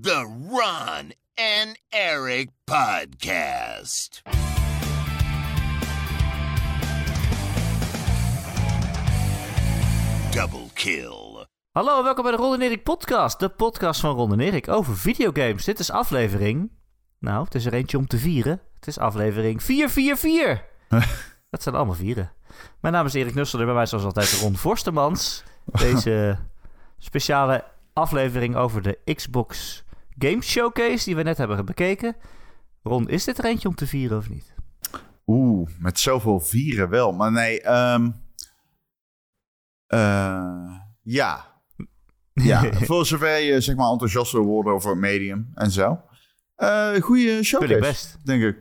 The 0.00 0.24
Ron 0.48 1.12
and 1.34 1.78
Eric 1.88 2.48
Podcast. 2.64 4.22
Double 10.30 10.66
kill. 10.74 11.46
Hallo, 11.72 12.02
welkom 12.02 12.22
bij 12.22 12.32
de 12.32 12.38
Ron 12.38 12.54
en 12.54 12.60
Erik 12.60 12.82
podcast. 12.82 13.38
De 13.38 13.48
podcast 13.48 14.00
van 14.00 14.14
Ron 14.14 14.32
en 14.32 14.40
Erik 14.40 14.68
over 14.68 14.96
videogames. 14.96 15.64
Dit 15.64 15.78
is 15.78 15.90
aflevering... 15.90 16.70
Nou, 17.18 17.44
het 17.44 17.54
is 17.54 17.66
er 17.66 17.74
eentje 17.74 17.98
om 17.98 18.06
te 18.06 18.18
vieren. 18.18 18.60
Het 18.74 18.86
is 18.86 18.98
aflevering 18.98 19.62
444. 19.62 20.64
Dat 21.50 21.62
zijn 21.62 21.74
allemaal 21.74 21.94
vieren. 21.94 22.32
Mijn 22.80 22.94
naam 22.94 23.06
is 23.06 23.14
Erik 23.14 23.34
Nussel 23.34 23.58
en 23.58 23.64
bij 23.64 23.74
mij 23.74 23.86
zoals 23.86 24.04
altijd 24.04 24.40
Ron 24.40 24.56
Forstemans. 24.56 25.42
Deze 25.64 26.38
speciale 26.98 27.64
aflevering 27.92 28.56
over 28.56 28.82
de 28.82 28.98
Xbox 29.14 29.81
Game 30.18 30.42
Showcase 30.42 31.04
die 31.04 31.16
we 31.16 31.22
net 31.22 31.38
hebben 31.38 31.64
bekeken. 31.64 32.16
Ron, 32.82 33.08
is 33.08 33.24
dit 33.24 33.38
er 33.38 33.44
eentje 33.44 33.68
om 33.68 33.74
te 33.74 33.86
vieren 33.86 34.18
of 34.18 34.28
niet? 34.28 34.54
Oeh, 35.26 35.70
met 35.78 35.98
zoveel 35.98 36.40
vieren 36.40 36.88
wel. 36.88 37.12
Maar 37.12 37.32
nee, 37.32 37.60
ehm 37.60 38.10
eh, 39.92 40.76
ja. 41.02 41.50
Ja, 42.32 42.72
voor 42.88 43.06
zover 43.06 43.38
je 43.38 43.60
zeg 43.60 43.76
maar 43.76 43.90
enthousiast 43.90 44.32
wil 44.32 44.44
worden 44.44 44.72
over 44.72 44.96
Medium 44.96 45.50
en 45.54 45.70
zo. 45.70 46.00
Eh 46.54 46.94
goede 46.94 47.42
showcase, 47.42 47.78
best. 47.78 48.26
denk 48.26 48.42
ik. 48.42 48.56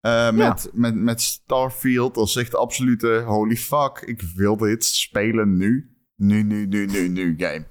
Eh, 0.00 0.30
met, 0.30 0.70
met, 0.72 0.94
met 0.94 1.20
Starfield 1.20 2.16
als 2.16 2.36
echt 2.36 2.56
absolute 2.56 3.22
holy 3.26 3.56
fuck. 3.56 4.02
Ik 4.04 4.22
wil 4.34 4.56
dit 4.56 4.84
spelen 4.84 5.56
nu. 5.56 5.96
Nu, 6.16 6.42
nu, 6.42 6.66
nu, 6.66 6.86
nu, 6.86 7.08
nu 7.08 7.34
game. 7.38 7.66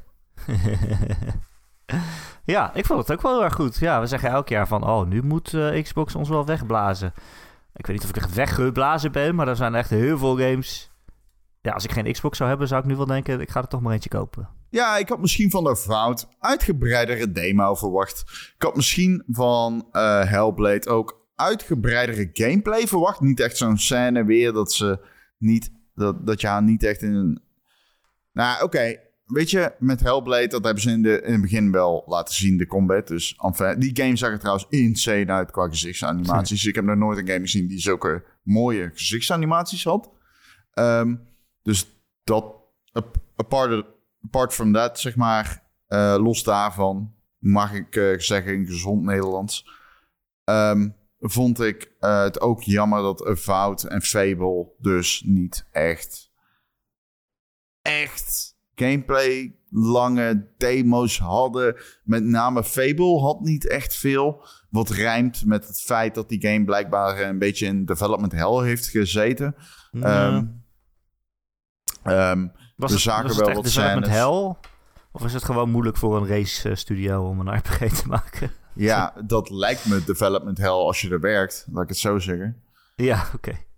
Ja, 2.45 2.73
ik 2.73 2.85
vond 2.85 2.99
het 2.99 3.11
ook 3.11 3.21
wel 3.21 3.33
heel 3.33 3.43
erg 3.43 3.53
goed. 3.53 3.77
Ja, 3.77 3.99
we 3.99 4.07
zeggen 4.07 4.29
elk 4.29 4.49
jaar 4.49 4.67
van, 4.67 4.83
oh, 4.83 5.07
nu 5.07 5.23
moet 5.23 5.53
eh, 5.53 5.83
Xbox 5.83 6.15
ons 6.15 6.29
wel 6.29 6.45
wegblazen. 6.45 7.13
Ik 7.73 7.85
weet 7.85 7.95
niet 7.95 8.03
of 8.03 8.09
ik 8.09 8.15
echt 8.15 8.33
weggeblazen 8.33 9.11
ben, 9.11 9.35
maar 9.35 9.47
er 9.47 9.55
zijn 9.55 9.75
echt 9.75 9.89
heel 9.89 10.17
veel 10.17 10.37
games. 10.37 10.91
Ja, 11.61 11.71
als 11.71 11.83
ik 11.83 11.91
geen 11.91 12.11
Xbox 12.11 12.37
zou 12.37 12.49
hebben, 12.49 12.67
zou 12.67 12.81
ik 12.81 12.87
nu 12.87 12.95
wel 12.95 13.05
denken, 13.05 13.41
ik 13.41 13.49
ga 13.49 13.61
er 13.61 13.67
toch 13.67 13.81
maar 13.81 13.93
eentje 13.93 14.09
kopen. 14.09 14.49
Ja, 14.69 14.97
ik 14.97 15.09
had 15.09 15.19
misschien 15.19 15.49
van 15.49 15.63
de 15.63 15.75
fout 15.75 16.27
uitgebreidere 16.39 17.31
demo 17.31 17.75
verwacht. 17.75 18.19
Ik 18.55 18.63
had 18.63 18.75
misschien 18.75 19.23
van 19.27 19.87
eh, 19.91 20.23
Hellblade 20.23 20.89
ook 20.89 21.29
uitgebreidere 21.35 22.29
gameplay 22.33 22.87
verwacht. 22.87 23.19
Niet 23.19 23.39
echt 23.39 23.57
zo'n 23.57 23.77
scène 23.77 24.23
weer 24.23 24.53
dat 24.53 24.73
ze 24.73 24.99
niet... 25.37 25.71
Dat, 25.93 26.25
dat 26.25 26.41
je 26.41 26.47
haar 26.47 26.63
niet 26.63 26.83
echt 26.83 27.01
in. 27.01 27.41
Nou, 28.31 28.63
oké. 28.63 28.95
Weet 29.33 29.49
je, 29.49 29.73
met 29.79 29.99
Hellblade, 29.99 30.47
dat 30.47 30.63
hebben 30.63 30.83
ze 30.83 30.89
in, 30.91 31.01
de, 31.01 31.21
in 31.21 31.31
het 31.31 31.41
begin 31.41 31.71
wel 31.71 32.03
laten 32.07 32.35
zien, 32.35 32.57
de 32.57 32.67
combat. 32.67 33.07
Dus 33.07 33.35
enfin, 33.37 33.79
die 33.79 33.95
game 34.03 34.15
zag 34.15 34.31
er 34.31 34.39
trouwens 34.39 34.65
insane 34.69 35.25
uit 35.31 35.51
qua 35.51 35.67
gezichtsanimaties. 35.67 36.65
Ik 36.65 36.75
heb 36.75 36.83
nog 36.83 36.95
nooit 36.95 37.17
een 37.17 37.27
game 37.27 37.39
gezien 37.39 37.67
die 37.67 37.79
zulke 37.79 38.23
mooie 38.43 38.91
gezichtsanimaties 38.93 39.83
had. 39.83 40.09
Ehm, 40.73 41.15
dus 41.63 42.01
dat, 42.23 42.55
ap- 42.91 43.17
apart, 43.35 43.85
apart 44.25 44.53
from 44.53 44.73
that, 44.73 44.99
zeg 44.99 45.15
maar, 45.15 45.63
eh, 45.87 46.15
los 46.19 46.43
daarvan, 46.43 47.13
mag 47.37 47.73
ik 47.73 47.95
eh, 47.95 48.17
zeggen 48.19 48.53
in 48.53 48.65
gezond 48.65 49.03
Nederlands, 49.03 49.67
ehm, 50.43 50.89
vond 51.19 51.59
ik 51.61 51.91
eh, 51.99 52.21
het 52.23 52.41
ook 52.41 52.61
jammer 52.63 53.01
dat 53.01 53.25
Avowed 53.25 53.83
en 53.83 54.01
Fable 54.01 54.67
dus 54.79 55.23
niet 55.25 55.65
echt, 55.71 56.31
echt 57.81 58.30
gameplay, 58.85 59.55
lange 59.69 60.47
demo's 60.57 61.19
hadden. 61.19 61.75
Met 62.03 62.23
name 62.23 62.63
Fable 62.63 63.19
had 63.19 63.41
niet 63.41 63.67
echt 63.67 63.95
veel. 63.95 64.45
Wat 64.69 64.89
rijmt 64.89 65.45
met 65.45 65.67
het 65.67 65.81
feit 65.81 66.15
dat 66.15 66.29
die 66.29 66.47
game 66.47 66.65
blijkbaar 66.65 67.21
een 67.21 67.39
beetje 67.39 67.65
in 67.65 67.85
development 67.85 68.31
hell 68.31 68.63
heeft 68.63 68.87
gezeten. 68.87 69.55
Ehm, 69.91 70.45
ehm, 72.03 72.47
was 72.75 72.89
we 72.89 72.95
het, 72.95 72.99
zagen 72.99 73.27
was 73.27 73.37
wel 73.37 73.47
het 73.47 73.57
echt 73.57 73.63
wat 73.63 73.73
development 73.73 74.05
scènes. 74.05 74.19
hell? 74.19 74.55
Of 75.11 75.25
is 75.25 75.33
het 75.33 75.43
gewoon 75.43 75.71
moeilijk 75.71 75.97
voor 75.97 76.17
een 76.17 76.27
race 76.27 76.69
eh, 76.69 76.75
studio 76.75 77.27
om 77.27 77.39
een 77.39 77.57
RPG 77.57 77.77
te 78.01 78.07
maken? 78.17 78.51
Ja, 78.75 79.13
dat 79.25 79.49
lijkt 79.49 79.85
me 79.85 80.03
development 80.03 80.57
hell 80.57 80.67
als 80.69 81.01
je 81.01 81.09
er 81.09 81.19
werkt. 81.19 81.67
Laat 81.71 81.83
ik 81.83 81.89
het 81.89 81.97
zo 81.97 82.19
zeggen. 82.19 82.63
Ja, 82.95 83.25
oké. 83.35 83.69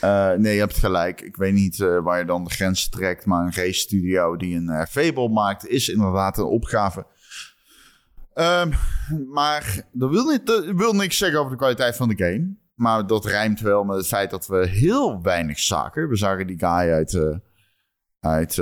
Eh, 0.00 0.32
nee, 0.32 0.54
je 0.54 0.60
hebt 0.60 0.78
gelijk. 0.78 1.20
Ik 1.20 1.36
weet 1.36 1.52
niet 1.52 1.80
eh, 1.80 1.98
waar 1.98 2.18
je 2.18 2.24
dan 2.24 2.44
de 2.44 2.50
grens 2.50 2.88
trekt. 2.88 3.26
Maar 3.26 3.44
een 3.44 3.54
race 3.54 3.72
studio 3.72 4.36
die 4.36 4.56
een 4.56 4.68
eh, 4.68 4.86
Fable 4.86 5.28
maakt... 5.28 5.66
is 5.66 5.88
inderdaad 5.88 6.38
een 6.38 6.44
opgave. 6.44 7.06
Ehm, 8.34 8.72
maar 9.32 9.82
dat 9.92 10.10
wil, 10.10 10.24
niet, 10.24 10.46
dat 10.46 10.64
wil 10.64 10.92
niks 10.92 11.18
zeggen 11.18 11.38
over 11.38 11.50
de 11.50 11.58
kwaliteit 11.58 11.96
van 11.96 12.08
de 12.08 12.24
game. 12.24 12.56
Maar 12.74 13.06
dat 13.06 13.24
rijmt 13.24 13.60
wel 13.60 13.84
met 13.84 13.96
het 13.96 14.06
feit 14.06 14.30
dat 14.30 14.46
we 14.46 14.66
heel 14.66 15.22
weinig 15.22 15.58
zagen. 15.58 16.08
We 16.08 16.16
zagen 16.16 16.46
die 16.46 16.58
guy 16.58 16.68
uit... 16.68 17.38
uit 18.20 18.58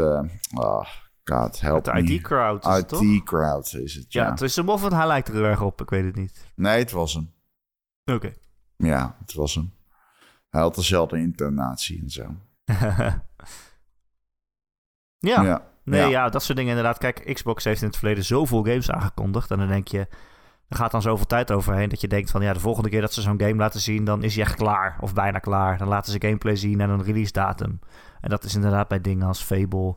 oh, 0.55 0.87
God, 1.25 1.61
help 1.61 1.87
het 1.87 2.89
toch? 2.89 3.03
IT-crowd 3.03 3.75
is 3.75 3.95
het, 3.95 4.13
ja. 4.13 4.23
Ja, 4.23 4.31
het 4.31 4.41
is 4.41 4.57
hem 4.57 4.69
of 4.69 4.83
het, 4.83 4.93
hij 4.93 5.07
lijkt 5.07 5.29
er 5.29 5.35
heel 5.35 5.45
erg 5.45 5.63
op. 5.63 5.81
Ik 5.81 5.91
weet 5.91 6.05
het 6.05 6.17
niet. 6.17 6.45
Nee, 6.55 6.79
het 6.79 6.91
was 6.91 7.15
hem. 7.15 7.33
Oké. 8.05 8.33
Ja, 8.77 9.17
het 9.21 9.35
was 9.35 9.55
hem. 9.55 9.76
Hij 10.51 10.61
had 10.61 10.75
dezelfde 10.75 11.19
intonatie 11.19 12.01
en 12.03 12.11
zo. 12.11 12.23
ja. 15.19 15.43
ja. 15.43 15.63
Nee, 15.85 16.01
ja. 16.01 16.07
Ja. 16.09 16.29
dat 16.29 16.43
soort 16.43 16.57
dingen 16.59 16.77
inderdaad. 16.77 16.99
Kijk, 16.99 17.31
Xbox 17.35 17.65
heeft 17.65 17.81
in 17.81 17.87
het 17.87 17.97
verleden 17.97 18.25
zoveel 18.25 18.63
games 18.65 18.91
aangekondigd. 18.91 19.51
En 19.51 19.59
dan 19.59 19.69
denk 19.69 19.89
je, 19.89 19.99
er 20.69 20.77
gaat 20.77 20.91
dan 20.91 21.03
zoveel 21.03 21.27
tijd 21.27 21.53
overheen 21.53 21.89
dat 21.89 22.01
je 22.01 22.09
denkt 22.09 22.31
van... 22.31 22.43
ja, 22.43 22.53
de 22.53 22.61
volgende 22.61 22.89
keer 22.89 23.01
dat 23.01 23.13
ze 23.13 23.21
zo'n 23.21 23.41
game 23.41 23.55
laten 23.55 23.81
zien, 23.81 24.05
dan 24.05 24.23
is 24.23 24.35
hij 24.35 24.45
echt 24.45 24.55
klaar. 24.55 24.97
Of 25.01 25.15
bijna 25.15 25.39
klaar. 25.39 25.79
Dan 25.79 25.89
laten 25.89 26.13
ze 26.13 26.21
gameplay 26.21 26.57
zien 26.57 26.81
en 26.81 26.91
een 26.91 27.03
release 27.03 27.33
datum. 27.33 27.79
En 28.21 28.31
dat 28.31 28.45
is 28.45 28.55
inderdaad 28.55 28.89
bij 28.89 29.01
dingen 29.01 29.27
als 29.27 29.43
Fable 29.43 29.95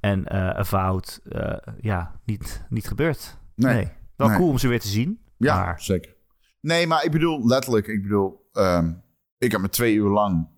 en 0.00 0.26
eh 0.26 0.48
Avowed, 0.50 1.20
eh, 1.28 1.56
ja, 1.80 2.20
niet, 2.24 2.64
niet 2.68 2.88
gebeurd. 2.88 3.38
Nee. 3.54 3.88
Wel 4.16 4.28
Nee. 4.28 4.36
cool 4.36 4.48
om 4.50 4.58
ze 4.58 4.68
weer 4.68 4.80
te 4.80 4.88
zien. 4.88 5.20
Ja, 5.36 5.54
Maar, 5.56 5.80
zeker. 5.80 6.14
Nee, 6.60 6.86
maar 6.86 7.04
ik 7.04 7.10
bedoel 7.10 7.46
letterlijk, 7.46 7.86
ik 7.86 8.02
bedoel, 8.02 8.48
ehm, 8.52 8.92
ik 9.38 9.52
heb 9.52 9.60
me 9.60 9.68
twee 9.68 9.94
uur 9.94 10.08
lang, 10.08 10.48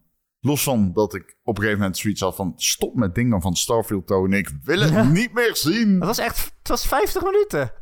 los 0.41 0.63
van 0.63 0.93
dat 0.93 1.15
ik 1.15 1.37
op 1.43 1.55
een 1.57 1.63
gegeven 1.63 1.81
moment 1.81 1.99
zoiets 1.99 2.21
had 2.21 2.37
van, 2.37 2.53
stop 2.57 2.95
met 2.95 3.15
dingen 3.15 3.41
van 3.43 3.55
Starfield 3.57 4.07
tonen, 4.07 4.39
ik 4.39 4.51
wil 4.63 4.81
het 4.81 4.91
Ja. 4.91 5.03
niet 5.05 5.33
meer 5.33 5.57
zien. 5.57 5.99
dat 5.99 6.09
was 6.09 6.19
echt, 6.19 6.45
het 6.59 6.69
was 6.69 6.87
50 6.87 7.23
minuten. 7.23 7.73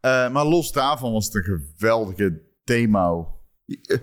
Eh, 0.00 0.30
maar 0.30 0.44
los 0.44 0.72
daarvan 0.72 1.12
was 1.12 1.24
het 1.26 1.34
een 1.34 1.42
geweldige 1.76 2.42
demo. 2.64 3.38
Eh, 3.66 3.98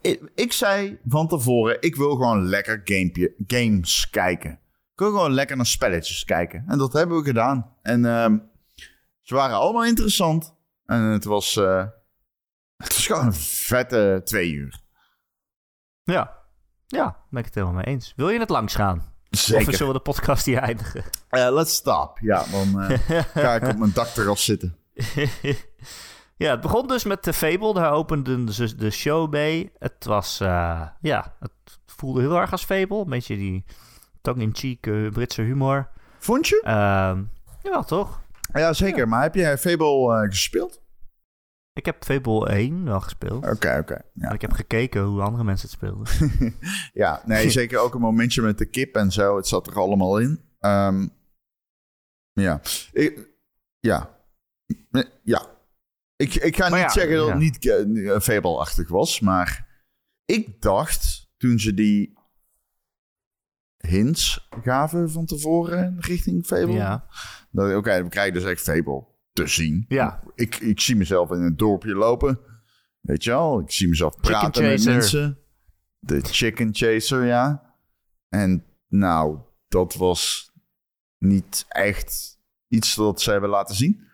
Ik, 0.00 0.30
ik 0.34 0.52
zei 0.52 0.98
van 1.08 1.28
tevoren, 1.28 1.76
ik 1.80 1.96
wil 1.96 2.10
gewoon 2.10 2.44
lekker 2.44 2.80
gamepje, 2.84 3.34
games 3.46 4.10
kijken. 4.10 4.50
Ik 4.92 5.06
wil 5.06 5.08
gewoon 5.08 5.32
lekker 5.32 5.56
naar 5.56 5.66
spelletjes 5.66 6.24
kijken. 6.24 6.64
En 6.68 6.78
dat 6.78 6.92
hebben 6.92 7.16
we 7.18 7.24
gedaan. 7.24 7.76
En 7.82 8.04
ehm, 8.04 8.38
ze 9.22 9.34
waren 9.34 9.56
allemaal 9.56 9.84
interessant. 9.84 10.54
En 10.86 11.00
het 11.02 11.24
was, 11.24 11.56
eh, 11.56 11.86
het 12.76 12.94
was 12.94 13.06
gewoon 13.06 13.26
een 13.26 13.32
vette 13.34 14.20
twee 14.24 14.52
uur. 14.52 14.79
Ja. 16.10 16.38
Ja, 16.86 17.04
daar 17.04 17.16
ben 17.30 17.38
ik 17.38 17.44
het 17.44 17.54
helemaal 17.54 17.76
mee 17.76 17.84
eens. 17.84 18.12
Wil 18.16 18.30
je 18.30 18.38
het 18.38 18.48
langs 18.48 18.74
gaan? 18.74 18.98
Of 19.30 19.38
Zeker. 19.38 19.72
zullen 19.74 19.92
we 19.92 19.98
de 19.98 20.04
podcast 20.04 20.44
hier 20.44 20.58
eindigen? 20.58 21.04
Eh, 21.28 21.52
let's 21.52 21.74
stop. 21.74 22.18
Ja, 22.20 22.44
dan 22.50 22.80
eh, 22.80 22.98
ga 23.44 23.54
ik 23.54 23.68
op 23.68 23.76
mijn 23.76 23.92
dakterras 23.94 24.44
zitten. 24.44 24.76
ja, 26.36 26.50
het 26.50 26.60
begon 26.60 26.86
dus 26.86 27.04
met 27.04 27.24
de 27.24 27.32
Fable. 27.32 27.74
Daar 27.74 27.92
openden 27.92 28.52
ze 28.52 28.74
de 28.74 28.90
show 28.90 29.30
mee. 29.30 29.72
Het 29.78 30.04
was, 30.04 30.40
eh, 30.40 30.82
ja, 31.00 31.36
het 31.40 31.78
voelde 31.86 32.20
heel 32.20 32.36
erg 32.40 32.52
als 32.52 32.64
Fable. 32.64 33.00
Een 33.00 33.08
beetje 33.08 33.36
die 33.36 33.64
tongue-in-cheek 34.20 35.10
Britse 35.12 35.42
humor. 35.42 35.88
Vond 36.18 36.48
je? 36.48 36.60
Ehm 36.64 37.22
ja, 37.62 37.82
toch? 37.82 38.20
Ja, 38.52 38.72
zeker. 38.72 39.08
Maar 39.08 39.22
heb 39.22 39.34
jij 39.34 39.58
Fable 39.58 40.26
gespeeld? 40.28 40.80
Ik 41.80 41.86
heb 41.86 42.04
Fable 42.04 42.48
1 42.48 42.84
wel 42.84 43.00
gespeeld. 43.00 43.46
Oké, 43.46 43.78
oké. 43.78 44.02
Ja. 44.14 44.30
Ik 44.30 44.40
heb 44.40 44.52
gekeken 44.52 45.02
hoe 45.02 45.22
andere 45.22 45.44
mensen 45.44 45.68
het 45.68 45.76
speelden. 45.76 46.54
Ja, 47.02 47.22
nee, 47.24 47.50
zeker 47.60 47.78
ook 47.78 47.94
een 47.94 48.00
momentje 48.00 48.42
met 48.42 48.58
de 48.58 48.66
kip 48.66 48.94
en 48.94 49.12
zo. 49.12 49.36
Het 49.36 49.46
zat 49.46 49.66
er 49.66 49.78
allemaal 49.78 50.18
in. 50.18 50.40
Ehm, 50.58 51.08
ja. 52.32 52.60
Ik, 52.92 53.28
ja. 53.78 54.18
Ja. 55.22 55.46
Ik, 56.16 56.34
ik 56.34 56.56
ga 56.56 56.68
Maar 56.68 56.78
niet 56.78 56.94
ja, 56.94 57.00
zeggen 57.00 57.16
dat 57.16 57.26
ja. 57.26 57.32
het 57.32 57.40
niet 57.86 57.96
uh, 57.96 58.18
Fable-achtig 58.18 58.88
was, 58.88 59.20
maar 59.20 59.68
ik 60.24 60.62
dacht 60.62 61.30
toen 61.36 61.58
ze 61.58 61.74
die 61.74 62.18
hints 63.76 64.48
gaven 64.62 65.10
van 65.10 65.26
tevoren 65.26 65.96
richting 66.00 66.46
Fable. 66.46 66.72
ja. 66.72 67.06
dat 67.50 67.76
Oké, 67.76 68.02
we 68.02 68.08
krijgen 68.08 68.34
dus 68.34 68.44
echt 68.44 68.62
Fable 68.62 69.09
te 69.32 69.46
zien. 69.46 69.84
Ja. 69.88 70.22
Ik, 70.34 70.56
ik 70.56 70.80
zie 70.80 70.96
mezelf 70.96 71.30
in 71.30 71.40
een 71.40 71.56
dorpje 71.56 71.94
lopen. 71.94 72.38
Weet 73.00 73.24
je 73.24 73.30
wel? 73.30 73.60
Ik 73.60 73.70
zie 73.70 73.88
mezelf 73.88 74.20
praten 74.20 74.62
met 74.64 74.84
mensen. 74.84 75.38
De 75.98 76.20
chicken 76.20 76.74
chaser, 76.74 77.24
ja. 77.24 77.74
En 78.28 78.64
nou, 78.88 79.38
dat 79.68 79.94
was 79.94 80.52
niet 81.18 81.64
echt 81.68 82.38
iets 82.68 82.94
dat 82.94 83.20
ze 83.20 83.30
hebben 83.30 83.50
laten 83.50 83.74
zien. 83.74 84.08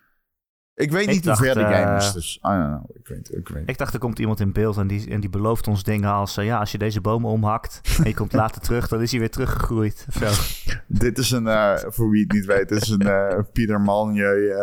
Ik 0.75 0.91
weet 0.91 1.07
Ik 1.07 1.15
niet 1.15 1.25
hoe 1.25 1.37
ver 1.37 1.55
dacht, 1.55 1.69
de 1.69 1.75
game 1.75 1.91
eh, 1.91 1.97
is, 1.97 2.13
dus... 2.13 2.37
I 2.37 2.41
don't 2.49 2.67
know. 2.67 2.97
Ik 2.97 3.07
weet, 3.07 3.35
ik 3.35 3.49
weet. 3.49 3.69
Ik 3.69 3.79
dacht, 3.79 3.93
er 3.95 3.99
komt 3.99 4.19
iemand 4.19 4.41
in 4.41 4.53
beeld 4.53 4.77
en 4.77 4.87
die, 4.87 5.11
en 5.11 5.21
die 5.21 5.31
belooft 5.31 5.69
ons 5.69 5.83
dingen 5.83 6.11
als... 6.11 6.37
eh, 6.37 6.45
ja, 6.45 6.59
als 6.59 6.73
je 6.73 6.79
deze 6.79 7.01
bomen 7.01 7.31
omhakt 7.31 7.81
en 7.99 8.09
je 8.09 8.15
komt 8.15 8.33
later 8.43 8.61
terug, 8.61 8.89
dan 8.89 9.03
is 9.03 9.11
hij 9.11 9.21
weer 9.21 9.31
teruggegroeid. 9.31 10.07
Zo. 10.11 10.31
Dit 10.89 11.19
is 11.19 11.31
een, 11.31 11.47
eh, 11.47 11.75
voor 11.87 12.11
wie 12.11 12.23
het 12.23 12.33
niet 12.33 12.45
weet, 12.45 12.69
dit 12.69 12.83
is 12.83 12.89
een 12.89 13.47
Pieter 13.53 13.81
Malnieu 13.81 14.55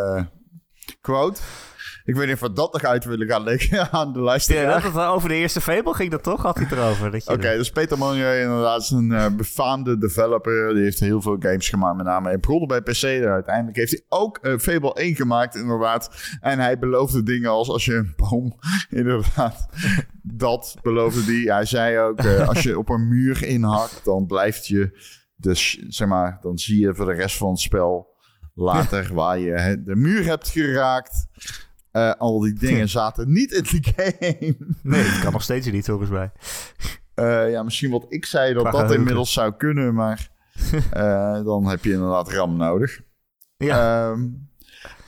quote. 1.02 1.42
Ik 2.06 2.16
weet 2.16 2.26
niet 2.26 2.36
of 2.36 2.42
we 2.42 2.54
dat 2.54 2.74
nog 2.74 2.84
uit 2.84 3.06
willen 3.06 3.28
gaan 3.28 3.44
leggen 3.44 3.92
aan 3.92 4.14
de 4.14 4.20
Ja, 4.20 4.26
luisteraar. 4.26 4.82
dat 4.82 4.94
het 4.94 5.02
over 5.04 5.30
de 5.30 5.36
eerste 5.36 5.62
Fable 5.62 5.94
ging 5.94 6.12
dat 6.12 6.24
toch? 6.24 6.42
Had 6.42 6.56
hij 6.56 6.66
het 6.70 6.78
erover? 6.78 7.12
Dat 7.12 7.28
Oké, 7.28 7.58
dus 7.58 7.70
Peter 7.70 7.98
Molyneux 7.98 8.42
inderdaad 8.42 8.82
is 8.82 8.90
een 8.90 9.12
eh, 9.12 9.36
befaamde 9.36 9.98
developer. 9.98 10.74
Die 10.74 10.84
heeft 10.84 11.00
heel 11.00 11.22
veel 11.22 11.36
games 11.40 11.70
gemaakt, 11.70 11.98
met 11.98 12.06
name 12.06 12.32
in 12.32 12.40
begonnen 12.40 12.68
bij 12.68 12.82
PC. 12.82 13.04
En 13.04 13.28
uiteindelijk 13.28 13.78
heeft 13.78 13.92
hij 13.92 14.04
ook 14.10 14.38
eh, 14.38 14.58
Fable 14.58 14.94
1 14.94 15.16
gemaakt, 15.16 15.56
inderdaad. 15.56 16.10
En 16.42 16.60
hij 16.60 16.80
beloofde 16.80 17.24
dingen 17.24 17.50
als 17.50 17.70
als 17.70 17.86
je 17.86 17.94
een 17.94 18.14
boom, 18.16 18.60
inderdaad. 18.90 19.68
dat 20.22 20.76
beloofde 20.82 21.32
hij. 21.32 21.56
Hij 21.56 21.66
zei 21.66 22.00
ook, 22.00 22.20
eh, 22.20 22.48
als 22.48 22.64
je 22.64 22.78
op 22.78 22.90
een 22.90 23.08
muur 23.08 23.44
inhakt, 23.44 24.02
dan 24.04 24.26
blijft 24.26 24.68
je... 24.68 25.12
Dus 25.36 25.84
zeg 25.88 26.08
maar, 26.08 26.38
dan 26.42 26.58
zie 26.58 26.80
je 26.80 26.96
voor 26.96 27.06
de 27.06 27.14
rest 27.14 27.38
van 27.38 27.50
het 27.50 27.60
spel 27.60 28.13
later 28.54 29.14
waar 29.14 29.40
je 29.40 29.82
de 29.86 29.96
muur 29.96 30.26
hebt 30.26 30.50
geraakt. 30.50 31.28
Eh, 31.92 32.12
al 32.12 32.40
die 32.40 32.54
dingen 32.54 32.90
zaten 32.90 33.32
niet 33.32 33.52
in 33.52 33.64
die 33.64 33.94
game. 33.96 34.56
Nee, 34.84 35.04
dat 35.04 35.20
kan 35.20 35.32
nog 35.32 35.44
steeds 35.44 35.72
niet 35.72 35.86
volgens 35.86 36.10
mij. 36.10 36.32
Eh, 37.14 37.52
ja, 37.52 37.64
misschien 37.64 37.92
wat 37.92 38.06
ik 38.10 38.26
zei 38.26 38.54
dat 38.54 38.72
dat 38.72 38.92
inmiddels 38.92 39.34
zou 39.34 39.54
kunnen, 39.56 39.94
maar 39.94 40.30
eh, 40.92 41.44
dan 41.44 41.68
heb 41.68 41.84
je 41.84 41.92
inderdaad 41.92 42.32
RAM 42.32 42.56
nodig. 42.56 43.02
Ja, 43.58 44.12
Ehm, 44.12 44.30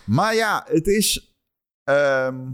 maar 0.06 0.36
ja, 0.36 0.66
het 0.68 0.88
is 0.88 1.36
ehm, 1.84 2.52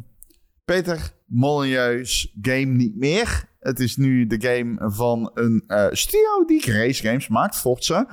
Peter 0.66 1.12
Molyneux 1.26 2.34
game 2.42 2.66
niet 2.66 2.96
meer. 2.96 3.50
Het 3.60 3.80
is 3.80 3.98
nu 3.98 4.28
de 4.28 4.42
game 4.42 4.92
van 4.92 5.32
een 5.34 5.64
studio 5.92 6.46
die 6.46 6.72
race 6.72 7.04
games 7.04 7.28
maakt, 7.28 7.56
Forza, 7.56 8.08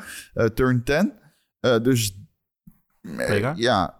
Turn 0.55 0.83
10. 0.85 1.13
Eh, 1.61 1.79
dus 1.83 2.28
eh, 3.17 3.55
ja, 3.55 3.99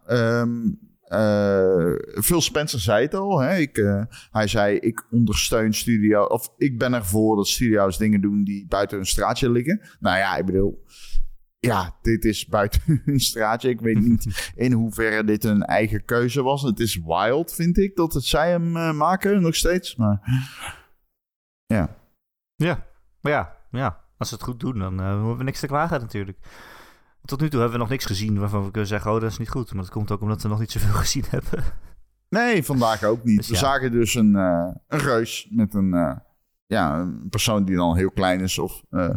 eh, 1.09 2.23
Phil 2.23 2.41
Spencer 2.41 2.81
zei 2.81 3.03
het 3.03 3.15
al. 3.15 3.39
Hè? 3.39 3.57
Ik, 3.57 3.79
eh, 3.79 4.03
hij 4.31 4.47
zei, 4.47 4.77
ik 4.77 5.07
ondersteun 5.11 5.75
studio... 5.75 6.25
of 6.25 6.53
ik 6.57 6.79
ben 6.79 6.95
ervoor 6.95 7.37
dat 7.37 7.49
studio's 7.49 7.99
dingen 7.99 8.21
doen 8.21 8.45
die 8.45 8.67
buiten 8.67 8.97
hun 8.97 9.07
straatje 9.07 9.51
liggen. 9.51 9.81
Nou 10.01 10.19
ja, 10.19 10.37
ik 10.37 10.47
bedoel... 10.47 10.85
Ja, 11.61 11.97
dit 12.03 12.25
is 12.25 12.47
buiten 12.47 12.81
hun 13.05 13.21
straatje. 13.21 13.69
Ik 13.69 13.81
weet 13.81 14.01
niet 14.01 14.27
in 14.55 14.73
hoeverre 14.73 15.25
dit 15.25 15.45
een 15.45 15.63
eigen 15.63 16.05
keuze 16.05 16.43
was. 16.43 16.63
Het 16.63 16.81
is 16.81 17.01
wild, 17.05 17.55
vind 17.55 17.79
ik, 17.79 17.97
dat 17.97 18.13
het 18.13 18.25
zij 18.25 18.51
hem 18.51 18.97
maken 18.97 19.43
nog 19.43 19.55
steeds. 19.55 19.97
Maar 19.97 20.21
ja, 21.67 21.97
ja. 22.55 22.87
Maar 23.21 23.33
ja, 23.33 23.57
ja, 23.71 24.05
als 24.19 24.29
ze 24.29 24.35
het 24.35 24.45
goed 24.45 24.61
doen, 24.61 24.79
dan 24.79 25.11
hoeven 25.11 25.37
we 25.37 25.45
niks 25.45 25.61
te 25.61 25.67
klagen 25.67 26.01
natuurlijk. 26.01 26.39
Tot 27.29 27.41
nu 27.41 27.49
toe 27.49 27.61
hebben 27.61 27.79
we 27.79 27.85
nog 27.85 27.93
niks 27.93 28.05
gezien 28.05 28.39
waarvan 28.39 28.65
we 28.65 28.71
kunnen 28.71 28.89
zeggen... 28.89 29.13
oh, 29.13 29.21
dat 29.21 29.31
is 29.31 29.39
niet 29.39 29.49
goed. 29.49 29.73
Maar 29.73 29.83
dat 29.83 29.93
komt 29.93 30.11
ook 30.11 30.21
omdat 30.21 30.43
we 30.43 30.49
nog 30.49 30.59
niet 30.59 30.71
zoveel 30.71 30.93
gezien 31.05 31.25
hebben. 31.29 31.65
nee, 32.29 32.65
vandaag 32.65 33.03
ook 33.05 33.25
niet. 33.25 33.37
Dus 33.37 33.49
We 33.49 33.55
ja. 33.55 33.61
zagen 33.61 33.91
dus 33.91 34.15
een, 34.15 34.37
eh, 34.37 34.75
een 34.87 34.99
reus 34.99 35.49
met 35.51 35.75
een, 35.75 35.95
eh, 35.95 36.17
ja, 36.67 36.99
een 36.99 37.29
persoon 37.29 37.65
die 37.65 37.77
dan 37.77 37.97
heel 37.97 38.11
klein 38.11 38.41
is. 38.41 38.59
Of 38.59 38.83
eh, 38.91 39.15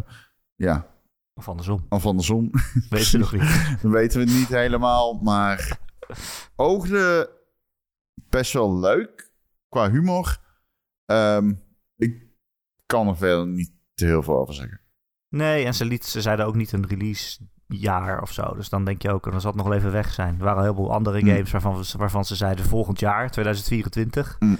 ja, 0.54 0.86
Of 1.34 1.48
andersom. 1.48 1.86
of 1.88 2.06
andersom. 2.06 2.50
Weet 2.90 3.08
je 3.08 3.18
nog 3.18 3.32
niet. 3.32 3.66
Dan 3.82 3.90
weten 3.90 4.18
we 4.20 4.32
niet 4.32 4.48
helemaal. 4.48 5.14
Maar 5.14 5.78
oogde 6.56 7.30
best 8.14 8.52
wel 8.52 8.78
leuk 8.78 9.32
qua 9.68 9.90
humor. 9.90 10.38
Ehm, 11.04 11.52
ik 11.96 12.26
kan 12.86 13.08
er 13.08 13.16
verder 13.16 13.46
niet 13.46 13.72
te 13.94 14.04
heel 14.04 14.22
veel 14.22 14.38
over 14.38 14.54
zeggen. 14.54 14.80
Nee, 15.28 15.64
en 15.64 15.74
ze, 15.74 15.84
liet, 15.84 16.04
ze 16.04 16.20
zeiden 16.20 16.46
ook 16.46 16.54
niet 16.54 16.72
een 16.72 16.86
release 16.86 17.50
jaar 17.72 18.22
of 18.22 18.32
zo. 18.32 18.54
Dus 18.56 18.68
dan 18.68 18.84
denk 18.84 19.02
je 19.02 19.10
ook, 19.12 19.30
dan 19.30 19.40
zal 19.40 19.50
het 19.50 19.58
nog 19.60 19.68
wel 19.68 19.76
even 19.78 19.92
weg 19.92 20.12
zijn. 20.12 20.38
Er 20.38 20.44
waren 20.44 20.62
heel 20.62 20.74
veel 20.74 20.92
andere 20.92 21.20
Mm. 21.22 21.28
games 21.28 21.50
waarvan, 21.50 21.84
waarvan 21.96 22.24
ze 22.24 22.34
zeiden 22.36 22.64
volgend 22.64 23.00
jaar, 23.00 23.30
2024. 23.30 24.36
Mm. 24.38 24.58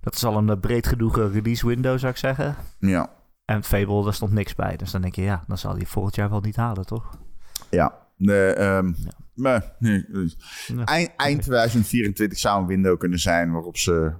Dat 0.00 0.14
is 0.14 0.24
al 0.24 0.36
een 0.36 0.50
eh, 0.50 0.60
breed 0.60 0.86
genoeg 0.86 1.18
eh, 1.18 1.32
release 1.32 1.66
window, 1.66 1.98
zou 1.98 2.12
ik 2.12 2.18
zeggen. 2.18 2.56
Ja, 2.78 3.10
En 3.44 3.64
Fable, 3.64 4.04
daar 4.04 4.14
stond 4.14 4.32
niks 4.32 4.54
bij. 4.54 4.76
Dus 4.76 4.90
dan 4.90 5.00
denk 5.00 5.14
je, 5.14 5.22
ja, 5.22 5.44
dan 5.46 5.58
zal 5.58 5.74
die 5.74 5.86
volgend 5.88 6.14
jaar 6.14 6.30
wel 6.30 6.40
niet 6.40 6.56
halen, 6.56 6.86
toch? 6.86 7.18
ja. 7.70 8.00
De, 8.16 8.46
ehm, 8.58 8.86
Ja. 8.96 9.10
maar, 9.34 9.72
nee, 9.78 10.04
dus 10.08 10.36
eind, 10.84 11.10
eind 11.16 11.42
2024 11.42 12.38
zou 12.38 12.60
een 12.60 12.66
window 12.66 12.98
kunnen 12.98 13.18
zijn 13.18 13.52
waarop 13.52 13.76
ze 13.76 14.12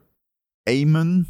aimen. 0.63 1.29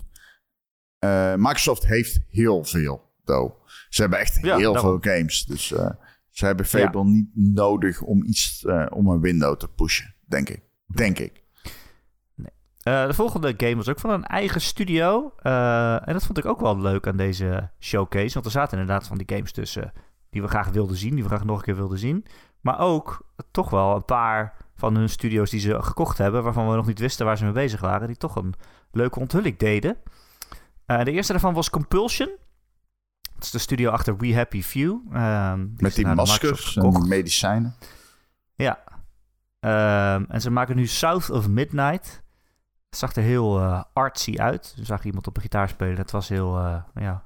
Eh, 0.99 1.35
Microsoft 1.35 1.87
heeft 1.87 2.21
heel 2.29 2.65
veel, 2.65 3.11
though. 3.25 3.55
Ze 3.89 4.01
hebben 4.01 4.19
echt 4.19 4.39
Ja, 4.43 4.57
heel 4.57 4.73
daarom. 4.73 5.01
veel 5.03 5.13
games. 5.15 5.45
Dus 5.45 5.73
eh, 5.73 5.91
ze 6.33 6.47
hebben 6.47 6.67
Fable 6.67 7.05
niet 7.05 7.29
nodig 7.35 8.01
om 8.01 8.25
iets, 8.25 8.65
eh, 8.65 8.87
om 8.91 9.09
een 9.09 9.21
window 9.21 9.57
te 9.57 9.69
pushen, 9.69 10.15
denk 10.27 10.49
ik. 10.49 10.63
Denk 10.87 11.19
ik. 11.19 11.43
Eh, 12.83 13.07
de 13.07 13.15
volgende 13.15 13.55
game 13.57 13.77
was 13.77 13.89
ook 13.89 14.01
van 14.01 14.11
een 14.11 14.25
eigen 14.25 14.61
studio. 14.61 15.33
Eh, 15.37 16.09
en 16.09 16.13
dat 16.13 16.25
vond 16.25 16.39
ik 16.39 16.45
ook 16.45 16.61
wel 16.61 16.81
leuk 16.81 17.07
aan 17.07 17.17
deze 17.17 17.71
showcase. 17.81 18.35
Want 18.35 18.47
er 18.47 18.53
zaten 18.53 18.79
inderdaad 18.79 19.07
van 19.07 19.19
die 19.19 19.37
games 19.37 19.53
tussen 19.53 19.93
die 20.31 20.43
we 20.43 20.49
graag 20.49 20.69
wilden 20.69 20.97
zien. 20.97 21.15
Die 21.15 21.23
we 21.23 21.29
graag 21.29 21.45
nog 21.45 21.59
een 21.59 21.65
keer 21.65 21.77
wilden 21.77 21.99
zien. 21.99 22.27
Maar 22.61 22.79
ook 22.79 23.27
toch 23.51 23.71
wel 23.71 23.95
een 23.95 24.05
paar 24.05 24.57
van 24.75 24.97
hun 24.97 25.09
studio's 25.09 25.51
die 25.51 25.61
ze 25.61 25.83
gekocht 25.83 26.19
hebben. 26.19 26.43
Waarvan 26.43 26.69
we 26.69 26.77
nog 26.77 26.87
niet 26.87 26.99
wisten 26.99 27.27
waar 27.27 27.37
ze 27.37 27.45
mee 27.45 27.53
bezig 27.53 27.81
waren. 27.81 28.07
Die 28.07 28.17
toch 28.17 28.37
een 28.37 28.55
leuke 28.93 29.21
onthulling 29.21 29.57
deden. 29.57 29.97
De 30.87 31.13
eerste 31.13 31.33
daarvan 31.33 31.55
was 31.55 31.71
Compulsion. 31.71 32.31
Dat 33.43 33.51
is 33.55 33.61
de 33.61 33.67
studio 33.73 33.91
achter 33.91 34.17
We 34.17 34.35
Happy 34.35 34.63
Few. 34.63 34.99
Ehm, 35.13 35.59
die 35.61 35.83
Met 35.83 35.95
die 35.95 36.05
de 36.05 36.15
maskers 36.15 36.77
en 36.77 37.09
medicijnen. 37.09 37.75
Ja. 38.55 38.79
Ehm, 39.61 40.25
en 40.29 40.41
ze 40.41 40.51
maken 40.51 40.77
nu 40.77 40.87
South 40.87 41.31
of 41.31 41.49
Midnight. 41.49 42.23
Het 42.89 42.99
zag 42.99 43.15
er 43.15 43.23
heel 43.23 43.61
eh, 43.61 43.83
artsy 43.93 44.37
uit. 44.37 44.73
Je 44.77 44.85
zag 44.85 45.05
iemand 45.05 45.27
op 45.27 45.37
een 45.37 45.43
gitaar 45.43 45.69
spelen. 45.69 45.97
Het 45.97 46.11
was 46.11 46.29
heel, 46.29 46.59
eh, 46.59 46.77
ja, 46.95 47.25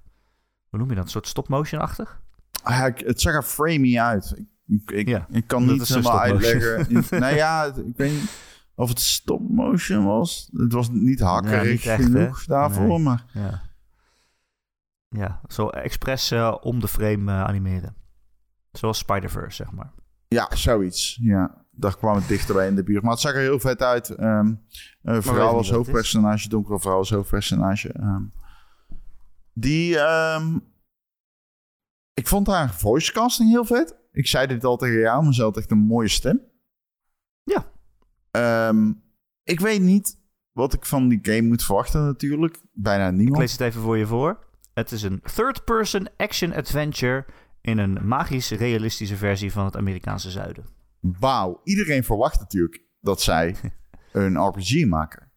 hoe 0.69 0.79
noem 0.79 0.89
je 0.89 0.95
dat? 0.95 1.05
Een 1.05 1.11
soort 1.11 1.27
stop-motion-achtig? 1.27 2.21
Ah, 2.63 2.83
het 2.97 3.21
zag 3.21 3.35
er 3.35 3.43
framey 3.43 4.01
uit. 4.01 4.45
Ik, 4.67 4.91
ik, 4.91 5.09
Ja, 5.09 5.27
ik 5.31 5.47
kan 5.47 5.67
niet 5.67 5.89
helemaal 5.89 6.13
stop-motion. 6.13 6.53
uitleggen. 6.53 7.21
nou 7.21 7.35
ja, 7.35 7.65
ik 7.65 7.97
weet 7.97 8.13
niet 8.13 8.31
of 8.75 8.89
het 8.89 9.01
stop 9.01 9.49
motion 9.51 10.05
was. 10.05 10.49
Het 10.53 10.73
was 10.73 10.89
niet 10.91 11.21
hakkerig 11.21 11.71
niet 11.71 11.87
echt, 11.87 11.99
hè? 11.99 12.05
genoeg 12.05 12.45
daarvoor, 12.45 12.87
Nee. 12.87 12.99
maar 12.99 13.25
Ja. 13.33 13.63
Ja, 15.17 15.41
zo 15.47 15.69
expres 15.69 16.31
eh, 16.31 16.57
om 16.61 16.81
de 16.81 16.89
frame 16.89 17.33
eh, 17.33 17.45
animeren. 17.45 17.97
Zoals 18.73 18.99
Spider-Verse, 18.99 19.57
zeg 19.65 19.73
maar. 19.73 19.93
ja, 20.29 20.49
zoiets. 20.57 21.19
Ja, 21.23 21.65
daar 21.71 21.97
kwam 21.97 22.15
het 22.15 22.29
dichterbij 22.29 22.67
in 22.69 22.75
de 22.75 22.83
buurt. 22.83 23.03
Maar 23.03 23.13
het 23.13 23.21
zag 23.21 23.33
er 23.33 23.41
heel 23.41 23.61
vet 23.61 23.83
uit. 23.83 24.11
Ehm 24.11 24.55
een 25.03 25.23
vrouw 25.23 25.57
als 25.57 25.71
hoofdpersonage, 25.71 26.49
donkere 26.49 26.81
vrouw 26.81 26.97
als 26.97 27.11
hoofdpersonage. 27.11 27.93
Ehm, 27.93 28.23
die, 29.53 29.99
ehm, 29.99 30.59
ik 32.15 32.27
vond 32.27 32.47
haar 32.47 32.75
voice 32.75 33.13
casting 33.13 33.51
heel 33.51 33.65
vet. 33.65 33.97
Ik 34.13 34.27
zei 34.27 34.47
dit 34.47 34.65
al 34.65 34.77
tegen 34.77 34.99
jou, 34.99 35.25
maar 35.25 35.35
ze 35.35 35.43
had 35.43 35.57
echt 35.57 35.71
een 35.71 35.79
mooie 35.79 36.09
stem. 36.09 36.41
Ja. 37.43 37.73
Ehm, 38.31 38.93
ik 39.43 39.61
weet 39.61 39.81
niet 39.81 40.21
wat 40.53 40.73
ik 40.73 40.87
van 40.87 41.09
die 41.09 41.19
game 41.23 41.43
moet 41.43 41.65
verwachten 41.65 42.05
natuurlijk. 42.05 42.63
Bijna 42.73 43.09
Ik 43.09 43.15
niemand. 43.15 43.39
lees 43.39 43.53
het 43.53 43.61
even 43.61 43.81
voor 43.81 43.99
je 43.99 44.07
voor. 44.07 44.46
Het 44.79 44.93
is 44.93 45.03
een 45.03 45.21
third-person 45.35 46.09
action-adventure... 46.17 47.25
in 47.61 47.79
een 47.79 48.07
magisch-realistische 48.07 49.17
versie 49.17 49.53
van 49.53 49.65
het 49.65 49.77
Amerikaanse 49.77 50.31
zuiden. 50.31 50.67
Wauw, 51.01 51.61
iedereen 51.65 52.05
verwacht 52.05 52.39
natuurlijk 52.41 52.83
dat 53.01 53.21
zij 53.21 53.57
een 54.13 54.47
RPG 54.47 54.87
maken. 54.87 55.33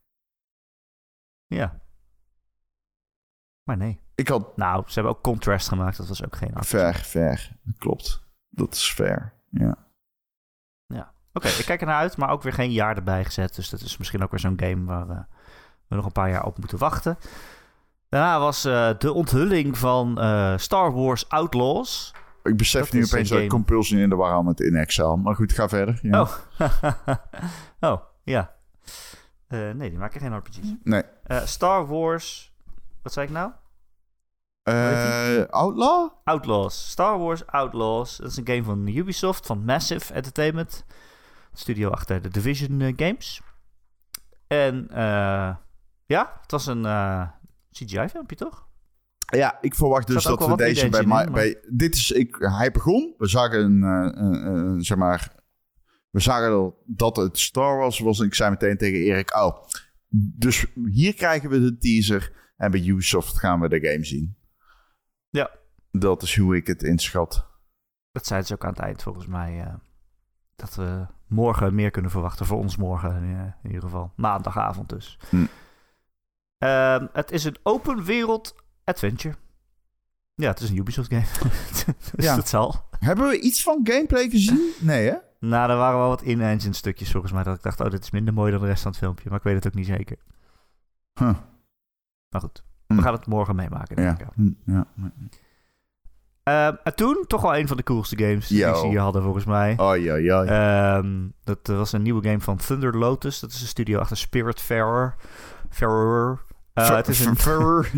Ja. 1.46 1.81
Maar 3.63 3.77
nee. 3.77 4.01
Ik 4.15 4.27
had 4.27 4.58
Nou, 4.58 4.84
ze 4.88 4.93
hebben 4.93 5.12
ook 5.12 5.24
Contrast 5.24 5.67
gemaakt. 5.67 5.98
Dat 5.98 6.08
was 6.08 6.25
ook 6.25 6.36
geen 6.36 6.53
actie. 6.55 6.77
ver, 6.77 6.96
ver. 6.96 7.51
Dat 7.63 7.77
klopt. 7.77 8.24
Dat 8.50 8.74
is 8.74 8.91
fair. 8.91 9.34
Ja. 9.50 9.88
Ja. 10.86 11.13
Oké, 11.34 11.48
ik 11.48 11.65
kijk 11.65 11.81
er 11.81 11.88
naar 11.88 11.96
uit, 11.96 12.17
maar 12.17 12.29
ook 12.29 12.43
weer 12.43 12.53
geen 12.53 12.72
jaar 12.72 12.96
erbij 12.96 13.25
gezet. 13.25 13.55
Dus 13.55 13.69
dat 13.69 13.81
is 13.81 13.98
misschien 13.98 14.24
ook 14.24 14.31
weer 14.31 14.39
zo'n 14.39 14.60
game 14.60 14.86
waar 14.86 15.10
eh, 15.10 15.24
we 15.88 15.96
nog 15.96 16.05
een 16.05 16.12
paar 16.12 16.29
jaar 16.29 16.46
op 16.46 16.58
moeten 16.58 16.77
wachten. 16.77 17.17
Daarna 18.10 18.39
was 18.39 18.66
eh, 18.66 18.89
de 18.98 19.13
onthulling 19.13 19.78
van 19.78 20.20
eh, 20.20 20.58
Star 20.58 20.94
Wars 20.94 21.30
Outlaws. 21.30 22.13
Ik 22.44 22.58
besef 22.58 22.82
Dat 22.84 22.94
nu 22.94 23.04
opeens 23.04 23.30
een 23.30 23.36
dat 23.36 23.44
ik. 23.44 23.50
Compulsion 23.50 24.00
in 24.00 24.10
de 24.10 24.16
war 24.16 24.44
met 24.44 24.60
in 24.60 24.75
Excel. 24.75 25.18
Maar 25.18 25.36
goed, 25.36 25.54
ga 25.54 25.70
verder. 25.70 26.00
Ja. 26.01 26.22
Oh. 26.22 26.32
oh, 27.92 28.01
ja. 28.24 28.56
Eh, 29.48 29.72
nee, 29.72 29.89
die 29.89 30.00
maken 30.00 30.22
geen 30.22 30.38
RPG's. 30.38 30.75
Nee. 30.84 31.04
Star 31.44 31.88
Wars... 31.88 32.54
Wat 33.01 33.13
zei 33.13 33.28
ik 33.28 33.34
nou? 33.34 33.51
Outlaw? 35.50 36.10
Outlaws. 36.24 36.89
Star 36.89 37.18
Wars 37.18 37.46
Outlaws. 37.46 38.18
Dat 38.18 38.30
is 38.32 38.38
een 38.38 38.48
game 38.48 38.63
van 38.63 38.88
Ubisoft, 38.88 39.46
van 39.46 39.66
Massive 39.66 40.13
Entertainment. 40.13 40.86
Studio 41.54 41.89
achter 41.89 42.22
de 42.22 42.30
Division 42.30 42.94
Games. 42.96 43.42
En 44.48 44.88
ja, 46.06 46.39
het 46.42 46.51
was 46.51 46.66
een 46.66 46.86
CGI-filmpje, 47.71 48.35
toch? 48.35 48.67
Ja, 49.31 49.57
ik 49.61 49.75
verwacht 49.75 50.07
dus 50.07 50.23
dat 50.23 50.47
we 50.47 50.55
deze 50.55 50.89
bij, 50.89 51.01
in, 51.01 51.07
mij, 51.07 51.23
maar- 51.25 51.33
bij... 51.33 51.57
Dit 51.69 51.95
is... 51.95 52.11
Ik, 52.11 52.35
hij 52.39 52.71
begon. 52.71 53.13
We 53.17 53.27
zagen 53.27 53.59
een... 53.63 53.83
eh, 53.83 54.21
een- 54.23 54.45
een- 54.47 54.81
zeg 54.81 54.97
maar... 54.97 55.38
We 56.09 56.19
zagen 56.19 56.73
dat- 56.85 57.15
het 57.15 57.39
Star 57.39 57.77
Wars 57.77 57.99
was. 57.99 58.19
En 58.19 58.25
ik 58.25 58.33
zei 58.35 58.49
meteen 58.49 58.77
tegen 58.77 58.99
Erik... 58.99 59.35
Oh, 59.35 59.63
dus 60.38 60.65
hier 60.91 61.13
krijgen 61.13 61.49
we 61.49 61.59
de 61.59 61.77
teaser. 61.77 62.51
En 62.57 62.71
bij 62.71 62.81
Ubisoft 62.85 63.38
gaan 63.39 63.59
we 63.59 63.69
de 63.69 63.88
game 63.89 64.05
zien. 64.05 64.38
Ja. 65.29 65.51
Dat 65.91 66.21
is 66.23 66.38
hoe 66.38 66.55
ik 66.55 66.67
het 66.67 66.83
inschat. 66.83 67.47
Dat 68.11 68.25
zeiden 68.25 68.47
ze 68.47 68.53
ook 68.53 68.63
aan 68.63 68.69
het 68.73 68.79
eind, 68.79 69.03
volgens 69.03 69.25
mij. 69.27 69.59
eh, 69.61 69.73
dat 70.55 70.75
we 70.75 71.05
morgen 71.27 71.75
meer 71.75 71.91
kunnen 71.91 72.11
verwachten. 72.11 72.45
Voor 72.45 72.57
ons 72.57 72.77
morgen 72.77 73.23
in, 73.23 73.35
eh, 73.35 73.41
in 73.63 73.67
ieder 73.69 73.81
geval. 73.81 74.13
Maandagavond 74.15 74.89
dus. 74.89 75.19
Hm. 75.29 75.45
Ehm, 76.60 77.06
het 77.13 77.32
is 77.32 77.44
een 77.44 77.56
open 77.63 78.04
wereld 78.04 78.56
adventure. 78.84 79.36
Ja, 80.36 80.50
het 80.50 80.60
is 80.60 80.70
een 80.70 80.78
Ubisoft 80.78 81.10
game. 81.13 81.25
dus 82.16 82.25
Ja. 82.25 82.36
dat 82.36 82.48
zal. 82.48 82.88
Hebben 83.00 83.28
we 83.28 83.39
iets 83.39 83.63
van 83.63 83.80
gameplay 83.84 84.30
gezien? 84.30 84.72
Nee, 84.80 85.10
hè? 85.10 85.16
Nou, 85.39 85.70
er 85.72 85.78
waren 85.78 86.00
wel 86.00 86.08
wat 86.08 86.22
in-engine 86.22 86.74
stukjes 86.74 87.12
volgens 87.12 87.32
mij. 87.32 87.44
Dat 87.44 87.56
ik 87.56 87.62
dacht, 87.63 87.80
oh, 87.80 87.89
dit 87.89 88.04
is 88.04 88.12
minder 88.12 88.34
mooi 88.34 88.51
dan 88.51 88.62
de 88.62 88.68
rest 88.68 88.82
van 88.82 88.92
het 88.92 89.00
filmpje. 89.00 89.30
Maar 89.30 89.38
ik 89.38 89.44
weet 89.44 89.56
het 89.56 89.68
ook 89.68 89.74
niet 89.74 89.86
zeker. 89.86 90.18
Huh. 91.20 91.36
Maar 92.30 92.42
goed, 92.42 92.63
we 92.88 93.01
gaan 93.01 93.13
het 93.13 93.25
morgen 93.25 93.56
meemaken. 93.56 93.96
Denk 93.96 94.20
Ja. 94.20 94.25
ik. 94.25 94.32
Hm, 94.36 94.72
ja. 94.72 94.88
Ehm, 96.44 96.75
en 96.84 96.96
toen 96.96 97.24
toch 97.28 97.42
wel 97.42 97.58
een 97.58 97.68
van 97.68 97.78
de 97.78 97.84
coolste 97.84 98.18
games 98.18 98.48
die 98.48 98.58
Yo. 98.58 98.74
ze 98.74 98.88
hier 98.88 99.00
hadden 99.00 99.24
volgens 99.24 99.46
mij. 99.46 99.74
Oh, 99.78 99.98
ja, 99.98 100.16
ja. 100.16 100.44
Ehm, 100.46 101.28
dat 101.44 101.68
was 101.68 101.92
een 101.92 102.01
nieuwe 102.01 102.24
game 102.24 102.39
van 102.39 102.58
Thunder 102.58 102.98
Lotus. 102.98 103.39
Dat 103.39 103.51
is 103.51 103.62
een 103.62 103.68
studio 103.68 104.00
achter 104.00 104.18
Spiritfarer. 104.18 105.16
Farer. 105.70 106.48
Eh, 106.88 106.95
het 106.95 107.07
is 107.07 107.25
een 107.25 107.38
Farer. 107.38 107.91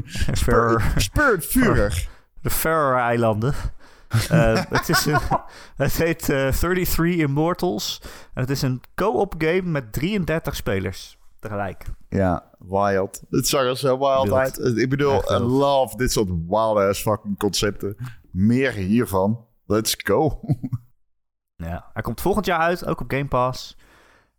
Spiritvurer. 0.95 2.07
De 2.41 2.50
Farer-eilanden. 2.50 3.53
Eh, 4.29 4.63
het, 4.69 4.89
is 4.89 5.05
een, 5.05 5.19
het 5.75 5.93
heet 5.93 6.29
eh, 6.29 6.50
33 6.50 7.05
Immortals. 7.05 8.01
En 8.33 8.41
het 8.41 8.50
is 8.50 8.61
een 8.61 8.81
co-op 8.95 9.33
game 9.38 9.61
met 9.61 9.93
33 9.93 10.55
spelers 10.55 11.17
tegelijk. 11.39 11.85
Ja, 12.09 12.43
wild. 12.59 13.21
Het 13.29 13.47
zag 13.47 13.61
er 13.61 13.77
zo 13.77 13.97
wild 13.97 14.23
Wild. 14.23 14.38
uit. 14.38 14.77
Ik 14.77 14.89
bedoel, 14.89 15.31
I 15.31 15.38
love 15.38 15.97
dit 15.97 16.11
soort 16.11 16.29
wild 16.47 16.77
ass 16.77 17.01
fucking 17.01 17.38
concepten. 17.38 17.95
Meer 18.31 18.71
hiervan. 18.71 19.45
Let's 19.65 19.95
go. 20.03 20.39
Ja, 21.55 21.89
hij 21.93 22.01
komt 22.01 22.21
volgend 22.21 22.45
jaar 22.45 22.59
uit, 22.59 22.85
ook 22.85 23.01
op 23.01 23.11
Game 23.11 23.27
Pass. 23.27 23.77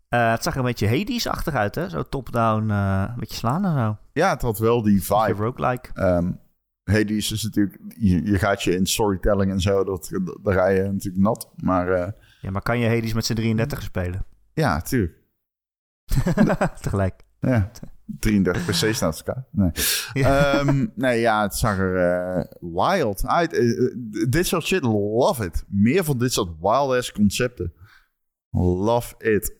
Eh, 0.08 0.30
het 0.30 0.42
zag 0.42 0.52
er 0.52 0.58
een 0.58 0.64
beetje 0.64 0.88
Hades-achtig 0.88 1.54
uit, 1.54 1.75
hè? 1.75 1.88
Zo 1.88 2.02
top-down, 2.02 2.70
eh, 2.70 3.04
een 3.08 3.18
beetje 3.18 3.37
slaan 3.37 3.64
en 3.64 3.75
zo. 3.78 3.96
Ja, 4.12 4.31
het 4.31 4.42
had 4.42 4.59
wel 4.59 4.83
die 4.83 5.02
vibe. 5.02 5.33
roguelike. 5.33 5.90
Ehm 5.95 6.31
Hades 6.85 7.33
is 7.33 7.42
natuurlijk... 7.42 7.78
Je, 7.88 8.25
je 8.25 8.38
gaat 8.38 8.62
je 8.62 8.75
in 8.75 8.87
storytelling 8.87 9.50
en 9.50 9.61
zo, 9.61 9.85
dat, 9.85 10.21
daar 10.42 10.54
ga 10.54 10.66
je 10.69 10.83
natuurlijk 10.83 11.25
nat. 11.25 11.50
Maar 11.57 11.88
eh, 11.92 12.12
Ja, 12.40 12.50
maar 12.50 12.62
kan 12.62 12.78
je 12.78 12.88
Hades 12.88 13.12
met 13.12 13.25
z'n 13.25 13.35
33 13.35 13.83
spelen? 13.83 14.25
ja, 14.52 14.81
tuurlijk. 14.81 15.21
Tegelijk. 16.81 17.23
Ja. 17.40 17.71
33 18.19 18.64
PC's 18.64 19.00
naast 19.00 19.23
elkaar. 19.26 19.45
Nee. 19.50 19.71
Ja. 20.12 20.52
Ehm, 20.52 20.87
nee, 20.95 21.21
ja, 21.21 21.42
het 21.42 21.54
zag 21.54 21.78
er 21.78 21.97
eh, 21.97 22.45
wild 22.61 23.26
uit. 23.26 23.52
Eh, 23.52 23.95
dit 24.28 24.47
soort 24.47 24.64
shit, 24.64 24.83
love 24.83 25.45
it. 25.45 25.64
Meer 25.69 26.04
van 26.04 26.19
dit 26.19 26.33
soort 26.33 26.50
wild-ass 26.61 27.12
concepten. 27.12 27.73
Love 28.50 29.14
it. 29.19 29.57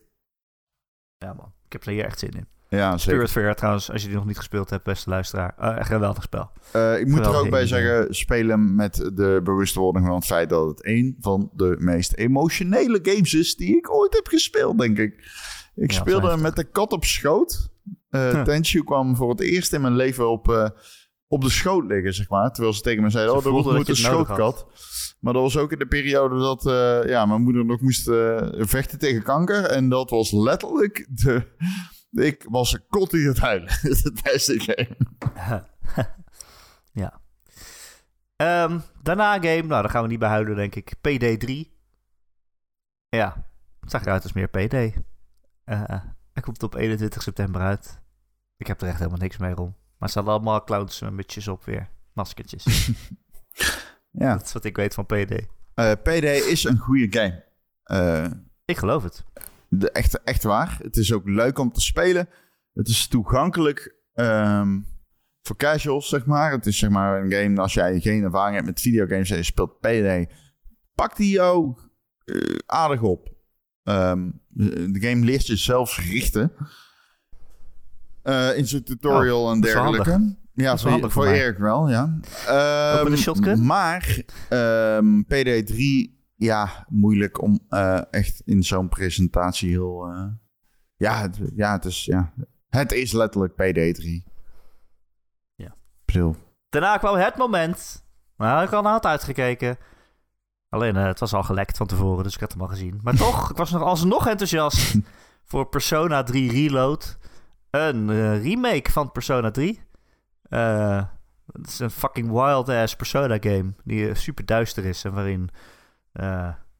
Ja, 1.17 1.33
man. 1.33 1.53
Ik 1.65 1.71
heb 1.73 1.83
er 1.83 1.91
hier 1.91 2.05
echt 2.05 2.19
zin 2.19 2.31
in. 2.31 2.47
Ja, 2.75 2.97
zeker. 2.97 2.99
Spiritfarer 2.99 3.55
trouwens, 3.55 3.91
als 3.91 4.01
je 4.01 4.07
die 4.07 4.17
nog 4.17 4.25
niet 4.25 4.37
gespeeld 4.37 4.69
hebt, 4.69 4.83
beste 4.83 5.09
luisteraar. 5.09 5.53
eh, 5.57 5.69
echt 5.69 5.79
een 5.79 5.85
geweldig 5.85 6.23
spel. 6.23 6.51
Eh, 6.71 6.99
ik 6.99 7.07
moet 7.07 7.25
er 7.25 7.35
ook 7.35 7.49
bij 7.49 7.65
zeggen, 7.67 8.15
spelen 8.15 8.75
met 8.75 8.95
de 9.13 9.39
bewustwording 9.43 10.05
van 10.05 10.15
het 10.15 10.25
feit 10.25 10.49
dat 10.49 10.67
het 10.67 10.85
een 10.85 11.17
van 11.19 11.49
de 11.53 11.75
meest 11.79 12.13
emotionele 12.13 12.99
games 13.01 13.33
is 13.33 13.55
die 13.55 13.77
ik 13.77 13.93
ooit 13.93 14.13
heb 14.13 14.27
gespeeld, 14.27 14.77
denk 14.79 14.97
ik. 14.97 15.13
Ik 15.75 15.91
Ja, 15.91 15.99
speelde 15.99 16.37
met 16.37 16.55
de 16.55 16.63
kat 16.63 16.91
op 16.91 17.03
schoot. 17.05 17.69
Tenshu 18.43 18.83
kwam 18.83 19.15
voor 19.15 19.29
het 19.29 19.39
eerst 19.41 19.73
in 19.73 19.81
mijn 19.81 19.95
leven 19.95 20.29
op, 20.29 20.73
op 21.27 21.41
de 21.41 21.49
schoot 21.49 21.85
liggen, 21.85 22.13
zeg 22.13 22.29
maar. 22.29 22.51
Terwijl 22.51 22.73
ze 22.73 22.81
tegen 22.81 23.03
me 23.03 23.09
zeiden, 23.09 23.31
Ze 23.33 23.37
oh, 23.37 23.43
dat 23.43 23.63
wordt 23.63 23.77
dat 23.77 23.87
een 23.87 23.95
schootkat. 23.95 24.67
Maar 25.19 25.33
dat 25.33 25.41
was 25.41 25.57
ook 25.57 25.71
in 25.71 25.79
de 25.79 25.87
periode 25.87 26.39
dat 26.39 26.63
ja, 27.07 27.25
mijn 27.25 27.41
moeder 27.41 27.65
nog 27.65 27.81
moest 27.81 28.03
vechten 28.57 28.99
tegen 28.99 29.23
kanker. 29.23 29.63
En 29.63 29.89
dat 29.89 30.09
was 30.09 30.31
letterlijk 30.31 31.07
de... 31.09 31.43
Ik 32.13 32.45
was 32.49 32.77
kot 32.89 33.13
in 33.13 33.27
het 33.27 33.37
huilen. 33.39 33.69
Het 33.71 33.83
is 33.83 34.03
het 34.03 34.21
beste 34.23 34.59
game. 34.59 34.95
ja. 36.91 37.21
Ehm, 38.35 38.79
daarna 39.01 39.35
een 39.35 39.43
game, 39.43 39.61
nou 39.61 39.81
daar 39.81 39.89
gaan 39.89 40.01
we 40.03 40.07
niet 40.09 40.19
bij 40.19 40.29
huilen 40.29 40.55
denk 40.55 40.75
ik. 40.75 40.93
PD3. 40.95 41.71
Ja, 43.09 43.47
het 43.79 43.91
zag 43.91 44.01
eruit 44.01 44.23
als 44.23 44.33
meer 44.33 44.47
PD. 44.47 44.73
Eh 45.63 46.01
hij 46.33 46.41
komt 46.41 46.63
op 46.63 46.75
21 46.75 47.21
september 47.21 47.61
uit. 47.61 48.01
Ik 48.57 48.67
heb 48.67 48.81
er 48.81 48.87
echt 48.87 48.97
helemaal 48.97 49.19
niks 49.19 49.37
mee, 49.37 49.53
Ron. 49.53 49.69
Maar 49.69 49.75
het 49.99 50.09
staan 50.09 50.27
allemaal 50.27 50.63
clowns 50.63 51.01
met 51.01 51.11
mutjes 51.13 51.47
op 51.47 51.65
weer. 51.65 51.89
Maskertjes. 52.13 52.65
Ja. 54.11 54.33
Dat 54.35 54.45
is 54.45 54.53
wat 54.53 54.63
ik 54.65 54.75
weet 54.75 54.93
van 54.93 55.05
PD. 55.05 55.45
Eh, 55.73 55.91
PD 55.91 56.23
is 56.23 56.63
een 56.63 56.77
goede 56.77 57.19
game. 57.19 57.43
Eh, 57.83 58.31
Ik 58.65 58.77
geloof 58.77 59.03
het. 59.03 59.23
De, 59.77 59.91
echt, 59.91 60.23
echt 60.23 60.43
waar. 60.43 60.77
Het 60.81 60.95
is 60.97 61.13
ook 61.13 61.27
leuk 61.29 61.57
om 61.59 61.71
te 61.71 61.81
spelen. 61.81 62.29
Het 62.73 62.87
is 62.87 63.07
toegankelijk 63.07 63.95
ehm, 64.13 64.79
voor 65.41 65.55
casuals, 65.55 66.09
zeg 66.09 66.25
maar. 66.25 66.51
Het 66.51 66.65
is 66.65 66.77
zeg 66.77 66.89
maar 66.89 67.23
een 67.23 67.31
game, 67.31 67.61
als 67.61 67.73
jij 67.73 67.99
geen 67.99 68.23
ervaring 68.23 68.55
hebt 68.55 68.67
met 68.67 68.81
videogames 68.81 69.29
en 69.29 69.37
je 69.37 69.43
speelt 69.43 69.79
PD, 69.79 70.33
pakt 70.95 71.17
die 71.17 71.29
jou 71.29 71.77
eh, 72.23 72.57
aardig 72.65 73.01
op. 73.01 73.31
Ehm, 73.83 74.29
de 74.91 74.97
game 74.99 75.25
leert 75.25 75.47
je 75.47 75.55
zelfs 75.55 75.99
richten. 75.99 76.51
Eh, 78.21 78.57
in 78.57 78.67
zijn 78.67 78.83
tutorial 78.83 79.51
en 79.51 79.57
Oh, 79.57 79.61
wel 79.63 79.73
dergelijke. 79.73 80.35
Ja, 80.53 80.65
Dat 80.65 80.75
is 80.75 80.81
voor, 80.81 80.91
handig 80.91 81.11
voor. 81.11 81.27
Erik 81.27 81.57
wel, 81.57 81.89
ja. 81.89 82.03
Ook 82.03 83.03
met 83.03 83.05
een 83.05 83.11
Ehm, 83.11 83.15
shotgun? 83.15 83.65
Maar 83.65 84.21
ehm, 84.49 85.21
PD3, 85.21 86.22
ja, 86.43 86.85
moeilijk 86.89 87.41
om 87.41 87.59
eh, 87.69 88.01
echt 88.11 88.41
in 88.45 88.63
zo'n 88.63 88.89
presentatie 88.89 89.69
heel... 89.69 90.05
eh, 90.05 90.25
ja, 90.95 91.21
het, 91.21 91.39
ja, 91.55 91.71
het 91.71 91.85
is, 91.85 92.05
ja, 92.05 92.33
het 92.69 92.91
is 92.91 93.11
letterlijk 93.11 93.53
PD3. 93.53 94.31
Ja. 95.55 95.75
Bedoel, 96.05 96.35
Daarna 96.69 96.97
kwam 96.97 97.15
het 97.15 97.37
moment. 97.37 98.05
Nou, 98.37 98.63
ik 98.63 98.69
had 98.69 98.83
had 98.83 99.05
uitgekeken. 99.05 99.77
Alleen, 100.69 100.95
eh, 100.95 101.05
het 101.05 101.19
was 101.19 101.33
al 101.33 101.43
gelekt 101.43 101.77
van 101.77 101.87
tevoren, 101.87 102.23
dus 102.23 102.33
ik 102.33 102.39
had 102.39 102.51
hem 102.51 102.61
al 102.61 102.67
gezien. 102.67 102.99
Maar 103.03 103.15
toch, 103.15 103.49
ik 103.51 103.57
was 103.57 103.71
nog 103.71 103.81
alsnog 103.81 104.27
enthousiast 104.27 104.95
voor 105.43 105.65
Persona 105.67 106.23
3 106.23 106.51
Reload. 106.51 107.17
Een 107.69 108.39
remake 108.41 108.91
van 108.91 109.11
Persona 109.11 109.51
3. 109.51 109.81
Eh, 110.53 111.03
het 111.51 111.67
is 111.67 111.79
een 111.79 111.91
fucking 111.91 112.31
wild-ass 112.31 112.95
Persona 112.95 113.37
game 113.39 113.73
die 113.83 114.15
super 114.15 114.45
duister 114.45 114.85
is 114.85 115.03
en 115.03 115.13
waarin 115.13 115.49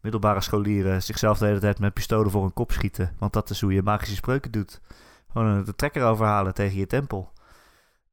middelbare 0.02 0.42
scholieren 0.42 1.04
zichzelf 1.04 1.38
de 1.38 1.46
hele 1.46 1.60
tijd 1.60 1.80
met 1.80 1.94
pistolen 1.94 2.32
voor 2.32 2.42
hun 2.42 2.54
kop 2.54 2.72
schieten. 2.72 3.16
Want 3.20 3.34
dat 3.34 3.50
is 3.50 3.62
hoe 3.62 3.74
je 3.74 3.82
magische 3.82 4.16
spreuken 4.16 4.52
doet. 4.52 4.82
Gewoon 5.32 5.60
eh, 5.60 5.66
de 5.66 5.76
trekker 5.76 6.04
overhalen 6.04 6.54
tegen 6.54 6.78
je 6.78 6.88
tempel. 6.88 7.32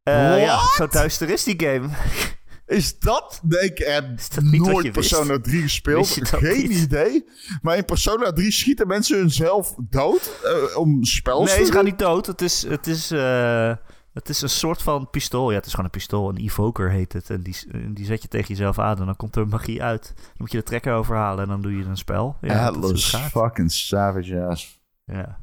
Eh, 0.03 0.43
ja, 0.43 0.59
zo 0.77 0.87
duister 0.87 1.31
is 1.31 1.45
die 1.45 1.61
game. 1.67 1.89
is 2.79 2.99
dat? 2.99 3.41
Nee, 3.43 3.61
ik 3.61 3.79
heb 3.79 4.05
nooit 4.41 4.83
wist? 4.83 4.93
Persona 4.93 5.41
3 5.41 5.63
gespeeld. 5.63 6.09
Geen 6.23 6.69
niet? 6.69 6.79
idee. 6.79 7.29
Maar 7.63 7.77
in 7.77 7.85
Persona 7.85 8.33
3 8.33 8.51
schieten 8.51 8.87
mensen 8.87 9.19
hunzelf 9.19 9.75
dood 9.89 10.31
eh, 10.45 10.77
om 10.77 11.05
spels 11.05 11.49
Nee, 11.49 11.59
te 11.59 11.65
ze 11.65 11.73
gaan 11.73 11.85
niet 11.85 11.99
dood. 11.99 12.27
Het 12.27 12.41
is, 12.41 12.63
het, 12.63 12.87
is, 12.87 13.11
eh, 13.11 13.73
het 14.13 14.29
is 14.29 14.43
een 14.43 14.49
soort 14.49 14.83
van 14.83 15.11
pistool. 15.11 15.51
Ja, 15.51 15.57
het 15.57 15.65
is 15.67 15.71
gewoon 15.71 15.85
een 15.87 15.91
pistool. 15.91 16.29
Een 16.29 16.37
evoker 16.37 16.91
heet 16.91 17.13
het. 17.13 17.31
En 17.31 17.43
die, 17.43 17.57
die 17.93 18.05
zet 18.05 18.23
je 18.23 18.29
tegen 18.29 18.49
jezelf 18.49 18.79
aan 18.79 18.99
en 18.99 19.07
dan 19.07 19.17
komt 19.17 19.37
er 19.37 19.49
magie 19.49 19.83
uit. 19.83 20.13
Dan 20.17 20.25
moet 20.37 20.53
je 20.53 20.59
de 20.59 20.65
trekker 20.65 20.95
overhalen 20.95 21.43
en 21.43 21.49
dan 21.51 21.63
doe 21.63 21.77
je 21.77 21.85
een 21.85 21.97
spel. 21.97 22.37
Ja, 22.41 22.67
Atlas 22.67 23.15
fucking 23.31 23.73
savage 23.73 24.45
ass. 24.45 24.81
Ja. 25.05 25.39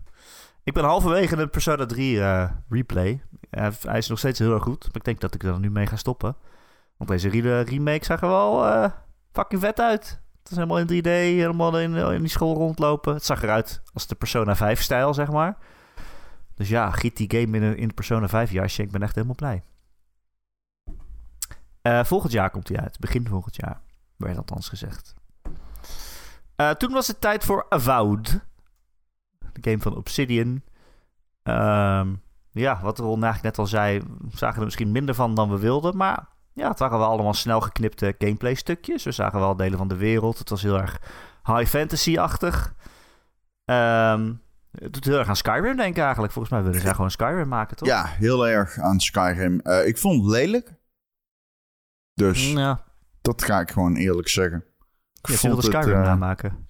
Ik 0.64 0.74
ben 0.74 0.84
halverwege 0.84 1.36
de 1.36 1.48
Persona 1.48 1.86
3 1.86 2.22
eh, 2.22 2.50
replay. 2.70 3.22
Hij- 3.50 3.72
hij 3.82 3.98
is 3.98 4.08
nog 4.08 4.18
steeds 4.18 4.40
heel 4.40 4.54
erg 4.54 4.64
goed. 4.64 4.84
Maar 4.86 4.96
ik 4.96 5.04
denk 5.04 5.20
dat 5.20 5.34
ik 5.34 5.44
er 5.44 5.60
nu 5.60 5.72
mee 5.72 5.86
ga 5.88 5.96
stoppen. 5.96 6.36
Want 6.98 7.10
deze 7.10 7.30
re- 7.30 7.62
remake 7.62 8.06
zag 8.06 8.22
er 8.22 8.28
wel 8.28 8.66
eh, 8.66 8.90
fucking 9.32 9.62
vet 9.62 9.80
uit. 9.80 10.22
Het 10.40 10.52
is 10.52 10.56
helemaal 10.64 10.80
in 10.80 10.88
3D, 11.04 11.08
helemaal 11.08 11.80
in, 11.80 11.96
in 11.96 12.20
die 12.20 12.30
school 12.30 12.56
rondlopen. 12.56 13.14
Het 13.14 13.26
zag 13.26 13.44
eruit 13.44 13.82
als 13.94 14.08
de 14.08 14.16
Persona 14.16 14.56
5 14.56 14.82
stijl, 14.82 15.14
zeg 15.14 15.32
maar. 15.32 15.58
Dus 16.58 16.70
ja, 16.70 16.92
giet 16.92 17.18
die 17.18 17.32
game 17.32 17.58
in 17.58 17.78
in 17.78 17.94
Persona 17.94 18.28
5 18.28 18.52
jasje. 18.52 18.82
Ik 18.82 18.92
ben 18.92 19.02
echt 19.02 19.16
helemaal 19.16 19.36
blij. 19.36 19.64
Eh, 21.82 22.04
volgend 22.04 22.32
jaar 22.32 22.50
komt 22.50 22.68
hij 22.68 22.80
uit. 22.80 23.00
Begin 23.00 23.28
volgend 23.28 23.56
jaar. 23.56 23.82
Werd 24.16 24.38
althans 24.38 24.70
gezegd. 24.70 25.14
Eh, 26.56 26.70
toen 26.70 26.92
was 26.92 27.08
het 27.08 27.22
tijd 27.22 27.44
voor 27.44 27.66
Avowed. 27.70 28.40
De 29.54 29.70
game 29.70 29.80
van 29.80 29.96
Obsidian. 29.96 30.62
Ehm, 31.44 32.14
ja, 32.52 32.80
wat 32.82 33.00
Ron 33.00 33.24
eigenlijk 33.24 33.44
net 33.44 33.58
al 33.58 33.68
zei, 33.68 34.00
we 34.00 34.38
zagen 34.38 34.58
er 34.60 34.66
misschien 34.66 34.92
minder 34.92 35.16
van 35.16 35.36
dan 35.36 35.50
we 35.50 35.60
wilden. 35.60 35.98
Maar 35.98 36.28
ja, 36.54 36.70
het 36.70 36.80
waren 36.80 37.00
wel 37.00 37.08
allemaal 37.08 37.34
snel 37.34 37.62
geknipte 37.62 38.16
gameplay 38.18 38.54
stukjes. 38.54 39.04
We 39.04 39.12
zagen 39.12 39.40
wel 39.40 39.56
delen 39.56 39.78
van 39.78 39.88
de 39.88 39.96
wereld. 39.96 40.38
Het 40.38 40.50
was 40.50 40.62
heel 40.62 40.80
erg 40.80 41.02
high 41.44 41.70
fantasy-achtig. 41.70 42.76
Ehm, 43.66 44.34
het 44.72 44.94
doet 44.94 45.06
heel 45.06 45.18
erg 45.18 45.28
aan 45.28 45.36
Skyrim 45.36 45.76
denken 45.76 46.04
eigenlijk. 46.04 46.34
Volgens 46.34 46.54
mij 46.54 46.64
willen 46.64 46.82
zij 46.82 46.94
gewoon 46.94 47.12
Skyrim 47.12 47.48
maken, 47.48 47.78
toch? 47.78 47.88
Ja, 47.88 48.06
heel 48.06 48.48
erg 48.48 48.80
aan 48.80 49.00
Skyrim. 49.00 49.60
Eh, 49.60 49.88
ik 49.88 49.98
vond 49.98 50.24
het 50.24 50.32
lelijk. 50.32 50.74
Dus 52.14 52.52
Ja, 52.52 52.84
dat 53.22 53.44
ga 53.44 53.60
ik 53.60 53.72
gewoon 53.72 53.96
eerlijk 53.96 54.28
zeggen. 54.28 54.66
Ik 55.22 55.38
vond 55.38 55.54
wilde 55.54 55.62
Skyrim 55.62 55.98
eh, 55.98 56.04
namaken. 56.04 56.68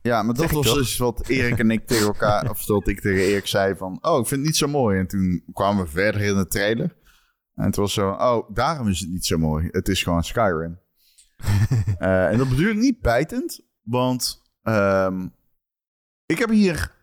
Ja, 0.00 0.22
maar 0.22 0.34
dat 0.34 0.44
ik 0.44 0.50
was 0.50 0.74
dus 0.74 0.96
wat 0.96 1.28
Erik 1.28 1.58
en 1.58 1.70
ik 1.70 1.86
tegen 1.86 2.06
elkaar... 2.06 2.50
of 2.50 2.64
dat 2.64 2.88
ik 2.88 3.00
tegen 3.00 3.20
Erik 3.20 3.46
zei 3.46 3.76
van... 3.76 3.98
Oh, 4.00 4.20
ik 4.20 4.26
vind 4.26 4.40
het 4.40 4.48
niet 4.48 4.56
zo 4.56 4.66
mooi. 4.66 4.98
En 4.98 5.06
toen 5.06 5.44
kwamen 5.52 5.84
we 5.84 5.90
verder 5.90 6.20
in 6.20 6.34
de 6.36 6.46
trailer. 6.46 6.96
En 7.54 7.64
het 7.64 7.76
was 7.76 7.92
zo... 7.92 8.10
Oh, 8.10 8.54
daarom 8.54 8.88
is 8.88 9.00
het 9.00 9.10
niet 9.10 9.24
zo 9.24 9.38
mooi. 9.38 9.68
Het 9.70 9.88
is 9.88 10.02
gewoon 10.02 10.24
Skyrim. 10.24 10.78
Eh, 11.98 12.26
en 12.26 12.38
dat 12.38 12.48
bedoel 12.48 12.68
ik 12.68 12.76
niet 12.76 13.00
bijtend. 13.00 13.60
Want 13.82 14.42
ehm, 14.62 15.28
ik 16.26 16.38
heb 16.38 16.48
hier 16.48 16.93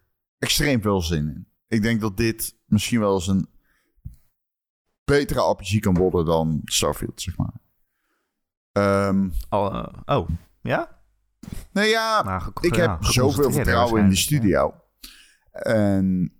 extreem 0.41 0.81
veel 0.81 1.01
zin 1.01 1.27
in. 1.27 1.47
Ik 1.67 1.81
denk 1.81 2.01
dat 2.01 2.17
dit 2.17 2.55
misschien 2.65 2.99
wel 2.99 3.13
eens 3.13 3.27
een 3.27 3.49
betere 5.03 5.49
RPG 5.51 5.79
kan 5.79 5.97
worden 5.97 6.25
dan 6.25 6.61
Starfield, 6.63 7.21
zeg 7.21 7.37
maar. 7.37 7.53
Ehm, 8.71 9.29
Oh, 9.49 9.75
eh, 9.75 10.17
oh, 10.17 10.29
ja? 10.61 10.99
nou 11.71 11.87
ja, 11.87 12.21
Nou, 12.23 12.51
ik 12.61 12.75
heb 12.75 13.03
zoveel 13.03 13.51
vertrouwen 13.51 14.01
in 14.01 14.09
die 14.09 14.15
waarschijnlijk, 14.15 14.17
studio. 14.17 14.73
En 15.51 16.33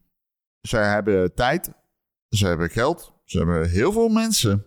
zij 0.62 0.89
hebben 0.89 1.34
tijd, 1.34 1.72
ze 2.29 2.48
hebben 2.48 2.70
geld, 2.70 3.13
ze 3.24 3.38
hebben 3.38 3.70
heel 3.70 3.91
veel 3.91 4.10
mensen. 4.10 4.65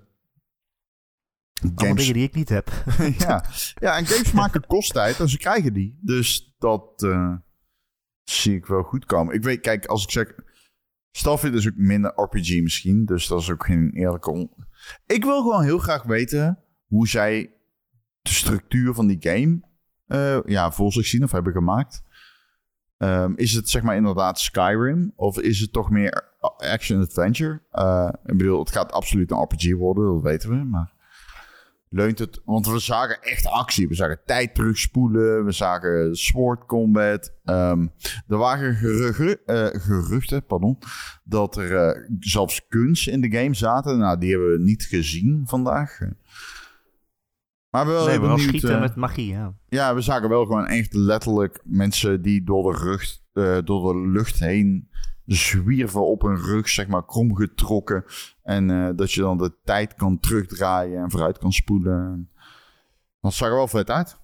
Allemaal 1.61 1.85
Games, 1.85 1.97
dingen 1.97 2.15
die 2.15 2.29
ik 2.29 2.35
niet 2.35 2.49
heb. 2.49 2.71
ja. 3.19 3.45
ja, 3.75 3.97
en 3.97 4.07
games 4.07 4.33
maken 4.33 4.67
kost 4.75 4.93
tijd 4.93 5.21
en 5.21 5.29
ze 5.29 5.39
krijgen 5.39 5.73
die. 5.73 5.99
Dus 6.01 6.55
dat 6.59 7.03
eh, 7.03 7.35
zie 8.25 8.55
ik 8.57 8.67
wel 8.67 8.83
goed 8.83 9.05
komen. 9.05 9.35
Ik 9.35 9.43
weet, 9.43 9.61
kijk, 9.61 9.87
als 9.87 10.03
ik 10.05 10.11
zeg... 10.11 10.35
Starfield 11.11 11.55
is 11.55 11.67
ook 11.69 11.77
minder 11.77 12.13
RPG 12.17 12.63
misschien, 12.63 13.05
dus 13.05 13.27
dat 13.27 13.41
is 13.41 13.51
ook 13.51 13.65
geen 13.65 13.91
eerlijke... 13.93 14.31
on- 14.31 14.51
Ik 15.07 15.25
wil 15.25 15.43
gewoon 15.43 15.63
heel 15.63 15.79
graag 15.79 16.03
weten 16.03 16.59
hoe 16.87 17.09
zij 17.09 17.53
de 18.23 18.31
structuur 18.31 18.95
van 18.95 19.07
die 19.07 19.17
game 19.21 19.61
eh, 20.07 20.39
ja, 20.45 20.71
voor 20.73 20.93
zich 20.93 21.07
zien 21.07 21.23
of 21.23 21.33
hebben 21.33 21.53
gemaakt. 21.53 22.03
Ehm, 22.97 23.33
is 23.37 23.53
het 23.53 23.69
zeg 23.69 23.83
maar 23.83 23.97
inderdaad 23.97 24.39
Skyrim 24.41 25.13
of 25.17 25.39
is 25.41 25.61
het 25.61 25.73
toch 25.73 25.91
meer 25.91 26.33
action-adventure? 26.57 27.63
Eh, 27.71 28.09
ik 28.25 28.37
bedoel, 28.37 28.59
het 28.59 28.71
gaat 28.73 28.93
absoluut 28.93 29.31
een 29.31 29.43
RPG 29.43 29.73
worden, 29.77 30.05
dat 30.15 30.23
weten 30.23 30.49
we, 30.51 30.57
maar 30.57 30.94
leunt 31.95 32.19
het... 32.19 32.41
Want 32.45 32.67
we 32.67 32.79
zagen 32.79 33.23
echt 33.23 33.47
actie. 33.47 33.89
We 33.89 33.95
zagen 33.95 34.21
tijd 34.25 34.55
terugspoelen. 34.55 35.45
We 35.45 35.53
zagen 35.53 36.17
sword 36.17 36.67
combat. 36.67 37.33
Ehm, 37.45 37.87
er 38.29 38.37
waren 38.37 38.75
geruchten, 38.75 39.47
eh, 39.47 39.81
geruchten 39.81 40.47
pardon, 40.47 40.79
dat 41.25 41.57
er 41.57 41.77
eh, 41.77 42.11
zelfs 42.19 42.67
kunst 42.69 43.09
in 43.09 43.21
de 43.21 43.39
game 43.39 43.55
zaten. 43.55 43.99
Nou, 43.99 44.19
die 44.19 44.31
hebben 44.31 44.53
we 44.53 44.59
niet 44.59 44.83
gezien 44.83 45.43
vandaag. 45.47 45.99
Maar 47.71 47.87
wel 47.87 48.07
Nee, 48.07 48.19
maar 48.19 48.27
wel 48.27 48.37
benieuwd, 48.37 48.49
schieten 48.49 48.75
eh, 48.75 48.81
met 48.81 48.97
magie, 48.97 49.29
ja. 49.29 49.55
ja, 49.69 49.95
we 49.95 50.01
zagen 50.01 50.29
wel 50.29 50.45
gewoon 50.45 50.67
echt 50.67 50.95
letterlijk 50.95 51.61
mensen 51.65 52.23
die 52.23 52.45
door 52.45 52.73
de, 52.73 52.79
rug, 52.79 53.19
door 53.65 53.93
de 53.93 54.09
lucht 54.09 54.39
heen 54.39 54.89
zwierven 55.27 56.07
op 56.07 56.23
hun 56.23 56.37
rug, 56.37 56.69
zeg 56.69 56.87
maar, 56.89 57.05
kromgetrokken. 57.05 58.05
En 58.43 58.71
eh, 58.71 58.89
dat 58.97 59.13
je 59.13 59.21
dan 59.21 59.39
de 59.39 59.55
tijd 59.65 59.95
kan 59.95 60.21
terugdraaien 60.21 61.03
en 61.03 61.11
vooruit 61.11 61.39
kan 61.39 61.53
spoelen. 61.53 62.31
Dat 63.21 63.33
zag 63.35 63.49
er 63.49 63.55
wel 63.55 63.69
vet 63.69 63.91
uit. 63.91 64.17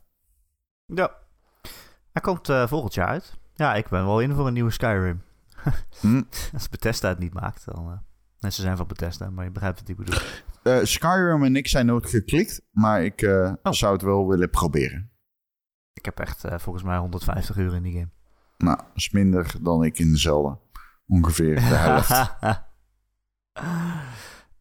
Ja. 0.86 1.10
Hij 2.12 2.22
komt 2.22 2.48
eh, 2.48 2.66
volgend 2.66 2.94
jaar 2.94 3.08
uit. 3.08 3.38
Ja, 3.54 3.74
ik 3.74 3.88
ben 3.88 4.04
wel 4.06 4.20
in 4.20 4.34
voor 4.34 4.46
een 4.46 4.52
nieuwe 4.52 4.70
Skyrim. 4.70 5.22
Hm. 6.00 6.22
Als 6.52 6.68
Bethesda 6.68 7.08
het 7.08 7.18
niet 7.18 7.34
maakt, 7.34 7.64
dan... 7.64 7.90
eh 7.90 7.98
nee, 8.40 8.50
ze 8.50 8.60
zijn 8.60 8.76
van 8.76 8.86
Bethesda, 8.86 9.30
maar 9.30 9.44
je 9.44 9.50
begrijpt 9.50 9.80
wat 9.80 9.88
ik 9.88 9.96
bedoel. 9.96 10.20
Eh, 10.62 10.78
Skyrim 10.82 11.44
en 11.44 11.56
ik 11.56 11.68
zijn 11.68 11.86
nooit 11.86 12.06
geklikt, 12.10 12.62
maar 12.70 13.04
ik 13.04 13.22
Oh. 13.62 13.72
zou 13.72 13.92
het 13.92 14.02
wel 14.02 14.28
willen 14.28 14.50
proberen. 14.50 15.10
Ik 15.92 16.04
heb 16.04 16.18
echt 16.20 16.44
volgens 16.56 16.84
mij 16.84 16.98
150 16.98 17.56
uur 17.56 17.74
in 17.74 17.82
die 17.82 17.92
game. 17.92 18.08
Nou, 18.58 18.76
dat 18.76 18.86
is 18.94 19.10
minder 19.10 19.54
dan 19.60 19.84
ik 19.84 19.98
in 19.98 20.10
dezelfde. 20.10 20.58
Ongeveer 21.10 21.54
de 21.54 21.60
helft. 21.60 22.10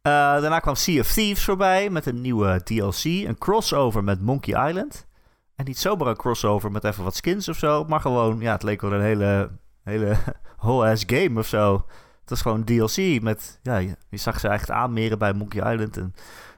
Eh, 0.02 0.12
daarna 0.12 0.60
kwam 0.60 0.76
Sea 0.76 1.00
of 1.00 1.12
Thieves 1.12 1.44
voorbij 1.44 1.90
met 1.90 2.06
een 2.06 2.22
nieuwe 2.22 2.64
DLC. 2.64 3.04
Een 3.04 3.38
crossover 3.38 4.04
met 4.04 4.22
Monkey 4.22 4.68
Island. 4.70 5.08
En 5.56 5.66
niet 5.66 5.78
zomaar 5.78 6.08
een 6.08 6.16
crossover 6.16 6.72
met 6.72 6.84
even 6.84 7.04
wat 7.04 7.16
skins 7.16 7.50
of 7.50 7.58
zo. 7.58 7.84
Maar 7.84 8.00
gewoon, 8.00 8.40
ja, 8.40 8.52
het 8.52 8.64
leek 8.64 8.82
wel 8.82 8.94
een 8.94 9.02
hele, 9.02 9.52
hele 9.84 10.18
whole-ass 10.62 11.04
game 11.08 11.40
of 11.40 11.48
zo. 11.48 11.74
Het 12.22 12.30
was 12.30 12.42
gewoon 12.42 12.64
DLC 12.64 13.22
met, 13.22 13.60
ja, 13.64 13.78
je, 13.78 13.96
zag 14.10 14.40
ze 14.40 14.48
echt 14.48 14.72
aanmeren 14.72 15.20
bij 15.20 15.34
Monkey 15.34 15.74
Island. 15.74 15.98
En 15.98 16.14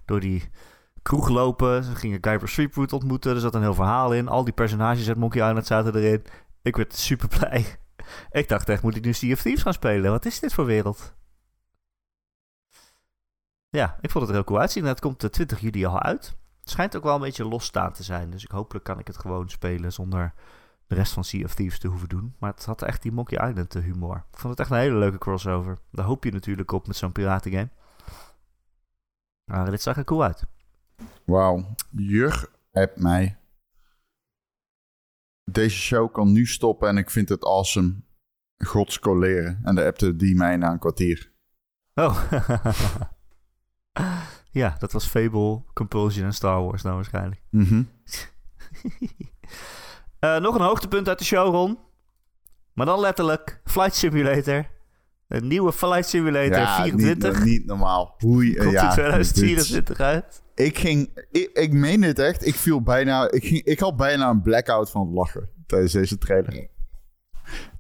door 0.05 0.19
die 0.19 0.49
kroeg 1.01 1.29
lopen. 1.29 1.83
Ze 1.83 1.95
gingen 1.95 2.17
Guybrush 2.21 2.53
Threepwood 2.53 2.93
ontmoeten. 2.93 3.33
Er 3.33 3.41
zat 3.41 3.55
een 3.55 3.61
heel 3.61 3.73
verhaal 3.73 4.13
in. 4.13 4.27
Al 4.27 4.43
die 4.43 4.53
personages 4.53 5.07
uit 5.07 5.17
Monkey 5.17 5.47
Island 5.47 5.65
zaten 5.65 5.95
erin. 5.95 6.23
Ik 6.61 6.75
werd 6.75 6.95
super 6.95 7.27
blij. 7.27 7.65
Ik 8.31 8.47
dacht 8.49 8.69
echt, 8.69 8.83
moet 8.83 8.95
ik 8.95 9.03
nu 9.03 9.13
Sea 9.13 9.33
of 9.33 9.41
Thieves 9.41 9.61
gaan 9.61 9.73
spelen? 9.73 10.11
Wat 10.11 10.25
is 10.25 10.39
dit 10.39 10.53
voor 10.53 10.65
wereld? 10.65 11.13
Ja, 13.69 13.97
ik 14.01 14.11
vond 14.11 14.25
het 14.25 14.33
heel 14.33 14.43
cool 14.43 14.59
uitzien. 14.59 14.83
En 14.83 14.89
het 14.89 14.99
komt 14.99 15.21
de 15.21 15.29
20 15.29 15.59
juli 15.59 15.85
al 15.85 16.01
uit. 16.01 16.35
Het 16.59 16.69
schijnt 16.69 16.95
ook 16.95 17.03
wel 17.03 17.15
een 17.15 17.21
beetje 17.21 17.45
losstaan 17.45 17.93
te 17.93 18.03
zijn. 18.03 18.29
Dus 18.29 18.43
ik 18.43 18.51
hopelijk 18.51 18.85
kan 18.85 18.99
ik 18.99 19.07
het 19.07 19.17
gewoon 19.17 19.49
spelen 19.49 19.93
zonder 19.93 20.33
de 20.87 20.95
rest 20.95 21.13
van 21.13 21.23
Sea 21.23 21.43
of 21.43 21.53
Thieves 21.53 21.79
te 21.79 21.87
hoeven 21.87 22.09
doen. 22.09 22.35
Maar 22.39 22.51
het 22.53 22.65
had 22.65 22.81
echt 22.81 23.01
die 23.01 23.11
Monkey 23.11 23.49
Island 23.49 23.75
eh, 23.75 23.83
humor. 23.83 24.15
Ik 24.15 24.37
vond 24.37 24.49
het 24.49 24.59
echt 24.59 24.69
een 24.69 24.77
hele 24.77 24.97
leuke 24.97 25.17
crossover. 25.17 25.77
Daar 25.91 26.05
hoop 26.05 26.23
je 26.23 26.31
natuurlijk 26.31 26.71
op 26.71 26.87
met 26.87 26.95
zo'n 26.95 27.11
piratengame. 27.11 27.69
Maar 29.45 29.71
dit 29.71 29.81
zag 29.81 29.97
er 29.97 30.03
cool 30.03 30.23
uit. 30.23 30.45
Wauw. 31.25 31.65
Jur 31.89 32.49
hebt 32.71 32.99
mij. 32.99 33.37
Deze 35.51 35.77
show 35.77 36.13
kan 36.13 36.31
nu 36.31 36.45
stoppen 36.45 36.89
en 36.89 36.97
ik 36.97 37.09
vind 37.09 37.29
het 37.29 37.45
awesome. 37.45 37.95
Gods 38.57 38.99
coleren. 38.99 39.59
En 39.63 39.75
de 39.75 39.85
appte 39.85 40.15
die 40.15 40.35
mij 40.35 40.57
na 40.57 40.71
een 40.71 40.79
kwartier. 40.79 41.31
Oh. 41.95 42.31
ja, 44.61 44.75
dat 44.79 44.91
was 44.91 45.07
Fable, 45.07 45.63
Compulsion 45.73 46.25
en 46.25 46.33
Star 46.33 46.63
Wars 46.63 46.81
nou 46.81 46.95
waarschijnlijk. 46.95 47.41
Mhm. 47.49 47.83
Eh, 50.19 50.37
nog 50.37 50.55
een 50.55 50.61
hoogtepunt 50.61 51.07
uit 51.07 51.19
de 51.19 51.25
show, 51.25 51.53
Ron. 51.53 51.79
Maar 52.73 52.85
dan 52.85 52.99
letterlijk 52.99 53.61
Flight 53.63 53.95
Simulator. 53.95 54.69
Een 55.31 55.47
nieuwe 55.47 55.71
Flight 55.73 56.07
Simulator 56.07 56.57
Ja, 56.57 56.81
24. 56.81 57.37
Niet, 57.37 57.43
niet 57.45 57.65
normaal. 57.65 58.15
Hoe, 58.17 58.55
Komt 58.55 58.71
ja, 58.71 58.83
in 58.83 58.89
2024 58.91 59.99
uit. 59.99 60.41
dit- 60.55 60.67
ik 60.67 60.77
ging, 60.77 61.09
ik, 61.31 61.49
ik 61.53 61.71
meen 61.73 62.01
het 62.03 62.19
echt. 62.19 62.47
Ik 62.47 62.55
viel 62.55 62.81
bijna, 62.81 63.31
ik, 63.31 63.43
ging, 63.45 63.63
ik 63.63 63.79
had 63.79 63.95
bijna 63.97 64.29
een 64.29 64.41
blackout 64.41 64.91
van 64.91 65.01
het 65.05 65.13
lachen 65.15 65.49
tijdens 65.65 65.91
deze 65.91 66.17
trailer. 66.17 66.67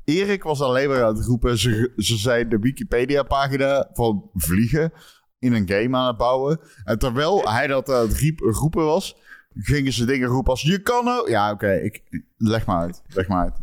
Erik 0.05 0.43
was 0.43 0.61
alleen 0.61 0.89
maar 0.89 1.03
aan 1.03 1.15
het 1.15 1.25
roepen. 1.25 1.57
Ze, 1.57 1.91
ze 1.97 2.17
zei 2.17 2.47
de 2.47 2.59
Wikipedia-pagina 2.59 3.89
van 3.93 4.29
vliegen 4.33 4.93
in 5.39 5.53
een 5.53 5.69
game 5.69 5.97
aan 5.97 6.07
het 6.07 6.17
bouwen. 6.17 6.59
En 6.83 6.99
terwijl 6.99 7.49
hij 7.51 7.67
dat 7.67 7.89
aan 7.89 8.07
het 8.07 8.17
riep, 8.17 8.39
roepen 8.39 8.85
was, 8.85 9.15
gingen 9.55 9.93
ze 9.93 10.05
dingen 10.05 10.27
roepen 10.27 10.51
als 10.51 10.61
je 10.61 10.79
kan 10.81 11.05
nou. 11.05 11.29
Ja, 11.29 11.51
oké, 11.51 11.73
ik 11.73 12.01
leg 12.49 12.65
maar 12.65 12.77
uit. 12.77 13.01
Leg 13.07 13.27
maar 13.27 13.43
uit. 13.43 13.53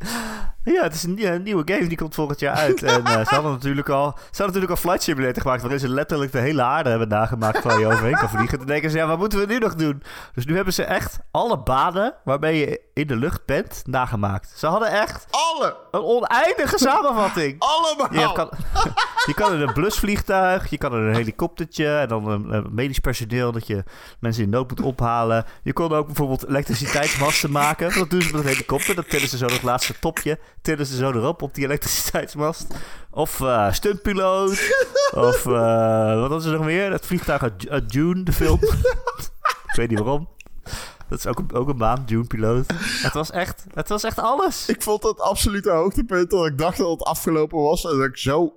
Ja, 0.73 0.83
het 0.83 0.95
is 0.95 1.03
een, 1.03 1.43
nieuwe 1.43 1.63
game, 1.65 1.87
die 1.87 1.97
komt 1.97 2.15
volgend 2.15 2.41
jaar 2.41 2.55
uit. 2.55 2.83
En 2.89 3.05
eh, 3.05 3.27
ze 3.27 3.35
hadden 3.35 3.53
natuurlijk 3.53 3.89
al, 3.89 4.11
ze 4.17 4.43
hadden 4.43 4.47
natuurlijk 4.47 4.71
al 4.71 4.77
Flight 4.77 5.03
Simulator 5.03 5.43
gemaakt, 5.43 5.61
waarin 5.61 5.81
ze 5.81 5.89
letterlijk 5.89 6.33
de 6.33 6.39
hele 6.39 6.63
aarde 6.63 6.91
hebben 6.91 7.09
nagemaakt 7.09 7.63
waar 7.63 7.79
je 7.79 7.87
overheen 7.93 8.17
kan 8.17 8.29
vliegen. 8.29 8.59
Toen 8.59 8.67
denken 8.67 8.91
ze, 8.91 8.97
ja, 8.97 9.07
wat 9.07 9.19
moeten 9.19 9.39
we 9.39 9.47
nu 9.47 9.59
nog 9.59 9.75
doen? 9.75 10.03
Dus 10.35 10.47
nu 10.47 10.55
hebben 10.55 10.75
ze 10.75 10.83
echt 10.83 11.19
alle 11.31 11.59
banen 11.59 12.15
waarmee 12.25 12.59
je 12.59 12.81
in 12.95 13.07
de 13.07 13.17
lucht 13.17 13.45
bent, 13.45 13.83
nagemaakt. 13.85 14.53
Ze 14.57 14.67
hadden 14.67 14.91
echt 14.91 15.27
Alle! 15.31 15.77
een 15.91 16.03
oneindige 16.03 16.79
samenvatting. 16.89 17.57
Allemaal! 17.59 18.21
Je 18.21 18.33
kan, 18.33 18.51
je 19.27 19.35
kan 19.35 19.53
in 19.53 19.61
een 19.61 19.73
blusvliegtuig, 19.73 20.71
je 20.71 20.79
kan 20.79 20.93
in 20.93 20.99
een 20.99 21.15
helikoptertje 21.15 21.97
en 21.99 22.09
dan 22.09 22.29
een, 22.29 22.53
een 22.53 22.67
medisch 22.71 22.99
personeel 22.99 23.53
dat 23.53 23.67
je 23.67 23.85
mensen 24.21 24.43
in 24.43 24.51
nood 24.51 24.69
moet 24.69 24.81
ophalen. 24.81 25.45
Je 25.63 25.73
kon 25.73 25.93
ook 25.93 26.07
bijvoorbeeld 26.07 26.49
elektriciteitsmasten 26.49 27.51
maken. 27.51 27.95
Dat 27.95 28.11
doen 28.11 28.23
ze 28.23 28.37
met 28.37 28.45
een 28.45 28.51
helikopter. 28.69 28.95
Dat 28.95 29.11
tillen 29.11 29.29
ze 29.29 29.37
zo 29.37 29.47
het 29.47 29.63
laatste 29.63 29.99
topje, 29.99 30.39
tillen 30.63 30.87
ze 30.87 30.97
zo 30.97 31.11
erop 31.11 31.43
op 31.43 31.55
die 31.55 31.65
elektriciteitsmast. 31.65 32.67
Of 33.11 33.41
eh 33.41 33.73
stuntpiloot. 33.73 34.51
of 35.11 35.47
eh, 35.47 36.21
wat 36.21 36.29
was 36.29 36.45
er 36.45 36.53
nog 36.53 36.65
meer? 36.65 36.91
Dat 36.91 37.07
vliegtuig 37.07 37.43
uit, 37.43 37.69
uit 37.69 37.91
Dune, 37.91 38.23
de 38.23 38.33
film. 38.33 38.59
Ik 39.67 39.75
weet 39.75 39.89
niet 39.89 39.99
waarom. 39.99 40.29
Dat 41.09 41.19
is 41.19 41.27
ook 41.27 41.39
een, 41.39 41.53
ook 41.53 41.69
een 41.69 41.77
baan, 41.77 42.03
Dune 42.07 42.27
Piloot. 42.27 42.67
Het 43.03 43.13
was 43.13 43.31
echt, 43.31 43.65
het 43.75 43.89
was 43.89 44.05
echt 44.05 44.19
alles. 44.19 44.69
Ik 44.69 44.83
vond 44.83 45.03
het 45.03 45.21
absolute 45.21 45.71
hoogtepunt 45.71 46.31
dat 46.31 46.47
ik 46.47 46.59
dacht 46.59 46.79
dat 46.79 46.91
het 46.91 47.03
afgelopen 47.03 47.59
was. 47.59 47.85
En 47.85 47.97
dat 47.97 48.07
ik 48.07 48.17
zo... 48.17 48.57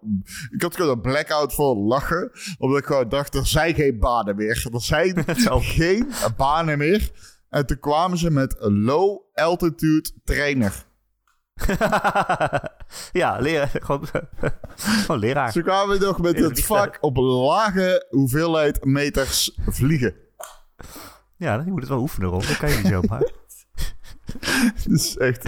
Ik 0.50 0.62
had 0.62 0.76
gewoon 0.76 0.92
een 0.92 1.02
blackout 1.02 1.54
voor 1.54 1.76
lachen. 1.76 2.32
Omdat 2.58 2.80
ik 2.80 2.86
gewoon 2.86 3.10
dacht, 3.10 3.36
er 3.36 3.48
zijn 3.48 3.76
geen 3.76 4.00
banen 4.00 4.36
meer. 4.36 4.68
Er 4.74 4.82
zijn 4.82 5.26
geen 5.64 6.12
banen 6.38 6.78
meer. 6.78 7.12
En 7.52 7.66
toen 7.66 7.80
kwamen 7.80 8.18
ze 8.18 8.32
met 8.32 8.56
een 8.60 8.84
low 8.84 9.22
altitude 9.34 10.10
trainer. 10.24 10.86
ja, 13.22 13.40
leraar. 13.40 13.70
Gewoon, 13.74 14.08
gewoon 15.02 15.20
leraar. 15.20 15.52
Ze 15.52 15.62
kwamen 15.62 16.00
nog 16.00 16.22
met 16.22 16.40
het 16.40 16.66
vak 16.66 16.98
op 17.02 17.18
lage 17.18 18.06
hoeveelheid 18.10 18.86
meters 18.86 19.60
vliegen. 19.66 20.16
Ja, 21.36 21.62
je 21.66 21.72
moet 21.72 21.80
het 21.80 21.90
wel 21.90 22.00
oefenen, 22.00 22.30
Rob. 22.30 22.42
Dat 22.42 22.58
kan 22.58 22.70
je 22.70 22.78
niet 22.78 22.88
zomaar. 22.88 23.24
Dus 24.88 25.18
echt... 25.18 25.44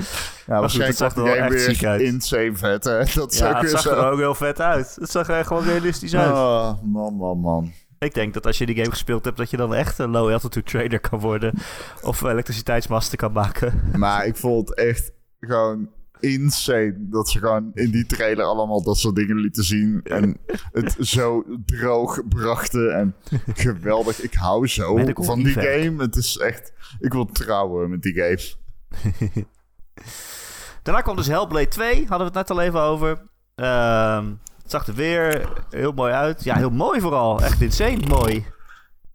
Ja, 0.45 0.59
waarschijnlijk 0.59 0.97
zag 0.97 1.15
er 1.15 1.23
wel 1.23 1.35
echt 1.35 1.49
weer 1.49 1.59
ziek 1.59 1.85
uit. 1.85 2.01
insane 2.01 2.55
vet, 2.55 2.83
hè? 2.83 3.03
Dat 3.13 3.31
is 3.31 3.37
ja, 3.37 3.59
het 3.59 3.69
zag 3.69 3.81
zo. 3.81 3.89
er 3.89 4.11
ook 4.11 4.17
heel 4.17 4.35
vet 4.35 4.59
uit. 4.61 4.95
Het 4.99 5.09
zag 5.09 5.29
er 5.29 5.45
gewoon 5.45 5.63
realistisch 5.63 6.15
uit. 6.15 6.31
Oh, 6.31 6.81
man, 6.81 7.15
man, 7.15 7.39
man. 7.39 7.73
Ik 8.03 8.13
denk 8.13 8.33
dat 8.33 8.45
als 8.45 8.57
je 8.57 8.65
die 8.65 8.75
game 8.75 8.89
gespeeld 8.89 9.25
hebt, 9.25 9.37
dat 9.37 9.49
je 9.49 9.57
dan 9.57 9.73
echt 9.75 9.97
een 9.99 10.09
low 10.09 10.31
altitude 10.31 10.69
trader 10.69 10.99
kan 10.99 11.19
worden. 11.19 11.53
Of 12.01 12.21
elektriciteitsmasten 12.21 13.17
kan 13.17 13.31
maken. 13.31 13.81
Maar 13.97 14.25
ik 14.25 14.35
vond 14.35 14.69
het 14.69 14.77
echt 14.77 15.11
gewoon 15.39 15.89
insane 16.19 16.95
dat 16.97 17.29
ze 17.29 17.39
gewoon 17.39 17.71
in 17.73 17.91
die 17.91 18.05
trailer 18.05 18.45
allemaal 18.45 18.83
dat 18.83 18.97
soort 18.97 19.15
dingen 19.15 19.35
lieten 19.37 19.63
zien. 19.63 20.01
En 20.03 20.37
het 20.71 20.95
zo 20.99 21.43
droog 21.65 22.27
brachten. 22.27 22.95
En 22.95 23.15
geweldig. 23.53 24.21
Ik 24.21 24.33
hou 24.33 24.67
zo 24.67 24.93
Medical 24.93 25.23
van 25.23 25.43
die 25.43 25.55
effect. 25.55 25.83
game. 25.83 26.01
Het 26.01 26.15
is 26.15 26.37
echt... 26.37 26.73
Ik 26.99 27.11
wil 27.13 27.25
trouwen 27.25 27.89
met 27.89 28.01
die 28.01 28.13
games. 28.13 28.57
Daarna 30.83 31.01
kwam 31.01 31.15
dus 31.15 31.27
Hellblade 31.27 31.67
2, 31.67 31.95
hadden 32.07 32.17
we 32.17 32.23
het 32.23 32.33
net 32.33 32.49
al 32.49 32.61
even 32.61 32.81
over. 32.81 33.21
Ehm, 33.55 34.25
het 34.63 34.71
zag 34.71 34.87
er 34.87 34.93
weer 34.93 35.49
heel 35.69 35.91
mooi 35.91 36.13
uit. 36.13 36.43
Ja, 36.43 36.55
heel 36.55 36.69
mooi 36.69 37.01
vooral. 37.01 37.41
Echt 37.41 37.61
insane 37.61 38.07
mooi. 38.07 38.45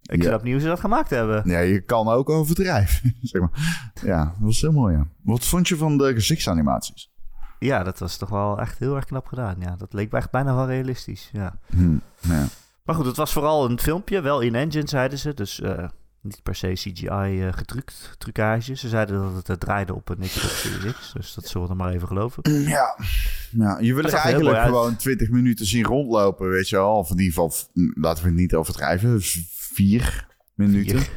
Ik 0.01 0.23
snap 0.23 0.43
niet 0.43 0.51
hoe 0.51 0.61
ze 0.61 0.67
dat 0.67 0.79
gemaakt 0.79 1.09
hebben. 1.09 1.41
Ja, 1.45 1.59
je 1.59 1.81
kan 1.81 2.07
ook 2.07 2.29
overdrijven. 2.29 3.15
zeg 3.21 3.41
maar. 3.41 3.91
Ja, 4.03 4.23
dat 4.23 4.33
was 4.39 4.61
heel 4.61 4.71
mooi, 4.71 4.95
ja. 4.95 5.07
Wat 5.23 5.45
vond 5.45 5.67
je 5.67 5.77
van 5.77 5.97
de 5.97 6.13
gezichtsanimaties? 6.13 7.11
Ja, 7.59 7.83
dat 7.83 7.99
was 7.99 8.17
toch 8.17 8.29
wel 8.29 8.59
echt 8.59 8.79
heel 8.79 8.95
erg 8.95 9.05
knap 9.05 9.27
gedaan. 9.27 9.55
Ja, 9.59 9.75
dat 9.75 9.93
leek 9.93 10.13
echt 10.13 10.31
bijna 10.31 10.55
wel 10.55 10.67
realistisch. 10.67 11.29
Ja. 11.33 11.59
Hm, 11.69 11.97
ja. 12.19 12.45
Maar 12.83 12.95
goed, 12.95 13.05
het 13.05 13.15
was 13.17 13.33
vooral 13.33 13.69
een 13.69 13.79
filmpje, 13.79 14.21
wel 14.21 14.39
in-engine 14.39 14.87
zeiden 14.87 15.19
ze. 15.19 15.33
Dus 15.33 15.61
eh, 15.61 15.87
niet 16.29 16.43
per 16.43 16.55
se 16.55 16.71
CGI 16.73 17.07
eh 17.07 17.53
getrukt, 17.53 18.15
trucage. 18.17 18.75
Ze 18.75 18.87
zeiden 18.89 19.21
dat 19.21 19.35
het 19.35 19.49
eh, 19.49 19.55
draaide 19.55 19.95
op 19.95 20.09
een 20.09 20.17
Xbox 20.19 20.61
Series 20.61 20.93
X. 20.93 21.11
Dus 21.17 21.33
dat 21.33 21.47
zullen 21.47 21.67
we 21.67 21.75
dan 21.75 21.85
maar 21.85 21.93
even 21.95 22.07
geloven. 22.07 22.51
Ja. 22.51 22.97
ja, 23.51 23.77
je 23.79 23.93
wil 23.93 24.03
er 24.03 24.13
eigenlijk 24.13 24.61
gewoon 24.61 24.95
20 24.95 25.29
minuten 25.29 25.65
zien 25.65 25.83
rondlopen, 25.83 26.49
weet 26.49 26.69
je 26.69 26.75
wel. 26.75 26.97
Of 26.97 27.09
in 27.11 27.17
ieder 27.17 27.33
geval, 27.33 27.49
f- 27.49 27.67
laten 27.93 28.23
we 28.23 28.29
het 28.29 28.39
niet 28.39 28.55
overdrijven, 28.55 29.17
vier 29.49 30.27
minuten. 30.53 30.99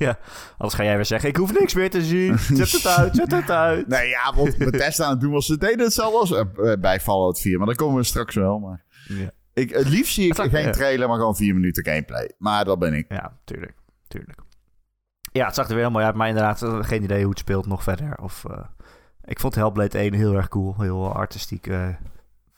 Ja, 0.00 0.18
anders 0.56 0.74
ga 0.74 0.84
jij 0.84 0.96
weer 0.96 1.04
zeggen, 1.04 1.28
ik 1.28 1.36
hoef 1.36 1.58
niks 1.58 1.74
meer 1.74 1.90
te 1.90 2.02
zien. 2.02 2.38
Zet 2.38 2.70
het 2.72 2.86
uit, 2.86 3.16
zet 3.16 3.30
het 3.32 3.50
uit. 3.50 3.86
Nee, 3.96 4.08
ja, 4.08 4.32
want 4.36 4.56
Bethesda 4.58 5.04
aan 5.04 5.10
het 5.10 5.20
doen 5.20 5.32
was 5.32 5.46
ze 5.46 5.58
deden 5.58 5.80
hetzelfde 5.84 6.18
als 6.18 6.32
eh, 6.32 6.72
bij 6.80 7.00
Fallout 7.00 7.40
4. 7.40 7.58
Maar 7.58 7.66
daar 7.66 7.76
komen 7.76 7.96
we 7.96 8.04
straks 8.04 8.34
wel. 8.34 8.58
Maar 8.58 8.84
Ja, 9.08 9.30
ik, 9.54 9.70
het 9.70 9.88
liefst 9.88 10.14
zie 10.14 10.26
ik 10.26 10.34
geen 10.34 10.72
trailer, 10.72 11.08
maar 11.08 11.16
gewoon 11.18 11.36
vier 11.36 11.54
minuten 11.54 11.84
gameplay. 11.84 12.32
Maar 12.38 12.64
dat 12.64 12.78
ben 12.78 12.94
ik. 12.94 13.06
ja 13.08 13.38
tuurlijk, 13.44 13.74
tuurlijk. 14.08 14.40
Ja, 15.32 15.46
het 15.46 15.54
zag 15.54 15.66
er 15.68 15.74
weer 15.74 15.82
heel 15.82 15.90
mooi 15.92 16.04
uit, 16.04 16.14
maar 16.14 16.28
inderdaad, 16.28 16.62
eh, 16.62 16.78
geen 16.82 17.02
idee 17.02 17.20
hoe 17.20 17.30
het 17.30 17.38
speelt 17.38 17.66
nog 17.66 17.82
verder. 17.82 18.18
Of, 18.22 18.44
eh, 18.44 18.58
ik 19.24 19.40
vond 19.40 19.54
Hellblade 19.54 19.98
1 19.98 20.12
heel 20.14 20.34
erg 20.34 20.48
cool, 20.48 20.74
heel 20.78 21.12
artistiek, 21.14 21.66
eh, 21.66 21.88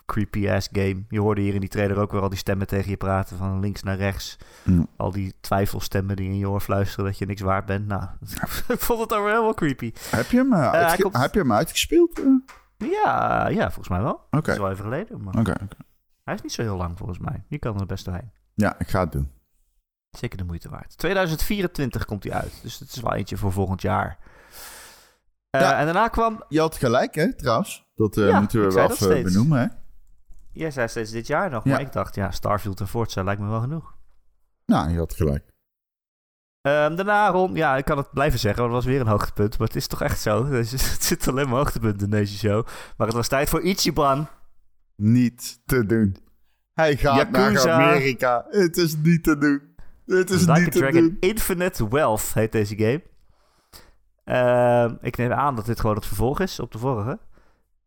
creepy-ass 0.07 0.69
game. 0.73 1.05
Je 1.09 1.21
hoorde 1.21 1.41
hier 1.41 1.55
in 1.55 1.61
die 1.61 1.69
trailer 1.69 1.99
ook 1.99 2.13
weer 2.13 2.21
al 2.21 2.29
die 2.29 2.39
stemmen 2.39 2.67
tegen 2.67 2.91
je 2.91 2.97
praten, 2.97 3.37
van 3.37 3.61
links 3.61 3.83
naar 3.83 3.97
rechts. 3.97 4.39
Mm. 4.65 4.87
Al 4.97 5.11
die 5.11 5.35
twijfelstemmen 5.41 6.17
die 6.17 6.29
in 6.29 6.39
je 6.39 6.49
oor 6.49 6.61
fluisteren 6.61 7.05
dat 7.05 7.19
je 7.19 7.27
niks 7.27 7.41
waard 7.41 7.67
bent. 7.67 7.87
Nou, 7.87 8.03
ik 8.69 8.81
vond 8.81 9.01
het 9.01 9.13
ook 9.13 9.23
weer 9.23 9.31
helemaal 9.33 9.55
creepy. 9.55 9.93
Heb 10.11 10.31
je 10.31 10.37
hem, 10.37 10.53
uh, 10.53 10.93
komt- 10.97 11.17
heb 11.17 11.35
je 11.35 11.41
hem 11.41 11.53
uitgespeeld? 11.53 12.21
Ja, 12.77 13.49
ja, 13.49 13.65
volgens 13.65 13.89
mij 13.89 14.03
wel. 14.03 14.13
oké. 14.13 14.27
Dat 14.31 14.49
is 14.49 14.59
wel 14.59 14.71
even 14.71 14.85
geleden, 14.85 15.23
maar 15.23 15.35
hij 16.25 16.35
is 16.35 16.43
niet 16.43 16.53
zo 16.53 16.63
heel 16.63 16.77
lang 16.77 16.99
volgens 16.99 17.19
mij. 17.19 17.43
Je 17.49 17.59
kan 17.59 17.81
er 17.81 17.87
best 17.87 18.05
doorheen. 18.05 18.31
Ja, 18.55 18.75
ik 18.79 18.89
ga 18.89 19.01
het 19.01 19.13
doen. 19.13 19.31
Zeker 20.11 20.39
de 20.39 20.45
moeite 20.45 20.69
waard. 20.69 20.99
2024 20.99 22.05
komt 22.05 22.25
hij 22.25 22.33
uit. 22.33 22.53
Dus 22.63 22.79
het 22.79 22.89
is 22.97 23.01
wel 23.01 23.15
eentje 23.15 23.37
voor 23.37 23.53
volgend 23.53 23.83
jaar. 23.83 24.19
Eh, 25.51 25.61
Ja. 25.61 25.79
En 25.79 25.85
daarna 25.85 26.09
kwam... 26.09 26.45
Je 26.49 26.61
had 26.61 26.77
gelijk, 26.77 27.15
hè, 27.15 27.35
trouwens. 27.35 27.89
Dat 27.95 28.17
eh, 28.17 28.29
Ja, 28.29 28.41
moeten 28.41 28.61
we 28.69 28.73
wel 28.75 28.91
even 28.91 29.23
benoemen, 29.23 29.61
hè? 29.61 29.67
Jij 30.53 30.71
zei 30.71 30.89
steeds 30.89 31.11
dit 31.11 31.27
jaar 31.27 31.51
nog. 31.51 31.65
Ja. 31.65 31.71
Maar 31.71 31.81
ik 31.81 31.93
dacht, 31.93 32.15
ja, 32.15 32.31
Starfield 32.31 32.81
en 32.81 32.89
Forza 32.89 33.23
lijkt 33.23 33.41
me 33.41 33.49
wel 33.49 33.61
genoeg. 33.61 33.95
Nou, 34.67 34.91
je 34.91 34.99
had 34.99 35.15
gelijk. 35.15 35.49
Ehm, 36.61 36.97
daarna, 36.97 37.29
Ron, 37.31 37.55
ja, 37.55 37.77
ik 37.77 37.85
kan 37.85 37.97
het 37.97 38.11
blijven 38.13 38.39
zeggen, 38.39 38.63
want 38.63 38.75
het 38.75 38.85
was 38.85 38.93
weer 38.93 39.01
een 39.03 39.11
hoogtepunt. 39.11 39.59
Maar 39.59 39.67
het 39.67 39.77
is 39.77 39.87
toch 39.87 40.03
echt 40.03 40.21
zo. 40.21 40.45
Dus 40.49 40.71
het 40.71 41.05
zit 41.05 41.29
alleen 41.29 41.49
maar 41.49 41.57
hoogtepunten 41.57 42.05
in 42.05 42.11
deze 42.11 42.39
show. 42.39 42.67
Maar 42.97 43.07
het 43.07 43.17
was 43.17 43.29
tijd 43.29 43.49
voor 43.49 43.61
Ichiban. 43.61 44.29
Niet 44.97 45.61
te 45.65 45.87
doen. 45.87 46.17
Hij 46.73 46.97
gaat 46.97 47.31
naar. 47.31 47.71
Amerika. 47.71 48.47
Het 48.49 48.77
is 48.77 48.97
niet 48.97 49.23
te 49.25 49.39
doen. 49.39 49.70
Het 50.19 50.31
is 50.31 50.45
Dragon. 50.45 51.17
Infinite 51.21 51.89
Wealth 51.89 52.35
heet 52.35 52.53
deze 52.53 52.77
game. 52.77 53.03
Ehm, 54.25 54.95
ik 55.01 55.17
neem 55.17 55.33
aan 55.33 55.57
dat 55.57 55.67
dit 55.67 55.81
gewoon 55.81 55.97
het 55.97 56.07
vervolg 56.07 56.41
is 56.41 56.61
op 56.61 56.73
de 56.73 56.79
vorige. 56.79 57.19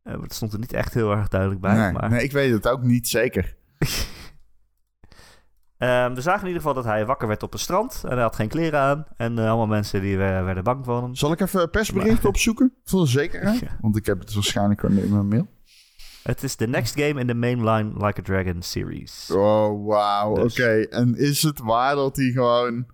Eh, 0.04 0.14
maar 0.14 0.24
het 0.24 0.34
stond 0.34 0.54
er 0.54 0.60
niet 0.60 0.74
echt 0.74 0.94
heel 0.94 1.12
erg 1.12 1.28
duidelijk 1.28 1.62
bij. 1.62 1.76
Nee, 1.76 1.92
maar... 1.92 2.10
nee, 2.10 2.24
ik 2.24 2.32
weet 2.32 2.52
het 2.52 2.68
ook 2.68 2.82
niet 2.82 3.08
zeker. 3.08 3.56
Ehm, 5.78 6.14
we 6.14 6.22
zagen 6.22 6.42
in 6.42 6.48
ieder 6.48 6.62
geval 6.62 6.76
dat 6.76 6.84
hij 6.92 7.06
wakker 7.06 7.28
werd 7.28 7.44
op 7.44 7.54
een 7.54 7.60
strand. 7.60 8.02
En 8.04 8.12
hij 8.12 8.22
had 8.22 8.36
geen 8.36 8.48
kleren 8.48 8.80
aan. 8.80 9.06
En 9.18 9.40
eh, 9.40 9.48
allemaal 9.48 9.68
mensen 9.68 10.02
die 10.02 10.18
we- 10.18 10.24
werden 10.24 10.64
bang 10.64 10.86
van 10.86 11.04
hem. 11.04 11.16
Zal 11.16 11.32
ik 11.32 11.40
even 11.40 11.62
een 11.62 11.70
persbericht 11.70 12.26
opzoeken? 12.26 12.74
Voor 12.84 13.02
de 13.02 13.08
zekerheid. 13.08 13.60
Ja. 13.64 13.78
Want 13.82 13.98
ik 13.98 14.06
heb 14.06 14.20
het 14.20 14.34
waarschijnlijk 14.34 14.84
in 14.84 15.10
mijn 15.10 15.28
mail. 15.28 15.48
Het 16.24 16.44
is 16.44 16.56
de 16.56 16.68
next 16.68 17.00
game 17.00 17.20
in 17.20 17.28
de 17.28 17.34
mainline 17.34 18.06
Like 18.06 18.20
a 18.20 18.24
Dragon 18.24 18.62
series. 18.62 19.32
Oh, 19.32 19.86
wauw. 19.86 20.36
Dus. 20.36 20.60
Oké. 20.60 20.82
En 20.90 21.16
is 21.16 21.42
het 21.42 21.60
waar 21.60 21.96
dat 21.96 22.16
hij 22.16 22.32
gewoon 22.32 22.86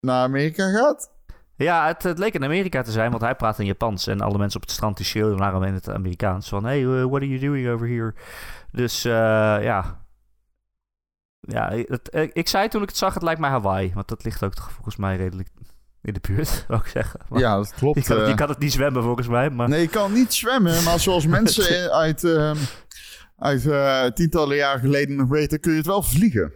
naar 0.00 0.22
Amerika 0.22 0.70
gaat? 0.70 1.14
Ja, 1.54 1.86
het, 1.86 2.02
het 2.02 2.18
leek 2.18 2.34
in 2.34 2.44
Amerika 2.44 2.82
te 2.82 2.90
zijn, 2.90 3.10
want 3.10 3.22
hij 3.22 3.34
praat 3.34 3.58
in 3.58 3.66
Japans. 3.66 4.06
En 4.06 4.20
alle 4.20 4.38
mensen 4.38 4.60
op 4.60 4.66
het 4.66 4.74
strand 4.74 4.96
die 4.96 5.06
schreeuwden 5.06 5.38
naar 5.38 5.52
hem 5.52 5.62
in 5.62 5.74
het 5.74 5.88
Amerikaans. 5.88 6.48
Van, 6.48 6.64
hey, 6.64 6.80
uh, 6.80 7.04
what 7.04 7.14
are 7.14 7.28
you 7.28 7.40
doing 7.40 7.68
over 7.68 7.88
here? 7.88 8.14
Dus, 8.72 9.04
eh, 9.04 9.12
ja... 9.62 10.04
Ja, 11.40 11.70
het, 11.70 12.10
eh, 12.10 12.30
ik 12.32 12.48
zei 12.48 12.68
toen 12.68 12.82
ik 12.82 12.88
het 12.88 12.96
zag, 12.96 13.14
het 13.14 13.22
lijkt 13.22 13.40
mij 13.40 13.50
Hawaii. 13.50 13.92
Want 13.94 14.08
dat 14.08 14.24
ligt 14.24 14.44
ook 14.44 14.54
toch 14.54 14.72
volgens 14.72 14.96
mij 14.96 15.16
redelijk 15.16 15.48
in 16.06 16.12
de 16.12 16.20
buurt, 16.20 16.48
zou 16.68 16.80
ik 16.80 16.86
zeggen. 16.86 17.20
Maar 17.28 17.40
ja, 17.40 17.56
dat 17.56 17.74
klopt. 17.74 17.98
je, 17.98 18.04
kan, 18.04 18.16
het- 18.16 18.24
eh. 18.24 18.30
je 18.30 18.36
kan 18.36 18.48
het 18.48 18.58
niet 18.58 18.72
zwemmen 18.72 19.02
volgens 19.02 19.28
mij, 19.28 19.50
maar... 19.50 19.68
Nee, 19.68 19.80
je 19.80 19.88
kan 19.88 20.12
niet 20.12 20.32
zwemmen, 20.34 20.82
maar 20.82 21.00
zoals 21.00 21.26
mensen 21.36 21.92
uit, 21.92 22.24
ehm, 22.24 22.56
uit 23.36 23.66
eh, 23.66 24.04
tientallen 24.04 24.56
jaar 24.56 24.78
geleden 24.78 25.16
nog 25.16 25.28
weten, 25.28 25.60
kun 25.60 25.70
je 25.72 25.76
het 25.78 25.86
wel 25.86 26.02
vliegen. 26.02 26.52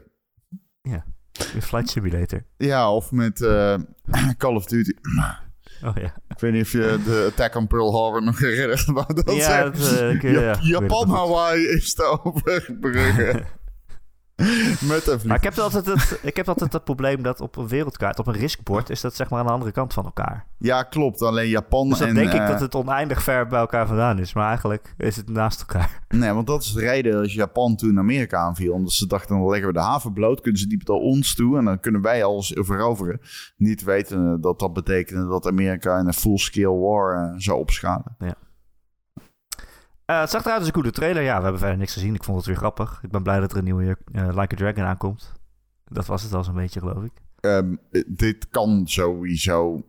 In 1.54 1.62
Flight 1.62 1.88
Simulator. 1.90 2.44
Ja, 2.56 2.92
of 2.94 3.10
met 3.12 3.40
eh, 3.42 3.74
Call 4.38 4.54
of 4.54 4.64
Duty. 4.66 4.92
Oh 5.84 5.96
ja. 5.96 6.14
Ik 6.28 6.38
weet 6.38 6.52
niet 6.52 6.62
of 6.62 6.72
je 6.72 6.98
de 7.04 7.26
attack 7.30 7.54
on 7.54 7.66
Pearl 7.66 8.00
Harbor 8.02 8.22
nog 8.22 8.38
herinnert. 8.38 8.86
Maar 8.86 9.06
dat 9.06 9.32
Ja, 9.36 9.62
dat, 9.64 9.74
ik- 9.74 9.82
ja, 9.82 10.00
Ja- 10.00 10.12
ik 10.12 10.20
weet 10.22 10.56
het 10.56 10.66
Japan, 10.66 10.88
nog 10.88 11.00
goed. 11.06 11.16
Hawaii 11.16 11.66
is 11.68 11.94
te 11.94 12.20
overbruggen. 12.24 13.44
met 14.88 15.06
een 15.06 15.20
Maar 15.26 15.36
ik 15.36 15.42
heb, 15.42 15.58
altijd 15.58 15.86
het, 15.86 16.18
ik 16.22 16.36
heb 16.36 16.48
altijd 16.48 16.72
het 16.72 16.84
probleem 16.84 17.22
dat 17.22 17.40
op 17.40 17.56
een 17.56 17.68
wereldkaart, 17.68 18.18
op 18.18 18.26
een 18.26 18.34
riskbord, 18.34 18.90
is 18.90 19.00
dat 19.00 19.14
zeg 19.14 19.30
maar 19.30 19.40
aan 19.40 19.46
de 19.46 19.52
andere 19.52 19.72
kant 19.72 19.92
van 19.92 20.04
elkaar. 20.04 20.46
Ja, 20.58 20.82
klopt. 20.82 21.22
Alleen 21.22 21.48
Japan 21.48 21.88
Dus 21.88 21.98
dan 21.98 22.08
en... 22.08 22.14
denk 22.14 22.32
ik 22.32 22.40
eh, 22.40 22.48
dat 22.48 22.60
het 22.60 22.74
oneindig 22.74 23.22
ver 23.22 23.46
bij 23.46 23.58
elkaar 23.58 23.86
vandaan 23.86 24.18
is. 24.18 24.32
Maar 24.32 24.46
eigenlijk 24.46 24.94
is 24.96 25.16
het 25.16 25.28
naast 25.28 25.60
elkaar. 25.60 26.00
Nee, 26.08 26.32
want 26.32 26.46
dat 26.46 26.62
is 26.62 26.72
de 26.72 26.80
reden 26.80 27.12
dat 27.12 27.32
Japan 27.32 27.76
toen 27.76 27.98
Amerika 27.98 28.38
aanviel. 28.38 28.72
Omdat 28.72 28.92
ze 28.92 29.06
dachten, 29.06 29.36
dan 29.36 29.48
leggen 29.48 29.66
we 29.66 29.72
de 29.72 29.80
haven 29.80 30.12
bloot. 30.12 30.40
Kunnen 30.40 30.60
ze 30.60 30.66
die 30.66 30.82
naar 30.84 30.96
ons 30.96 31.34
toe 31.34 31.58
en 31.58 31.64
dan 31.64 31.80
kunnen 31.80 32.02
wij 32.02 32.24
alles 32.24 32.52
veroveren. 32.54 33.20
Niet 33.56 33.82
weten 33.82 34.40
dat 34.40 34.58
dat 34.58 34.72
betekende 34.72 35.26
dat 35.26 35.46
Amerika 35.46 35.98
in 35.98 36.06
een 36.06 36.12
full-scale 36.12 36.78
war 36.78 37.14
eh, 37.14 37.34
zou 37.36 37.58
opschalen. 37.58 38.16
Eh, 40.10 40.20
het 40.20 40.30
zag 40.30 40.42
eruit 40.42 40.58
als 40.58 40.66
een 40.66 40.72
coole 40.72 40.90
trailer. 40.90 41.22
Ja, 41.22 41.36
we 41.36 41.42
hebben 41.42 41.60
verder 41.60 41.78
niks 41.78 41.92
gezien. 41.92 42.14
Ik 42.14 42.24
vond 42.24 42.36
het 42.36 42.46
weer 42.46 42.56
grappig. 42.56 43.00
Ik 43.02 43.10
ben 43.10 43.22
blij 43.22 43.40
dat 43.40 43.52
er 43.52 43.58
een 43.58 43.64
nieuwe 43.64 43.96
eh, 44.12 44.26
Like 44.26 44.54
a 44.54 44.56
Dragon 44.56 44.84
aankomt. 44.84 45.32
Dat 45.84 46.06
was 46.06 46.22
het 46.22 46.32
al 46.32 46.44
zo'n 46.44 46.54
beetje, 46.54 46.80
geloof 46.80 47.02
ik. 47.04 47.12
Ehm, 47.40 47.76
eh, 47.90 48.02
dit 48.06 48.48
kan 48.48 48.82
sowieso 48.88 49.82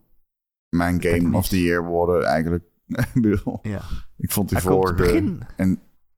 mijn 0.70 1.02
game 1.02 1.38
of 1.38 1.48
the 1.48 1.62
year 1.64 1.84
worden 1.86 2.24
eigenlijk. 2.26 2.64
Ja. 3.62 3.82
ik 4.18 4.32
vond 4.32 4.50
die 4.50 4.58
Hij 4.58 4.68
vorige... 4.68 4.94
begin, 4.94 5.44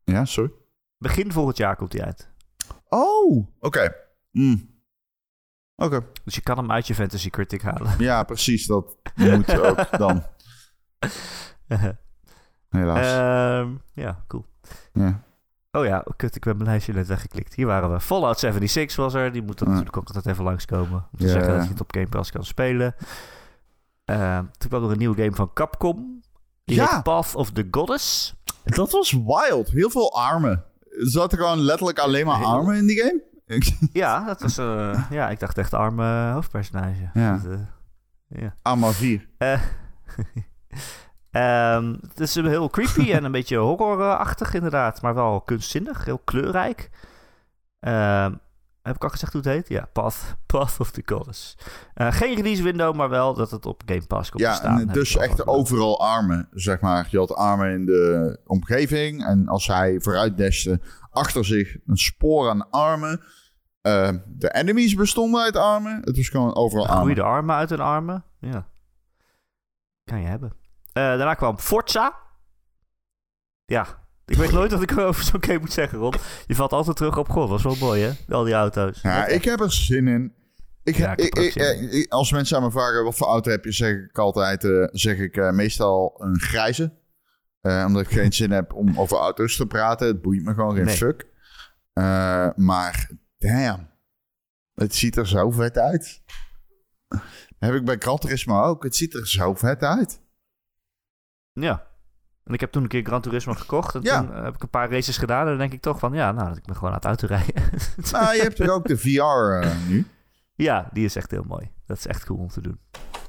Ja, 0.03 0.25
sorry? 0.25 0.51
begin 0.97 1.31
volgend 1.31 1.57
jaar 1.57 1.75
komt 1.75 1.93
hij 1.93 2.03
uit. 2.05 2.29
Oh, 2.89 3.47
oké. 3.59 3.95
Hmm. 4.31 4.69
Oké. 5.75 6.05
Dus 6.23 6.35
je 6.35 6.41
kan 6.41 6.57
hem 6.57 6.71
uit 6.71 6.87
je 6.87 6.95
Fantasy 6.95 7.29
Critic 7.29 7.61
halen. 7.61 7.93
Ja, 7.97 8.23
precies. 8.23 8.65
Dat 8.65 8.97
moet 9.15 9.59
ook 9.59 9.97
dan. 9.97 10.23
Helaas. 12.77 13.05
Ehm, 13.05 13.71
ja, 13.93 14.23
cool. 14.27 14.45
ja. 14.93 15.19
Oh 15.71 15.85
ja, 15.85 16.01
oh, 16.05 16.13
kut, 16.15 16.35
ik 16.35 16.43
ben 16.43 16.55
mijn 16.57 16.69
lijstje 16.69 16.93
net 16.93 17.07
weggeklikt. 17.07 17.53
Hier 17.53 17.65
waren 17.65 17.91
we. 17.91 17.99
Fallout 17.99 18.39
76 18.39 18.95
was 18.95 19.13
er. 19.13 19.31
Die 19.31 19.41
moet 19.43 19.59
Ja. 19.59 19.65
natuurlijk 19.65 19.97
ook 19.97 20.07
altijd 20.07 20.25
even 20.25 20.43
langskomen. 20.43 21.07
Om 21.11 21.17
te 21.17 21.25
Ja. 21.25 21.31
zeggen 21.31 21.53
dat 21.53 21.63
je 21.63 21.69
het 21.69 21.81
op 21.81 21.93
Game 21.93 22.07
Pass 22.07 22.31
kan 22.31 22.43
spelen. 22.45 22.95
Ehm, 24.05 24.43
toen 24.57 24.69
kwam 24.69 24.83
er 24.83 24.91
een 24.91 24.97
nieuwe 24.97 25.15
game 25.23 25.35
van 25.35 25.53
Capcom. 25.53 26.21
Die 26.65 26.75
Ja. 26.75 27.01
Path 27.01 27.35
of 27.35 27.51
the 27.51 27.67
Goddess. 27.71 28.33
Dat 28.63 28.91
was 28.91 29.11
wild. 29.11 29.69
Heel 29.69 29.89
veel 29.89 30.13
armen. 30.17 30.63
Er 30.89 31.09
zaten 31.09 31.37
gewoon 31.37 31.59
letterlijk 31.59 31.99
alleen 31.99 32.25
maar 32.25 32.43
armen 32.43 32.75
in 32.75 32.85
die 32.87 32.97
game. 32.97 33.21
Ja, 33.93 34.25
dat 34.25 34.41
was... 34.41 34.57
eh, 34.57 35.05
ja, 35.09 35.29
ik 35.29 35.39
dacht 35.39 35.57
echt 35.57 35.73
arme 35.73 36.31
hoofdpersonage. 36.31 37.09
Ja. 37.13 37.37
Dat, 37.37 37.51
eh, 37.51 38.41
ja. 38.41 38.53
Arma 38.61 38.91
4. 39.03 39.27
Eh, 41.33 41.73
ehm, 41.73 41.93
het 42.07 42.19
is 42.19 42.35
heel 42.35 42.69
creepy 42.69 43.11
en 43.13 43.23
een 43.23 43.31
beetje 43.31 43.57
horrorachtig 43.57 44.53
inderdaad. 44.53 45.01
Maar 45.01 45.15
wel 45.15 45.41
kunstzinnig, 45.41 46.05
heel 46.05 46.21
kleurrijk. 46.23 46.89
Ehm, 47.79 48.33
heb 48.81 48.95
ik 48.95 49.03
al 49.03 49.09
gezegd 49.09 49.33
hoe 49.33 49.41
het 49.41 49.51
heet? 49.51 49.69
Ja, 49.69 49.89
Path, 49.93 50.35
Path 50.45 50.75
of 50.79 50.91
the 50.91 51.01
Goddess. 51.05 51.57
Eh, 51.93 52.11
geen 52.11 52.35
release 52.35 52.63
window, 52.63 52.95
maar 52.95 53.09
wel 53.09 53.33
dat 53.33 53.51
het 53.51 53.65
op 53.65 53.81
Game 53.85 54.05
Pass 54.07 54.29
komt 54.29 54.43
te 54.43 54.49
Ja, 54.49 54.55
staan. 54.55 54.77
Heb 54.77 54.93
dus 54.93 55.17
echt 55.17 55.47
overal 55.47 55.99
armen, 55.99 56.47
zeg 56.51 56.81
maar. 56.81 57.07
Je 57.09 57.17
had 57.17 57.35
armen 57.35 57.73
in 57.73 57.85
de 57.85 58.39
omgeving. 58.45 59.25
En 59.25 59.47
als 59.47 59.67
hij 59.67 59.99
vooruit 59.99 60.37
dashte, 60.37 60.79
achter 61.09 61.45
zich 61.45 61.77
een 61.85 61.97
spoor 61.97 62.49
aan 62.49 62.69
armen. 62.69 63.21
Eh, 63.81 64.11
de 64.27 64.53
enemies 64.53 64.95
bestonden 64.95 65.41
uit 65.41 65.55
armen. 65.55 66.01
Het 66.03 66.17
was 66.17 66.29
gewoon 66.29 66.55
overal 66.55 66.85
armen. 66.85 67.01
Groeide 67.01 67.23
armen 67.23 67.55
uit 67.55 67.69
hun 67.69 67.79
armen. 67.79 68.23
Ja. 68.39 68.67
Kan 70.03 70.21
je 70.21 70.27
hebben. 70.27 70.62
Eh, 70.93 71.03
daarna 71.03 71.33
kwam 71.33 71.59
Forza. 71.59 72.21
Ja, 73.65 74.05
ik 74.25 74.35
weet 74.37 74.51
nooit 74.51 74.71
wat 74.71 74.81
ik 74.81 74.97
over 74.97 75.23
zo'n 75.23 75.43
game 75.43 75.59
moet 75.59 75.73
zeggen, 75.73 75.97
Ron. 75.99 76.13
Je 76.45 76.55
valt 76.55 76.71
altijd 76.71 76.95
terug 76.97 77.17
op 77.17 77.29
God. 77.29 77.49
Dat 77.49 77.57
is 77.57 77.63
wel 77.63 77.75
mooi, 77.75 78.01
hè? 78.01 78.33
Al 78.35 78.43
die 78.43 78.53
auto's. 78.53 79.01
Ja, 79.01 79.25
ik 79.27 79.43
heb 79.43 79.59
er 79.59 79.71
zin 79.71 80.07
in. 80.07 80.33
Ik, 80.83 80.95
Ja, 80.95 81.15
ik 81.15 82.05
als 82.11 82.31
mensen 82.31 82.57
aan 82.57 82.63
me 82.63 82.71
vragen 82.71 83.03
wat 83.03 83.15
voor 83.15 83.27
auto 83.27 83.51
heb 83.51 83.63
je, 83.65 83.71
zeg 83.71 83.95
ik 83.95 84.17
altijd 84.17 84.63
eh, 84.63 84.87
zeg 84.91 85.17
ik, 85.17 85.37
eh, 85.37 85.51
meestal 85.51 86.15
een 86.17 86.39
grijze. 86.39 86.93
Eh, 87.61 87.83
omdat 87.87 88.01
ik 88.01 88.11
geen 88.11 88.33
zin 88.43 88.51
heb 88.51 88.73
om 88.73 88.99
over 88.99 89.17
auto's 89.17 89.55
te 89.55 89.67
praten. 89.67 90.07
Het 90.07 90.21
boeit 90.21 90.43
me 90.43 90.53
gewoon 90.53 90.75
geen 90.75 90.85
Nee. 90.85 90.95
fuck. 90.95 91.25
Maar 92.55 93.09
damn, 93.37 93.89
het 94.73 94.95
ziet 94.95 95.15
er 95.15 95.27
zo 95.27 95.51
vet 95.51 95.77
uit. 95.77 96.21
heb 97.59 97.73
ik 97.73 97.85
bij 97.85 97.95
Gran 97.99 98.17
Turismo 98.17 98.61
ook. 98.61 98.83
Het 98.83 98.95
ziet 98.95 99.13
er 99.13 99.27
zo 99.27 99.53
vet 99.53 99.81
uit. 99.83 100.21
Ja. 101.53 101.83
En 102.43 102.53
ik 102.53 102.59
heb 102.59 102.71
toen 102.71 102.83
een 102.83 102.89
keer 102.89 103.03
Gran 103.05 103.21
Turismo 103.21 103.53
gekocht. 103.53 103.95
En 103.95 104.01
Ja. 104.01 104.19
toen 104.19 104.33
eh, 104.33 104.43
heb 104.43 104.55
ik 104.55 104.63
een 104.63 104.69
paar 104.69 104.91
races 104.91 105.17
gedaan. 105.17 105.41
En 105.41 105.47
dan 105.47 105.57
denk 105.57 105.73
ik 105.73 105.81
toch 105.81 105.99
van, 105.99 106.13
ja, 106.13 106.31
nou, 106.31 106.47
dat 106.47 106.57
ik 106.57 106.63
ben 106.65 106.75
gewoon 106.75 106.89
aan 106.89 106.95
het 106.95 107.05
autorijden. 107.05 107.53
Nou, 108.11 108.35
je 108.35 108.41
hebt 108.41 108.59
er 108.59 108.71
ook 108.71 108.87
de 108.87 108.97
VR 108.97 109.67
eh, 109.67 109.87
nu. 109.87 110.07
ja, 110.55 110.89
die 110.91 111.05
is 111.05 111.15
echt 111.15 111.31
heel 111.31 111.43
mooi. 111.47 111.71
Dat 111.85 111.97
is 111.97 112.07
echt 112.07 112.25
cool 112.25 112.39
om 112.39 112.47
te 112.47 112.61
doen. 112.61 112.79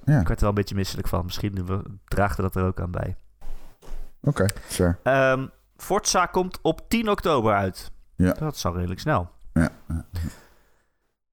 Ja. 0.05 0.21
Ik 0.21 0.27
werd 0.27 0.29
er 0.29 0.41
wel 0.41 0.49
een 0.49 0.55
beetje 0.55 0.75
misselijk 0.75 1.09
van. 1.09 1.25
Misschien 1.25 1.57
er 2.37 2.43
dat 2.43 2.57
er 2.57 2.65
ook 2.65 2.81
aan 2.81 2.91
bij. 2.91 3.17
Oké, 4.23 4.47
fair. 4.67 4.99
Ehm, 5.03 5.47
Forza 5.77 6.27
komt 6.27 6.59
op 6.63 6.89
10 6.89 7.11
oktober 7.11 7.55
uit. 7.55 7.93
Ja. 8.17 8.33
Dat 8.33 8.55
is 8.55 8.65
al 8.67 8.75
redelijk 8.75 9.01
snel. 9.01 9.31
Ja. 9.53 9.71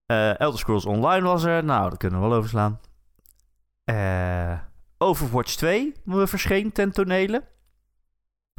Eh, 0.06 0.40
Elder 0.40 0.60
Scrolls 0.60 0.86
Online 0.86 1.22
was 1.28 1.44
er. 1.44 1.64
Nou, 1.64 1.90
dat 1.90 1.98
kunnen 1.98 2.22
we 2.22 2.28
wel 2.28 2.38
overslaan. 2.38 2.80
Eh, 3.84 4.54
Overwatch 5.02 5.56
2 5.56 5.94
verscheen 6.06 6.72
ten 6.72 6.92
tonele. 6.92 7.44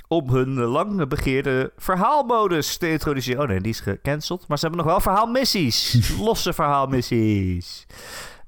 Om 0.08 0.28
hun 0.28 0.54
lang 0.54 1.08
begeerde 1.08 1.72
verhaalmodus 1.76 2.76
te 2.76 2.90
introduceren. 2.90 3.42
Oh 3.42 3.48
nee, 3.48 3.60
die 3.60 3.72
is 3.72 3.80
gecanceld. 3.80 4.48
Maar 4.48 4.58
ze 4.58 4.66
hebben 4.66 4.84
nog 4.84 4.92
wel 4.92 5.00
verhaalmissies. 5.00 5.98
Losse 6.26 6.52
verhaalmissies. 6.52 7.86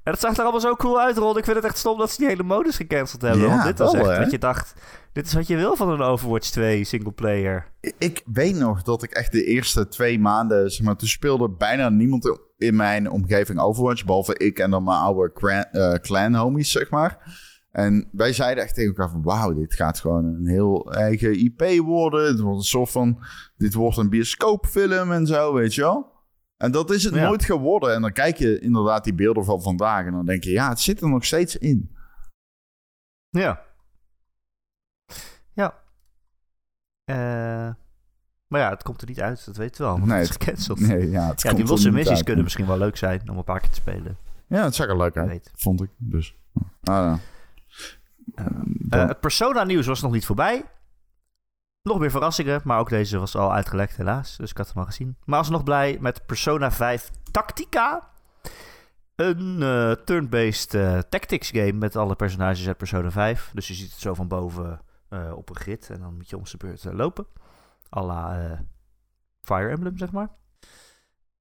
En 0.03 0.11
dat 0.11 0.19
zag 0.19 0.33
er 0.33 0.41
allemaal 0.41 0.59
zo 0.59 0.75
cool 0.75 1.01
uit, 1.01 1.17
Ron. 1.17 1.37
Ik 1.37 1.43
vind 1.43 1.55
het 1.55 1.65
echt 1.65 1.77
stom 1.77 1.97
dat 1.97 2.11
ze 2.11 2.17
die 2.17 2.27
hele 2.27 2.43
modus 2.43 2.75
gecanceld 2.75 3.21
hebben. 3.21 3.41
Ja, 3.41 3.47
want 3.47 3.63
dit 3.63 3.77
was 3.77 3.91
wel, 3.91 4.01
echt 4.01 4.11
hè? 4.11 4.19
wat 4.19 4.31
je 4.31 4.37
dacht... 4.37 4.73
Dit 5.13 5.25
is 5.25 5.33
wat 5.33 5.47
je 5.47 5.55
wil 5.55 5.75
van 5.75 5.89
een 5.89 6.01
Overwatch 6.01 6.49
2 6.49 6.83
singleplayer. 6.83 7.71
Ik 7.97 8.23
weet 8.25 8.55
nog 8.55 8.81
dat 8.81 9.03
ik 9.03 9.11
echt 9.11 9.31
de 9.31 9.43
eerste 9.43 9.87
twee 9.87 10.19
maanden, 10.19 10.71
zeg 10.71 10.85
maar, 10.85 10.95
toen 10.95 11.07
speelde 11.07 11.49
bijna 11.49 11.89
niemand 11.89 12.39
in 12.57 12.75
mijn 12.75 13.11
omgeving 13.11 13.59
Overwatch, 13.59 14.05
behalve 14.05 14.37
ik 14.37 14.59
en 14.59 14.71
dan 14.71 14.83
mijn 14.83 14.97
oude 14.97 15.33
clan, 15.33 15.63
eh, 15.63 15.93
clan 15.93 16.33
homies, 16.35 16.71
zeg 16.71 16.89
maar. 16.89 17.37
En 17.75 18.09
wij 18.11 18.33
zeiden 18.33 18.63
echt 18.63 18.73
tegen 18.75 18.89
elkaar 18.89 19.09
van, 19.09 19.21
wauw, 19.23 19.53
dit 19.53 19.73
gaat 19.73 19.99
gewoon 19.99 20.25
een 20.25 20.47
heel 20.47 20.91
eigen 20.93 21.39
IP 21.45 21.79
worden. 21.81 22.27
Het 22.27 22.39
wordt 22.39 22.57
een 22.57 22.63
soort 22.63 22.89
van, 22.91 23.23
dit 23.57 23.73
wordt 23.73 23.97
een 23.97 24.09
bioscoopfilm 24.09 25.11
en 25.11 25.25
zo, 25.27 25.53
weet 25.53 25.73
je 25.75 25.81
wel. 25.81 26.11
En 26.57 26.71
dat 26.71 26.91
is 26.91 27.03
het 27.03 27.13
Ja. 27.13 27.23
nooit 27.27 27.43
geworden. 27.45 27.93
En 27.93 28.01
dan 28.01 28.11
kijk 28.11 28.37
je 28.37 28.59
inderdaad 28.59 29.03
die 29.03 29.13
beelden 29.13 29.45
van 29.45 29.61
vandaag 29.61 30.05
en 30.05 30.11
dan 30.11 30.25
denk 30.25 30.43
je, 30.43 30.49
ja, 30.51 30.69
het 30.69 30.79
zit 30.79 31.01
er 31.01 31.09
nog 31.09 31.25
steeds 31.25 31.57
in. 31.57 31.95
Ja. 33.29 33.61
Ja. 35.53 35.73
Eh, 37.03 37.73
maar 38.47 38.59
ja, 38.61 38.69
het 38.69 38.83
komt 38.83 39.01
er 39.01 39.07
niet 39.07 39.21
uit. 39.21 39.45
Dat 39.45 39.57
weten 39.57 39.77
we 39.77 39.83
wel. 39.83 39.93
Want 39.99 40.05
Nee, 40.05 40.19
het 40.21 40.29
is 40.29 40.35
gecanceld. 40.35 40.79
Nee, 40.79 41.09
ja, 41.09 41.27
het 41.27 41.41
ja, 41.41 41.53
die 41.53 41.65
losse 41.65 41.91
missies 41.91 42.15
uit. 42.15 42.23
kunnen 42.23 42.43
misschien 42.43 42.65
wel 42.67 42.77
leuk 42.77 42.97
zijn 42.97 43.29
om 43.29 43.37
een 43.37 43.43
paar 43.43 43.59
keer 43.59 43.69
te 43.69 43.75
spelen. 43.75 44.17
Ja, 44.47 44.63
het 44.63 44.75
zag 44.75 44.87
er 44.87 44.97
leuk 44.97 45.17
uit, 45.17 45.51
vond 45.55 45.81
ik. 45.81 45.89
Dus, 45.97 46.35
ah, 46.53 46.63
ja. 46.83 47.19
Eh, 48.35 48.45
Dan- 48.89 49.07
het 49.07 49.19
Persona-nieuws 49.19 49.85
was 49.87 50.01
nog 50.01 50.11
niet 50.11 50.25
voorbij. 50.25 50.65
Nog 51.81 51.99
meer 51.99 52.11
verrassingen, 52.11 52.61
maar 52.63 52.79
ook 52.79 52.89
deze 52.89 53.17
was 53.19 53.35
al 53.35 53.53
uitgelekt 53.53 53.95
helaas. 53.97 54.37
Dus 54.37 54.49
ik 54.51 54.57
had 54.57 54.67
hem 54.67 54.77
al 54.77 54.85
gezien. 54.85 55.17
Maar 55.25 55.37
alsnog 55.39 55.63
blij 55.63 55.97
met 55.99 56.25
Persona 56.25 56.71
5 56.71 57.09
Tactica. 57.31 58.09
Een 59.15 59.61
eh, 59.61 59.91
turn-based 59.91 60.73
eh, 60.73 60.99
tactics 60.99 61.49
game 61.49 61.71
met 61.71 61.95
alle 61.95 62.15
personages 62.15 62.67
uit 62.67 62.77
Persona 62.77 63.11
5. 63.11 63.51
Dus 63.53 63.67
je 63.67 63.73
ziet 63.73 63.91
het 63.91 63.99
zo 63.99 64.13
van 64.13 64.27
boven 64.27 64.81
eh, 65.09 65.31
op 65.35 65.49
een 65.49 65.55
grid. 65.55 65.89
En 65.89 65.99
dan 65.99 66.15
moet 66.15 66.29
je 66.29 66.37
om 66.37 66.45
zijn 66.45 66.61
beurt 66.65 66.85
eh, 66.85 66.93
lopen. 66.93 67.25
à 67.97 68.01
la 68.03 68.39
eh, 68.51 68.59
Fire 69.41 69.69
Emblem, 69.69 69.97
zeg 69.97 70.11
maar. 70.11 70.29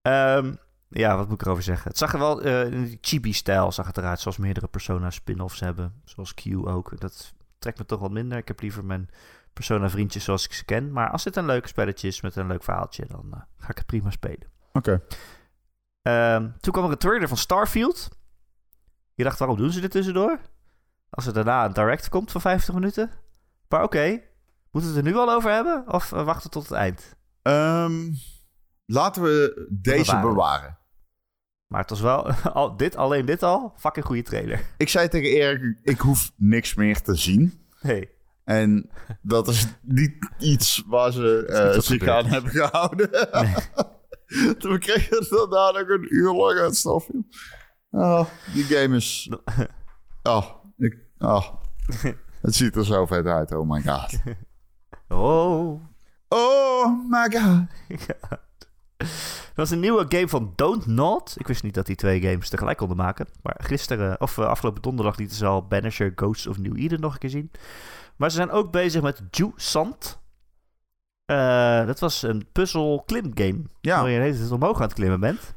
Ehm, 0.03 0.55
ja, 0.99 1.17
wat 1.17 1.29
moet 1.29 1.41
ik 1.41 1.47
erover 1.47 1.63
zeggen? 1.63 1.89
Het 1.89 1.99
zag 1.99 2.13
er 2.13 2.19
wel 2.19 2.41
in 2.41 2.85
die 2.85 2.99
chibi-stijl 3.01 3.73
zag 3.73 3.87
het 3.87 3.97
eruit. 3.97 4.21
Zoals 4.21 4.37
meerdere 4.37 4.67
Persona 4.67 5.11
spin-offs 5.11 5.61
hebben. 5.61 6.01
Zoals 6.05 6.35
Q 6.35 6.47
ook. 6.67 7.01
Dat 7.01 7.35
trekt 7.59 7.79
me 7.79 7.87
toch 7.87 8.01
wat 8.01 8.11
minder. 8.11 8.39
Ik 8.39 8.49
heb 8.49 8.61
liever 8.61 8.85
mijn 8.85 9.09
Persona 9.53 9.91
vriendjes 9.91 10.25
zoals 10.25 10.45
ik 10.45 10.53
ze 10.53 10.65
ken. 10.65 10.93
Maar 10.93 11.11
als 11.11 11.25
dit 11.25 11.37
een 11.37 11.47
leuke 11.47 11.69
spelletje 11.69 12.09
is 12.09 12.21
met 12.21 12.37
een 12.37 12.47
leuk 12.47 12.63
verhaaltje, 12.63 13.07
dan 13.07 13.29
eh, 13.33 13.41
ga 13.57 13.69
ik 13.69 13.77
het 13.79 13.87
prima 13.87 14.11
spelen. 14.11 14.49
Oké. 14.73 15.03
Ehm, 16.03 16.51
toen 16.61 16.73
kwam 16.73 16.85
er 16.85 16.91
een 16.91 16.99
trailer 16.99 17.29
van 17.29 17.37
Starfield. 17.37 18.09
Je 19.15 19.25
dacht, 19.25 19.39
waarom 19.39 19.57
doen 19.57 19.73
ze 19.73 19.81
dit 19.81 19.91
tussendoor? 19.91 20.41
Als 21.11 21.27
er 21.27 21.33
daarna 21.33 21.65
een 21.65 21.73
direct 21.73 22.09
komt 22.09 22.33
van 22.33 22.41
50 22.41 22.75
minuten. 22.75 23.11
Maar 23.69 23.83
oké, 23.83 24.21
moeten 24.71 24.91
we 24.91 24.97
het 24.97 25.07
er 25.07 25.13
nu 25.13 25.17
al 25.17 25.31
over 25.33 25.51
hebben? 25.51 25.85
Of 25.93 26.13
eh, 26.13 26.25
wachten 26.25 26.51
tot 26.51 26.63
het 26.63 26.73
eind? 26.73 27.17
Ehm, 27.43 28.13
laten 28.87 29.23
we 29.23 29.67
deze 29.71 30.05
Bewaren. 30.05 30.29
bewaren. 30.29 30.79
Maar 31.67 31.81
het 31.81 31.91
was 31.91 32.01
wel, 32.01 32.27
al, 32.61 32.77
dit, 32.77 32.97
alleen 32.97 33.25
dit 33.27 33.43
al, 33.43 33.73
fucking 33.77 34.05
goede 34.07 34.23
trailer. 34.23 34.61
Ik 34.77 34.89
zei 34.89 35.09
tegen 35.09 35.31
Erik, 35.31 35.79
ik 35.83 35.99
hoef 36.01 36.33
niks 36.37 36.75
meer 36.75 37.03
te 37.03 37.15
zien. 37.15 37.67
Hey, 37.79 38.11
En 38.45 38.91
dat 39.23 39.49
is 39.49 39.67
niet 39.83 40.31
iets 40.39 40.83
waar 40.87 41.13
ze 41.13 41.45
niet 41.47 41.57
eh, 41.57 41.81
zich 41.81 42.09
aan 42.09 42.27
hebben 42.27 42.51
gehouden. 42.51 43.11
Toen 44.59 44.79
kregen 44.79 45.19
we 45.19 45.47
daarna 45.51 45.81
nog 45.81 45.89
een 45.89 46.07
uur 46.15 46.33
lang 46.33 46.59
uit 46.59 46.77
Starfield. 46.77 47.27
Oh, 47.91 48.25
die 48.53 48.65
game 48.65 48.97
is... 48.97 49.31
Oh, 50.23 50.47
ik... 50.77 50.99
Oh. 51.19 51.45
Het 52.41 52.55
ziet 52.55 52.77
er 52.77 52.85
zo 52.85 53.07
vet 53.07 53.27
uit, 53.27 53.53
oh 53.53 53.71
my 53.71 53.83
god. 53.83 54.15
oh. 55.09 55.81
Oh 56.29 57.11
my 57.11 57.31
god. 57.31 57.67
Er 59.55 59.61
was 59.61 59.71
een 59.71 59.81
nieuwe 59.81 60.05
game 60.09 60.29
van 60.29 60.53
Don't 60.55 60.87
Nod. 60.87 61.35
Ik 61.39 61.47
wist 61.47 61.63
niet 61.63 61.75
dat 61.75 61.87
die 61.87 61.97
twee 61.97 62.21
games 62.21 62.49
tegelijk 62.49 62.79
konden 62.79 62.97
maken. 62.97 63.27
Maar 63.43 63.57
gisteren, 63.59 64.21
of 64.21 64.39
eh, 64.39 64.47
afgelopen 64.47 64.83
donderdag, 64.83 65.17
lieten 65.17 65.37
ze 65.37 65.47
al 65.47 65.67
Banisher 65.67 66.13
Ghosts 66.17 66.47
of 66.47 66.59
New 66.59 66.77
Eden 66.79 67.01
nog 67.01 67.13
een 67.13 67.19
keer 67.19 67.31
zien. 67.31 67.51
Maar 68.17 68.31
ze 68.31 68.37
zijn 68.37 68.51
ook 68.51 68.71
bezig 68.73 69.03
met 69.03 69.23
Ju 69.31 69.53
Sant. 69.57 70.23
Eh, 71.25 71.87
dat 71.87 71.99
was 72.01 72.23
een 72.23 72.47
puzzel 72.53 73.03
klim 73.07 73.31
game. 73.35 73.63
Ja. 73.81 74.01
Waar 74.01 74.11
je 74.11 74.17
de 74.19 74.23
hele 74.25 74.39
tijd 74.39 74.51
omhoog 74.51 74.77
aan 74.77 74.83
het 74.83 74.93
klimmen 74.93 75.21
bent. 75.21 75.55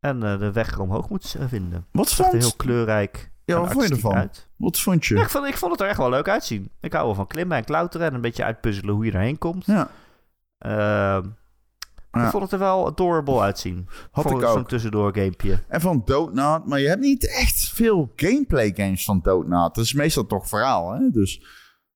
En 0.00 0.22
eh, 0.22 0.38
de 0.38 0.52
weg 0.52 0.78
omhoog 0.78 1.08
moet 1.08 1.36
vinden. 1.48 1.86
Wat 1.92 2.04
Het 2.04 2.14
zag 2.14 2.26
er 2.26 2.32
heel 2.32 2.42
vond, 2.42 2.56
kleurrijk 2.56 3.30
Ja, 3.44 3.58
wat 3.60 3.72
vond 3.72 3.88
je 3.88 3.94
ervan? 3.94 4.14
uit. 4.14 4.48
wat 4.56 4.78
vond 4.80 5.06
je? 5.06 5.14
Ja, 5.14 5.22
ik, 5.22 5.28
vond, 5.28 5.46
ik 5.46 5.56
vond 5.56 5.72
het 5.72 5.80
er 5.80 5.86
echt 5.88 5.98
wel 5.98 6.10
leuk 6.10 6.28
uitzien. 6.28 6.70
Ik 6.80 6.92
hou 6.92 7.04
wel 7.06 7.14
van 7.14 7.26
klimmen 7.26 7.56
en 7.56 7.64
klauteren 7.64 8.06
en 8.06 8.14
een 8.14 8.20
beetje 8.20 8.44
uitpuzzelen 8.44 8.94
hoe 8.94 9.04
je 9.04 9.12
erheen 9.12 9.38
komt. 9.38 9.66
Ja. 9.66 9.88
Ehm, 10.58 11.26
Ja. 12.12 12.24
Ik 12.24 12.30
vond 12.30 12.42
het 12.42 12.52
er 12.52 12.58
wel 12.58 12.86
adorable 12.86 13.40
uitzien. 13.40 13.88
Had 14.10 14.24
ik 14.24 14.30
zo'n 14.40 14.44
ook. 14.44 14.68
tussendoor 14.68 15.14
gamepje. 15.14 15.58
En 15.68 15.80
van 15.80 16.02
Doodnaat, 16.04 16.66
maar 16.66 16.80
je 16.80 16.88
hebt 16.88 17.00
niet 17.00 17.28
echt 17.36 17.68
veel 17.68 18.12
gameplay 18.16 18.72
games 18.76 19.04
van 19.04 19.20
Doodnaat. 19.22 19.76
Het 19.76 19.84
is 19.84 19.92
meestal 19.92 20.26
toch 20.26 20.48
verhaal, 20.48 20.92
hè? 20.92 21.10
Dus 21.10 21.42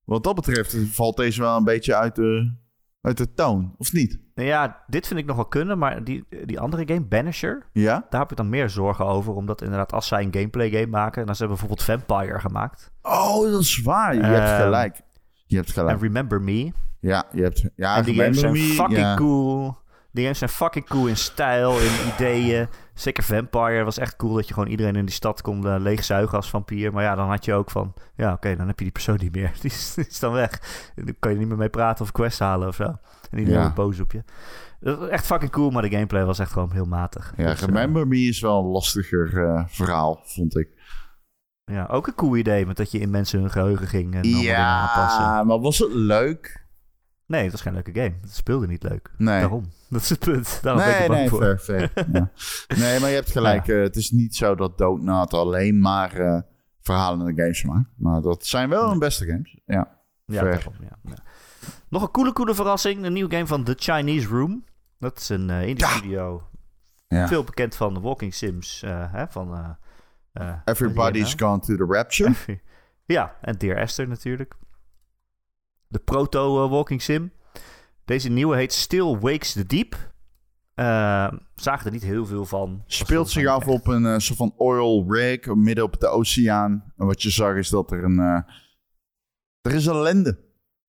wat 0.03 0.23
dat 0.23 0.35
betreft 0.35 0.75
valt 0.91 1.17
deze 1.17 1.41
wel 1.41 1.57
een 1.57 1.63
beetje 1.63 1.95
uit 1.95 2.15
de, 2.15 2.55
uit 3.01 3.17
de 3.17 3.33
toon, 3.33 3.73
of 3.77 3.93
niet? 3.93 4.19
Nou 4.35 4.47
ja, 4.49 4.83
dit 4.87 5.07
vind 5.07 5.19
ik 5.19 5.25
nog 5.25 5.35
wel 5.35 5.45
kunnen, 5.47 5.77
maar 5.77 6.03
die, 6.03 6.25
die 6.45 6.59
andere 6.59 6.83
game, 6.87 7.05
Banisher, 7.05 7.65
Ja? 7.73 8.05
daar 8.09 8.21
heb 8.21 8.31
ik 8.31 8.37
dan 8.37 8.49
meer 8.49 8.69
zorgen 8.69 9.05
over. 9.05 9.33
Omdat 9.33 9.61
inderdaad, 9.61 9.93
als 9.93 10.07
zij 10.07 10.23
een 10.23 10.33
gameplay 10.33 10.69
game 10.69 10.87
maken, 10.87 11.25
dan 11.25 11.35
ze 11.35 11.43
hebben 11.45 11.59
bijvoorbeeld 11.67 12.07
Vampire 12.07 12.39
gemaakt. 12.39 12.91
Oh, 13.01 13.51
dat 13.51 13.61
is 13.61 13.81
waar. 13.81 14.15
Je 14.15 14.21
hebt 14.21 14.49
Ehm, 14.49 14.61
gelijk. 14.61 15.01
Je 15.45 15.55
hebt 15.55 15.67
En 15.67 15.73
gelijk. 15.73 16.01
Remember 16.01 16.41
Me. 16.41 16.71
Ja, 16.99 17.25
je 17.31 17.41
hebt... 17.41 17.69
Ja, 17.75 17.97
en 17.97 18.03
die 18.03 18.15
games 18.15 18.39
zijn 18.39 18.51
Me, 18.51 18.59
fucking 18.59 18.97
ja. 18.97 19.15
cool. 19.15 19.77
Die 20.17 20.25
games 20.25 20.37
zijn 20.39 20.51
fucking 20.51 20.87
cool 20.87 21.07
in 21.07 21.17
stijl, 21.17 21.79
in 21.79 21.91
ideeën. 22.15 22.67
Zeker 22.93 23.23
Vampire 23.23 23.83
was 23.83 23.97
echt 23.97 24.15
cool 24.15 24.33
dat 24.33 24.47
je 24.47 24.53
gewoon 24.53 24.69
iedereen 24.69 24.95
in 24.95 25.05
die 25.05 25.13
stad 25.13 25.41
kon 25.41 25.67
eh, 25.67 25.75
leegzuigen 25.79 26.37
als 26.37 26.49
vampier. 26.49 26.93
Maar 26.93 27.03
ja, 27.03 27.15
dan 27.15 27.29
had 27.29 27.45
je 27.45 27.53
ook 27.53 27.71
van... 27.71 27.93
Ja, 28.15 28.33
oké, 28.33 28.55
dan 28.55 28.67
heb 28.67 28.77
je 28.77 28.83
die 28.83 28.93
persoon 28.93 29.17
niet 29.21 29.35
meer. 29.35 29.51
Die 29.61 29.71
is, 29.71 29.93
die 29.93 30.07
is 30.07 30.19
dan 30.19 30.31
weg. 30.33 30.51
En 30.95 31.05
Dan 31.05 31.15
kan 31.19 31.31
je 31.31 31.37
niet 31.37 31.47
meer 31.47 31.57
mee 31.57 31.69
praten 31.69 32.03
of 32.05 32.11
quests 32.11 32.39
halen 32.39 32.67
of 32.67 32.75
zo. 32.75 32.83
En 33.31 33.37
iedereen 33.39 33.61
Ja. 33.61 33.73
boos 33.73 33.99
op 33.99 34.11
je. 34.11 34.23
Dat 34.79 34.99
was 34.99 35.09
echt 35.09 35.25
fucking 35.25 35.51
cool, 35.51 35.69
maar 35.69 35.81
de 35.81 35.89
gameplay 35.89 36.25
was 36.25 36.39
echt 36.39 36.51
gewoon 36.51 36.71
heel 36.71 36.85
matig. 36.85 37.33
Ja, 37.37 37.45
Dus, 37.49 37.61
eh, 37.61 37.65
Remember 37.67 38.07
Me 38.07 38.17
is 38.19 38.39
wel 38.41 38.59
een 38.59 38.65
lastiger 38.71 39.43
eh, 39.47 39.63
verhaal, 39.67 40.21
vond 40.23 40.57
ik. 40.57 40.69
ja, 41.63 41.85
ook 41.91 42.07
een 42.07 42.15
cool 42.15 42.35
idee 42.37 42.65
met 42.65 42.77
dat 42.77 42.91
je 42.91 42.99
in 42.99 43.09
mensen 43.09 43.39
hun 43.39 43.51
geheugen 43.51 43.87
ging 43.87 44.13
en 44.13 44.21
allemaal 44.21 44.39
dingen 44.41 44.57
aanpassen. 44.57 45.23
Ja, 45.23 45.43
maar 45.43 45.59
was 45.59 45.77
het 45.79 45.93
leuk? 45.93 46.65
Nee, 47.27 47.43
het 47.43 47.51
was 47.51 47.61
geen 47.61 47.73
leuke 47.73 47.93
game. 47.93 48.13
Het 48.21 48.33
speelde 48.35 48.67
niet 48.67 48.83
leuk. 48.83 49.11
Nee. 49.17 49.39
Daarom. 49.39 49.65
Dat 49.89 50.01
is 50.01 50.09
het 50.09 50.19
punt. 50.19 50.59
Daarom 50.61 50.83
ben 50.83 51.01
ik 51.03 51.07
Nee, 51.09 51.17
nee, 51.17 51.29
voor. 51.29 51.39
fair, 51.39 51.57
fair. 51.59 51.91
Ja. 52.13 52.29
Nee, 52.77 52.99
maar 52.99 53.09
je 53.09 53.15
hebt 53.15 53.31
gelijk. 53.31 53.67
eh, 53.67 53.81
het 53.81 53.95
is 53.95 54.11
niet 54.11 54.35
zo 54.35 54.55
dat 54.55 54.77
Doodnaat 54.77 55.33
alleen 55.33 55.79
maar 55.79 56.13
eh 56.13 56.41
verhalende 56.81 57.41
games 57.43 57.63
maakt. 57.63 57.89
Maar 57.95 58.21
dat 58.21 58.45
zijn 58.45 58.69
wel 58.69 58.89
hun 58.89 58.99
beste 58.99 59.25
games. 59.25 59.59
Ja. 59.65 59.95
Ja, 60.25 60.43
daarom, 60.43 60.73
ja. 60.81 61.13
Nog 61.89 62.01
een 62.01 62.11
coole, 62.11 62.33
coole 62.33 62.55
verrassing. 62.55 63.03
Een 63.05 63.13
nieuwe 63.13 63.31
game 63.31 63.47
van 63.47 63.63
The 63.63 63.75
Chinese 63.77 64.27
Room. 64.27 64.63
Dat 64.99 65.17
is 65.17 65.29
een 65.29 65.49
eh 65.49 65.67
indie 65.67 65.85
studio. 65.87 66.47
ja. 67.07 67.27
Veel 67.27 67.43
bekend 67.43 67.75
van 67.75 67.93
de 67.93 67.99
Walking 67.99 68.33
Sims. 68.33 68.81
hè, 68.85 69.27
van, 69.27 69.77
Everybody's 70.65 71.31
wat 71.35 71.41
gone 71.41 71.59
to 71.59 71.75
the 71.75 71.93
rapture. 71.93 72.29
nou? 72.47 72.59
ja, 73.17 73.35
en 73.41 73.57
Dear 73.57 73.77
Esther 73.77 74.07
natuurlijk. 74.07 74.55
De 75.87 75.99
proto-Walking 75.99 77.01
Sim. 77.01 77.31
Deze 78.05 78.29
nieuwe 78.29 78.55
heet 78.55 78.73
Still 78.73 79.17
Wakes 79.17 79.53
the 79.53 79.65
Deep. 79.65 80.11
Eh 80.73 81.31
zagen 81.55 81.85
er 81.85 81.91
niet 81.91 82.03
heel 82.03 82.25
veel 82.25 82.45
van. 82.45 82.83
Speelt 82.85 83.29
zich 83.29 83.47
af 83.47 83.67
op 83.67 83.87
een 83.87 84.05
eh, 84.05 84.17
soort 84.17 84.37
van 84.37 84.53
oil 84.57 85.05
rig 85.13 85.55
midden 85.55 85.83
op 85.83 85.99
de 85.99 86.07
oceaan. 86.07 86.93
En 86.97 87.05
wat 87.05 87.21
je 87.21 87.29
zag 87.29 87.55
is 87.55 87.69
dat 87.69 87.91
er 87.91 88.03
een... 88.03 88.19
eh, 88.19 88.41
er 89.61 89.73
is 89.73 89.87
ellende. 89.87 90.39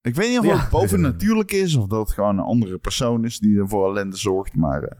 Ik 0.01 0.15
weet 0.15 0.29
niet 0.31 0.39
of 0.39 0.45
Ja. 0.45 0.59
het 0.59 0.71
bovennatuurlijk 0.71 1.53
is 1.53 1.75
of 1.75 1.87
dat 1.87 2.01
het 2.07 2.13
gewoon 2.13 2.39
een 2.39 2.45
andere 2.45 2.79
persoon 2.79 3.25
is 3.25 3.39
die 3.39 3.59
er 3.59 3.69
voor 3.69 3.89
ellende 3.91 4.17
zorgt. 4.17 4.57
Maar 4.57 4.83
eh, 4.83 4.99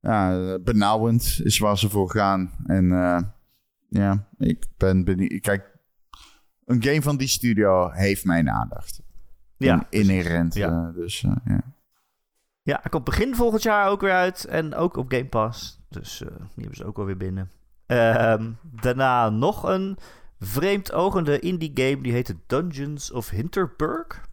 ja, 0.00 0.32
eh, 0.52 0.54
benauwend 0.64 1.40
is 1.44 1.58
waar 1.58 1.78
ze 1.78 1.88
voor 1.90 2.10
gaan. 2.10 2.52
En 2.66 2.92
eh, 2.92 3.20
ja, 3.88 4.28
ik 4.38 4.64
ben 4.76 5.04
benieuwd. 5.04 5.40
Kijk, 5.40 5.69
een 6.70 6.82
game 6.82 7.02
van 7.02 7.16
die 7.16 7.28
studio 7.28 7.90
heeft 7.90 8.24
mijn 8.24 8.50
aandacht. 8.50 9.00
Ja, 9.56 9.86
In- 9.90 10.00
inherent. 10.00 10.54
Ja. 10.54 10.68
eh, 10.68 10.94
dus 10.94 11.22
eh, 11.22 11.32
ja. 11.44 11.60
Ja, 12.62 12.78
hij 12.82 12.90
komt 12.90 13.04
begin 13.04 13.34
volgend 13.34 13.62
jaar 13.62 13.88
ook 13.88 14.00
weer 14.00 14.12
uit. 14.12 14.44
En 14.44 14.74
ook 14.74 14.96
op 14.96 15.10
Game 15.12 15.26
Pass. 15.26 15.80
Dus 15.88 16.22
eh, 16.22 16.28
die 16.36 16.36
hebben 16.64 16.76
ze 16.76 16.84
ook 16.84 16.98
alweer 16.98 17.16
binnen. 17.16 17.50
Ehm, 17.86 18.50
daarna 18.62 19.28
nog 19.30 19.62
een 19.62 19.98
vreemd 20.40 20.92
ogende 20.92 21.38
indie 21.38 21.70
game. 21.74 22.00
Die 22.02 22.12
heette 22.12 22.36
Dungeons 22.46 23.10
of 23.12 23.30
Hinterburg. 23.30 24.28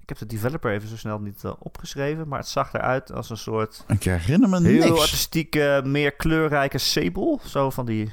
Ik 0.00 0.08
heb 0.08 0.18
de 0.18 0.26
developer 0.26 0.72
even 0.72 0.88
zo 0.88 0.96
snel 0.96 1.18
niet 1.20 1.42
opgeschreven. 1.58 2.28
Maar 2.28 2.38
het 2.38 2.48
zag 2.48 2.72
eruit 2.72 3.12
als 3.12 3.30
een 3.30 3.36
soort 3.36 3.84
Ik 3.88 4.02
herinner 4.02 4.48
me 4.48 4.62
heel 4.62 4.84
niks. 4.88 5.00
artistieke, 5.00 5.82
meer 5.84 6.12
kleurrijke 6.12 6.78
Sable. 6.78 7.38
Zo 7.44 7.70
van 7.70 7.86
die 7.86 8.12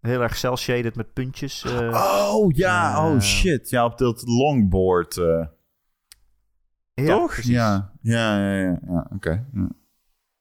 heel 0.00 0.20
erg 0.22 0.36
cel-shaded 0.36 0.96
met 0.96 1.12
puntjes. 1.12 1.64
eh. 1.64 2.30
Oh 2.32 2.52
ja, 2.52 3.06
oh 3.12 3.20
shit. 3.20 3.70
Ja, 3.70 3.84
op 3.84 3.98
dat 3.98 4.22
longboard. 4.26 5.16
eh, 5.16 5.46
ja, 6.94 7.06
toch? 7.16 7.32
precies. 7.32 7.50
Ja, 7.50 7.92
ja, 8.00 8.38
ja, 8.38 8.54
ja. 8.62 8.78
ja 8.86 9.10
Oké. 9.14 9.46
Ja. 9.52 9.68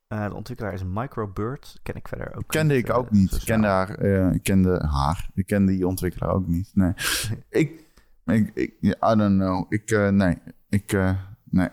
Eh, 0.07 0.29
de 0.29 0.35
ontwikkelaar 0.35 0.73
is 0.73 0.83
Microbird. 0.83 1.79
Ken 1.83 1.95
ik 1.95 2.07
verder 2.07 2.35
ook 2.35 2.47
Kende 2.47 2.73
niet, 2.75 2.83
ik 2.87 2.93
ook 2.93 3.11
niet. 3.11 3.33
Ik 3.33 3.41
kende 3.45 3.67
haar. 3.67 3.89
eh, 3.95 4.31
ik 4.31 4.43
kende 4.43 4.85
haar. 4.87 5.29
Ik 5.33 5.45
kende 5.45 5.71
die 5.71 5.87
ontwikkelaar 5.87 6.33
ook 6.33 6.47
niet. 6.47 6.71
Nee. 6.73 6.93
ik, 7.49 7.85
ik, 8.25 8.51
ik, 8.53 8.73
I 8.83 8.95
don't 8.99 9.39
know. 9.39 9.65
Ik, 9.73 9.91
eh, 9.91 10.09
nee. 10.09 10.37
Ik, 10.69 10.93
eh, 10.93 11.19
nee. 11.43 11.69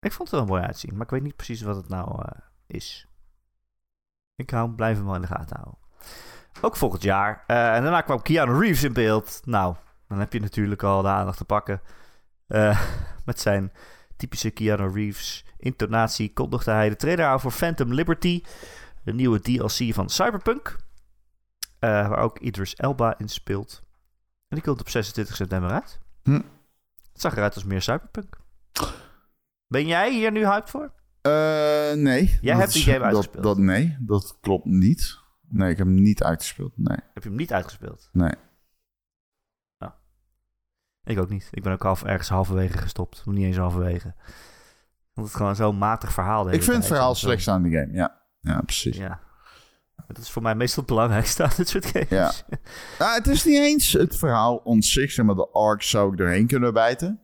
Ik 0.00 0.12
vond 0.12 0.30
het 0.30 0.40
er 0.40 0.46
wel 0.46 0.54
mooi 0.56 0.66
uitzien, 0.66 0.92
maar 0.92 1.02
ik 1.04 1.10
weet 1.10 1.22
niet 1.22 1.36
precies 1.36 1.62
wat 1.62 1.76
het 1.76 1.88
nou 1.88 2.22
eh, 2.24 2.38
is. 2.66 3.08
Ik 4.34 4.50
hou, 4.50 4.70
blijf 4.70 4.96
hem 4.96 5.06
wel 5.06 5.14
in 5.14 5.20
de 5.20 5.26
gaten 5.26 5.56
houden. 5.56 5.78
Ook 6.60 6.76
volgend 6.76 7.02
jaar. 7.02 7.44
Eh, 7.46 7.74
en 7.74 7.82
daarna 7.82 8.00
kwam 8.00 8.22
Keanu 8.22 8.58
Reeves 8.60 8.82
in 8.82 8.92
beeld. 8.92 9.40
Nou, 9.44 9.74
dan 10.08 10.18
heb 10.18 10.32
je 10.32 10.40
natuurlijk 10.40 10.82
al 10.82 11.02
de 11.02 11.08
aandacht 11.08 11.38
te 11.38 11.44
pakken. 11.44 11.80
Eh, 12.46 12.80
met 13.24 13.40
zijn 13.40 13.72
typische 14.16 14.50
Keanu 14.50 14.92
Reeves 14.92 15.44
intonatie 15.58 16.32
kondigde 16.32 16.70
hij 16.70 16.88
de 16.88 16.96
trailer 16.96 17.26
aan 17.26 17.40
voor 17.40 17.50
Phantom 17.52 17.92
Liberty. 17.92 18.42
De 19.04 19.12
nieuwe 19.14 19.40
DLC 19.40 19.94
van 19.94 20.08
Cyberpunk. 20.10 20.76
eh, 21.78 22.08
waar 22.08 22.18
ook 22.18 22.38
Idris 22.38 22.74
Elba 22.74 23.18
in 23.18 23.28
speelt. 23.28 23.82
En 24.48 24.56
die 24.56 24.62
komt 24.62 24.80
op 24.80 24.88
26 24.88 25.36
september 25.36 25.70
uit. 25.70 25.98
Hm. 26.22 26.32
Het 27.12 27.20
zag 27.20 27.36
eruit 27.36 27.54
als 27.54 27.64
meer 27.64 27.82
Cyberpunk. 27.82 28.36
Ben 29.66 29.86
jij 29.86 30.12
hier 30.12 30.32
nu 30.32 30.46
hyped 30.46 30.70
voor? 30.70 30.92
Nee. 31.96 32.38
Jij 32.40 32.52
Dat 32.52 32.60
hebt 32.62 32.72
die 32.72 32.82
game 32.82 32.98
dat, 33.04 33.06
uitgespeeld. 33.06 33.42
Dat, 33.44 33.58
nee, 33.58 33.96
dat 34.00 34.38
klopt 34.40 34.64
niet. 34.64 35.18
Nee, 35.48 35.70
ik 35.70 35.76
heb 35.76 35.86
hem 35.86 36.02
niet 36.02 36.22
uitgespeeld. 36.22 36.72
Nee, 36.76 36.96
Heb 37.14 37.22
je 37.22 37.28
hem 37.28 37.38
niet 37.38 37.52
uitgespeeld? 37.52 38.08
nee. 38.12 38.32
Ik 41.04 41.18
ook 41.18 41.28
niet. 41.28 41.48
Ik 41.50 41.62
ben 41.62 41.72
ook 41.72 41.82
half, 41.82 42.04
ergens 42.04 42.28
halverwege 42.28 42.78
gestopt. 42.78 43.26
Niet 43.26 43.44
eens 43.44 43.56
halverwege. 43.56 44.14
Want 45.12 45.26
het 45.26 45.36
gewoon 45.36 45.56
zo'n 45.56 45.78
matig 45.78 46.12
verhaal. 46.12 46.50
Ik 46.52 46.62
vind 46.62 46.76
het 46.76 46.86
verhaal 46.86 47.14
slechts 47.14 47.48
aan 47.48 47.62
de 47.62 47.70
game. 47.70 47.92
Ja, 47.92 48.22
ja 48.40 48.60
precies. 48.60 48.96
Ja. 48.96 49.20
Dat 50.06 50.18
is 50.18 50.30
voor 50.30 50.42
mij 50.42 50.54
meestal 50.54 50.82
het 50.82 50.92
belangrijkste 50.92 51.42
aan 51.44 51.52
dit 51.56 51.68
soort 51.68 51.86
games. 51.86 52.08
Ja. 52.08 52.32
Nou, 52.98 53.14
het 53.14 53.26
is 53.26 53.44
niet 53.44 53.56
eens 53.58 53.92
het 53.92 54.16
verhaal 54.16 54.56
on 54.56 54.82
zich, 54.82 55.10
zeg 55.10 55.24
maar 55.24 55.34
de 55.34 55.48
arc 55.48 55.82
zou 55.82 56.12
ik 56.12 56.18
doorheen 56.18 56.46
kunnen 56.46 56.72
bijten. 56.72 57.20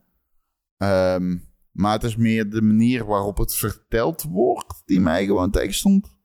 Ehm, 0.77 1.37
maar 1.71 1.93
het 1.93 2.05
is 2.05 2.17
meer 2.17 2.51
de 2.51 2.63
manier 2.63 3.05
waarop 3.05 3.37
het 3.37 3.55
verteld 3.55 4.23
wordt 4.23 4.83
die 4.85 5.01
mij 5.01 5.25
gewoon 5.25 5.51
tegenstond. 5.51 6.17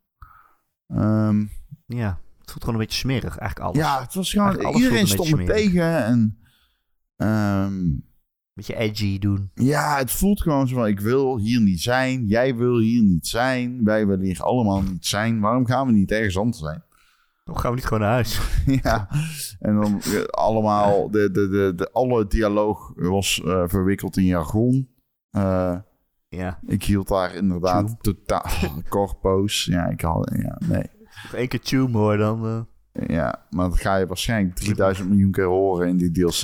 Ehm, 0.87 1.45
Ja, 1.97 2.19
het 2.39 2.51
voelt 2.51 2.63
gewoon 2.63 2.79
een 2.79 2.85
beetje 2.85 2.99
smerig, 2.99 3.37
eigenlijk 3.37 3.59
alles. 3.59 3.77
ja, 3.87 4.01
het 4.01 4.13
was 4.13 4.31
gewoon, 4.31 4.75
iedereen 4.75 5.07
stond 5.07 5.35
me 5.35 5.43
tegen 5.45 6.03
en 6.05 6.37
ehm, 7.15 7.77
Beetje 8.53 8.75
edgy 8.75 9.19
doen. 9.19 9.51
ja, 9.53 9.97
het 9.97 10.11
voelt 10.11 10.41
gewoon 10.41 10.67
zo 10.67 10.75
van, 10.75 10.87
ik 10.87 10.99
wil 10.99 11.37
hier 11.37 11.61
niet 11.61 11.81
zijn, 11.81 12.25
jij 12.25 12.55
wil 12.55 12.79
hier 12.79 13.03
niet 13.03 13.27
zijn, 13.27 13.83
wij 13.83 14.07
willen 14.07 14.25
hier 14.25 14.41
allemaal 14.43 14.81
niet 14.81 15.05
zijn, 15.05 15.39
waarom 15.39 15.65
gaan 15.65 15.87
we 15.87 15.93
niet 15.93 16.11
ergens 16.11 16.37
anders 16.37 16.57
zijn? 16.63 16.83
Dan 17.45 17.59
gaan 17.59 17.69
we 17.69 17.75
niet 17.75 17.85
gewoon 17.85 18.03
naar 18.03 18.11
huis. 18.11 18.39
Ja, 18.83 19.09
en 19.59 19.75
dan 19.81 20.01
eh, 20.01 20.23
allemaal, 20.23 21.09
de, 21.11 21.31
de, 21.31 21.47
de, 21.49 21.73
de, 21.75 21.91
alle 21.91 22.27
dialoog 22.27 22.93
was 22.95 23.41
eh, 23.45 23.63
verwikkeld 23.67 24.17
in 24.17 24.25
jargon. 24.25 24.89
Eh, 25.29 25.77
Ja, 26.29 26.59
ik 26.65 26.83
hield 26.83 27.07
daar 27.07 27.35
inderdaad 27.35 27.95
totaal 28.01 28.51
corpo's. 28.89 29.65
Ja, 29.65 29.85
ik 29.87 30.01
had, 30.01 30.31
ja, 30.41 30.57
nee. 30.65 30.83
Nog 31.23 31.33
één 31.33 31.47
keer 31.47 31.61
tune 31.61 31.97
hoor, 31.97 32.17
dan... 32.17 32.67
eh, 32.93 33.07
Ja, 33.07 33.45
maar 33.49 33.69
dat 33.69 33.79
ga 33.79 33.95
je 33.95 34.05
waarschijnlijk 34.07 34.55
3000 34.55 35.09
miljoen 35.09 35.31
keer 35.31 35.45
horen 35.45 35.87
in 35.87 35.97
die 35.97 36.11
DLC. 36.11 36.43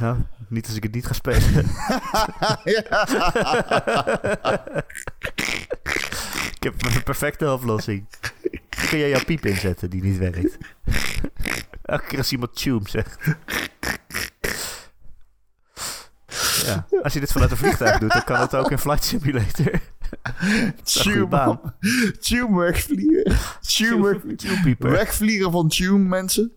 nou, 0.00 0.16
niet 0.48 0.66
als 0.66 0.76
ik 0.76 0.82
het 0.82 0.94
niet 0.94 1.06
ga 1.06 1.12
spelen. 1.12 1.64
ik 6.56 6.62
heb 6.62 6.84
een 6.84 7.02
perfecte 7.02 7.52
oplossing. 7.52 8.06
Kun 8.88 8.98
jij 8.98 9.08
jouw 9.08 9.24
piep 9.24 9.46
inzetten 9.46 9.90
die 9.90 10.02
niet 10.02 10.18
werkt? 10.18 10.58
Elke 11.82 12.06
keer 12.06 12.18
als 12.18 12.32
iemand 12.32 12.56
tune 12.56 12.88
zegt. 12.88 13.16
Ja, 16.64 16.86
als 17.02 17.12
je 17.12 17.20
dit 17.20 17.32
vanuit 17.32 17.50
een 17.50 17.56
vliegtuig 17.56 17.98
doet, 17.98 18.12
dan 18.12 18.24
kan 18.24 18.40
het 18.40 18.54
ook 18.54 18.70
in 18.70 18.78
Flight 18.78 19.04
Simulator. 19.04 19.72
Tune, 20.82 21.60
tune 22.20 22.58
wegvliegen. 22.58 23.36
Tune, 23.60 24.36
Tune 24.36 24.76
wegvliegen 24.78 25.52
van 25.52 25.68
Tune 25.68 26.08
mensen. 26.08 26.52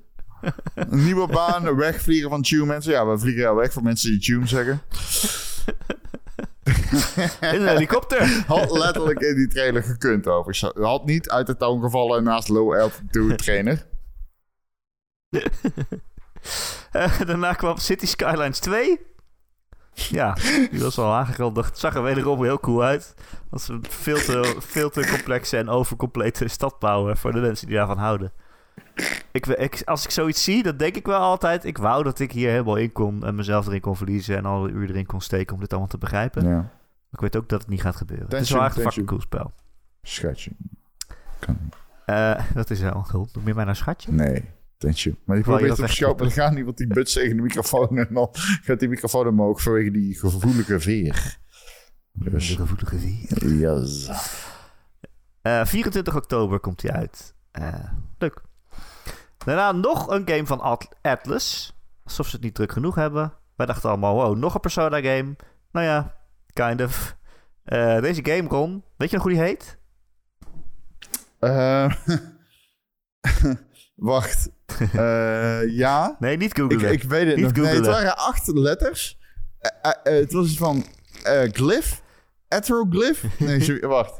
Een 0.76 1.04
nieuwe 1.04 1.28
baan, 1.38 1.76
wegvliegen 1.76 2.30
van 2.30 2.42
Tune 2.42 2.66
mensen. 2.66 2.92
Ja, 2.92 3.08
we 3.08 3.18
vliegen 3.18 3.56
weg 3.56 3.74
voor 3.74 3.84
mensen 3.84 4.10
die 4.10 4.20
Tune 4.20 4.48
zeggen. 4.48 4.82
In 7.42 7.62
een 7.62 7.68
helikopter. 7.68 8.44
Had 8.48 8.72
letterlijk 8.72 9.20
in 9.20 9.36
die 9.36 9.48
trailer 9.48 9.84
gekund 9.84 10.28
over. 10.28 10.72
Had 10.74 11.06
niet 11.06 11.30
uit 11.30 11.48
de 11.48 11.58
toon 11.58 11.82
gevallen 11.82 12.24
naast 12.24 12.48
low 12.48 12.74
altitude 12.74 13.36
trainer. 13.36 13.86
Eh, 16.92 17.20
daarna 17.20 17.54
kwam 17.54 17.78
City 17.78 18.06
Skylines 18.06 18.60
2. 18.60 19.00
Ja, 20.10 20.34
die 20.72 20.80
was 20.82 20.96
wel 20.96 21.14
aangekondigd. 21.14 21.70
Het 21.70 21.80
zag 21.80 21.96
er 21.96 22.04
wederom 22.04 22.44
heel 22.44 22.60
cool 22.60 22.84
uit. 22.84 23.14
Als 23.50 23.68
een 23.68 23.84
veel 23.90 24.18
te, 24.18 24.56
veel 24.60 24.90
te 24.90 25.08
complexe 25.10 25.58
en 25.58 25.70
overcomplete 25.70 26.48
stad 26.48 26.80
bouwen 26.80 27.18
voor 27.18 27.32
de 27.32 27.40
mensen 27.40 27.68
die 27.68 27.76
daarvan 27.76 27.98
houden. 27.98 28.32
Ik, 29.32 29.82
als 29.86 30.04
ik 30.04 30.12
zoiets 30.12 30.44
zie, 30.44 30.64
dan 30.64 30.78
denk 30.78 30.96
ik 30.96 31.06
wel 31.06 31.20
altijd... 31.20 31.66
Ik 31.66 31.78
wou 31.78 32.04
dat 32.04 32.20
ik 32.20 32.32
hier 32.32 32.50
helemaal 32.50 32.76
in 32.76 32.92
kon 32.92 33.26
en 33.26 33.36
mezelf 33.36 33.68
erin 33.68 33.82
kon 33.82 33.96
verliezen... 33.96 34.38
en 34.38 34.46
alle 34.46 34.70
uur 34.70 34.90
erin 34.90 35.06
kon 35.06 35.22
steken 35.22 35.54
om 35.54 35.60
dit 35.60 35.70
allemaal 35.70 35.90
te 35.90 35.98
begrijpen. 35.98 36.44
Ja, 36.48 36.56
Maar 36.56 36.70
ik 37.12 37.20
weet 37.20 37.36
ook 37.36 37.50
dat 37.50 37.62
het 37.62 37.70
niet 37.70 37.82
gaat 37.82 37.96
gebeuren. 37.96 38.28
het 38.30 38.42
is 38.42 38.52
wel 38.52 38.64
echt 38.64 38.76
een 38.78 38.82
fucking 38.84 39.08
cool 39.08 39.22
spel. 39.22 39.52
schatje. 40.02 40.52
Kan 41.40 41.58
niet. 41.64 41.76
Eh, 42.06 42.40
dat 42.54 42.70
is 42.70 42.80
wel 42.80 43.04
goed. 43.10 43.36
Noem 43.36 43.48
je 43.48 43.54
mij 43.54 43.64
nou 43.64 43.76
schatje? 43.76 44.12
Nee, 44.12 44.50
you. 44.78 45.16
Maar 45.26 45.38
je 45.38 45.44
probeert 45.44 45.78
dat 45.78 46.02
op 46.04 46.18
maar 46.20 46.28
dat 46.28 46.34
gaat 46.34 46.54
niet, 46.54 46.66
want 46.66 46.78
die 46.78 46.88
buts 46.88 47.14
tegen 47.14 47.36
de 47.36 47.42
microfoon 47.42 47.98
en 47.98 48.08
dan 48.14 48.30
gaat 48.34 48.80
die 48.80 48.90
microfoon 48.90 49.28
omhoog 49.28 49.62
vanwege 49.62 49.92
die 49.92 50.16
gevoelige 50.20 50.80
veer. 50.80 51.38
De 52.12 52.30
Dus, 52.30 52.56
gevoelige 52.56 53.00
vier. 53.00 53.56
yes. 53.56 54.10
Eh, 55.42 55.66
24 55.66 56.16
oktober 56.16 56.60
komt 56.60 56.82
hij 56.82 56.92
uit. 56.92 57.34
Eh, 57.52 57.92
leuk. 58.18 58.42
Daarna 59.38 59.72
nog 59.72 60.08
een 60.10 60.28
game 60.28 60.46
van 60.46 60.60
At- 60.60 60.96
Atlas. 61.02 61.74
Alsof 62.04 62.28
ze 62.28 62.36
het 62.36 62.46
niet 62.46 62.56
druk 62.56 62.72
genoeg 62.72 62.96
hebben. 62.96 63.34
Wij 63.56 63.66
dachten 63.66 63.90
allemaal, 63.90 64.16
wow, 64.16 64.38
nog 64.38 64.54
een 64.54 64.60
Persona 64.60 65.02
game. 65.02 65.36
Nou 65.72 65.86
ja, 65.86 66.16
kind 66.54 66.82
of. 66.82 67.18
Eh, 67.64 68.02
deze 68.02 68.26
game, 68.26 68.50
Ron, 68.50 68.84
weet 68.98 69.10
je 69.10 69.16
nog 69.16 69.26
hoe 69.26 69.34
die 69.34 69.42
heet? 69.42 69.78
Eh, 71.40 71.94
wacht. 73.96 74.50
Eh, 74.80 75.70
ja. 75.70 76.16
Nee, 76.20 76.38
niet 76.38 76.50
Ik, 76.50 76.58
googlen. 76.58 76.92
ik 76.92 77.04
weet 77.04 77.28
het 77.28 77.36
Niet 77.36 77.56
nog. 77.56 77.66
Nee, 77.66 77.76
het 77.76 77.86
waren 77.86 78.18
acht 78.18 78.48
letters. 78.48 79.20
Eh, 79.60 79.92
eh, 80.04 80.14
het 80.20 80.32
was 80.32 80.58
van 80.58 80.86
glyph. 81.52 82.02
Atroglyph. 82.48 83.40
Nee, 83.40 83.80
wacht. 83.88 84.20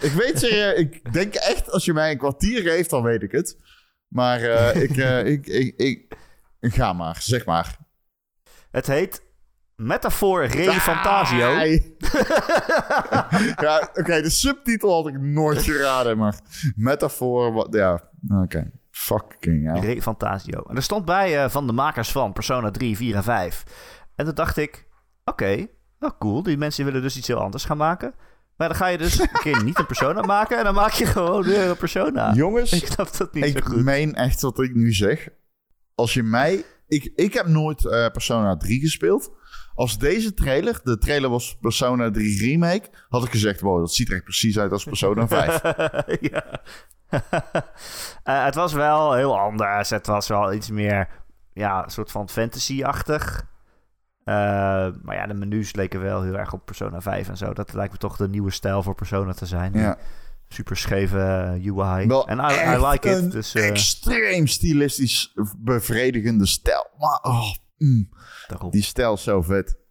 Ik 0.00 0.12
weet 0.12 0.38
serieus. 0.38 0.78
Ik 0.78 1.12
denk 1.12 1.34
echt, 1.34 1.70
als 1.70 1.84
je 1.84 1.92
mij 1.92 2.10
een 2.10 2.18
kwartier 2.18 2.62
geeft, 2.62 2.90
dan 2.90 3.02
weet 3.02 3.22
ik 3.22 3.32
het. 3.32 3.56
Maar 4.08 4.40
ik, 4.76 4.96
ik, 5.36 5.46
ik, 5.46 5.74
ik, 5.76 6.14
Ga 6.60 6.92
maar, 6.92 7.16
zeg 7.20 7.44
maar. 7.44 7.76
Het 8.70 8.86
heet 8.86 9.22
Metafoor 9.76 10.46
Re 10.46 10.72
Fantasio. 10.72 11.48
Ja, 13.60 13.90
oké, 13.94 14.22
de 14.22 14.30
subtitel 14.30 14.92
had 14.92 15.06
ik 15.06 15.20
nooit 15.20 15.62
geraden, 15.62 16.18
maar 16.18 16.34
metafoor, 16.76 17.52
wat, 17.52 17.68
ja, 17.70 18.08
oké. 18.42 18.70
Fucking 19.02 19.80
hell. 19.80 20.00
Fantasio. 20.00 20.62
En 20.68 20.76
er 20.76 20.82
stond 20.82 21.04
bij 21.04 21.42
eh, 21.42 21.50
van 21.50 21.66
de 21.66 21.72
makers 21.72 22.12
van 22.12 22.32
Persona 22.32 22.70
3, 22.70 22.96
4 22.96 23.14
en 23.14 23.22
5. 23.22 23.64
En 24.14 24.24
toen 24.24 24.34
dacht 24.34 24.56
ik, 24.56 24.86
oké, 25.24 25.66
nou 25.98 26.12
cool. 26.18 26.42
Die 26.42 26.56
mensen 26.56 26.84
willen 26.84 27.02
dus 27.02 27.16
iets 27.16 27.26
heel 27.26 27.40
anders 27.40 27.64
gaan 27.64 27.76
maken. 27.76 28.14
Maar 28.56 28.68
dan 28.68 28.76
ga 28.76 28.86
je 28.86 28.98
dus 28.98 29.20
een 29.20 29.28
keer 29.32 29.64
niet 29.64 29.78
een 29.78 29.86
Persona 29.86 30.22
maken 30.36 30.58
en 30.58 30.64
dan 30.64 30.74
maak 30.74 30.92
je 30.92 31.06
gewoon 31.06 31.42
weer 31.42 31.68
een 31.68 31.76
Persona. 31.76 32.32
Jongens, 32.34 32.72
Ik 32.72 32.86
snap 32.86 33.16
dat 33.16 33.34
niet 33.34 33.44
zo 33.44 33.58
ik 33.58 33.68
meen 33.68 34.14
echt 34.14 34.40
wat 34.40 34.60
ik 34.60 34.74
nu 34.74 34.92
zeg. 34.92 35.28
Als 35.94 36.14
je 36.14 36.22
mij... 36.22 36.64
Ik, 36.88 37.12
ik 37.14 37.32
heb 37.32 37.46
nooit 37.46 37.86
eh, 37.86 38.06
Persona 38.08 38.56
3 38.56 38.80
gespeeld. 38.80 39.32
Als 39.74 39.98
deze 39.98 40.34
trailer, 40.34 40.80
de 40.84 40.98
trailer 40.98 41.30
was 41.30 41.56
Persona 41.60 42.10
3 42.10 42.40
Remake, 42.40 42.88
had 43.08 43.24
ik 43.24 43.30
gezegd, 43.30 43.60
wow, 43.60 43.80
dat 43.80 43.94
ziet 43.94 44.08
er 44.08 44.14
echt 44.14 44.24
precies 44.24 44.58
uit 44.58 44.72
als 44.72 44.84
Persona 44.84 45.28
5. 45.28 45.62
ja. 46.30 46.62
Eh, 48.22 48.44
het 48.44 48.54
was 48.54 48.72
wel 48.72 49.14
heel 49.14 49.38
anders. 49.38 49.90
Het 49.90 50.06
was 50.06 50.28
wel 50.28 50.52
iets 50.52 50.70
meer, 50.70 51.08
ja, 51.52 51.84
een 51.84 51.90
soort 51.90 52.10
van 52.10 52.28
fantasy-achtig. 52.28 53.46
Eh, 54.24 54.34
maar 55.02 55.16
ja, 55.16 55.26
de 55.26 55.34
menus 55.34 55.74
leken 55.74 56.00
wel 56.00 56.22
heel 56.22 56.38
erg 56.38 56.52
op 56.52 56.64
Persona 56.64 57.00
5 57.00 57.28
en 57.28 57.36
zo. 57.36 57.52
Dat 57.52 57.72
lijkt 57.72 57.92
me 57.92 57.98
toch 57.98 58.16
de 58.16 58.28
nieuwe 58.28 58.50
stijl 58.50 58.82
voor 58.82 58.94
Persona 58.94 59.32
te 59.32 59.46
zijn. 59.46 59.72
ja. 59.72 59.98
Super 60.48 60.76
scheve 60.76 61.18
eh, 61.18 61.74
UI. 61.76 62.06
Wel 62.06 62.28
en 62.28 62.38
I, 62.38 62.76
I 62.76 62.86
like 62.86 63.10
it. 63.10 63.32
Dus 63.32 63.54
Extreem 63.54 64.46
stilistisch 64.46 65.34
bevredigende 65.58 66.46
stijl. 66.46 66.90
Maar, 66.98 67.18
oh, 67.22 67.54
mm, 67.76 68.08
die 68.70 68.82
stijl 68.82 69.12
is 69.12 69.22
zo 69.22 69.42
vet. 69.42 69.81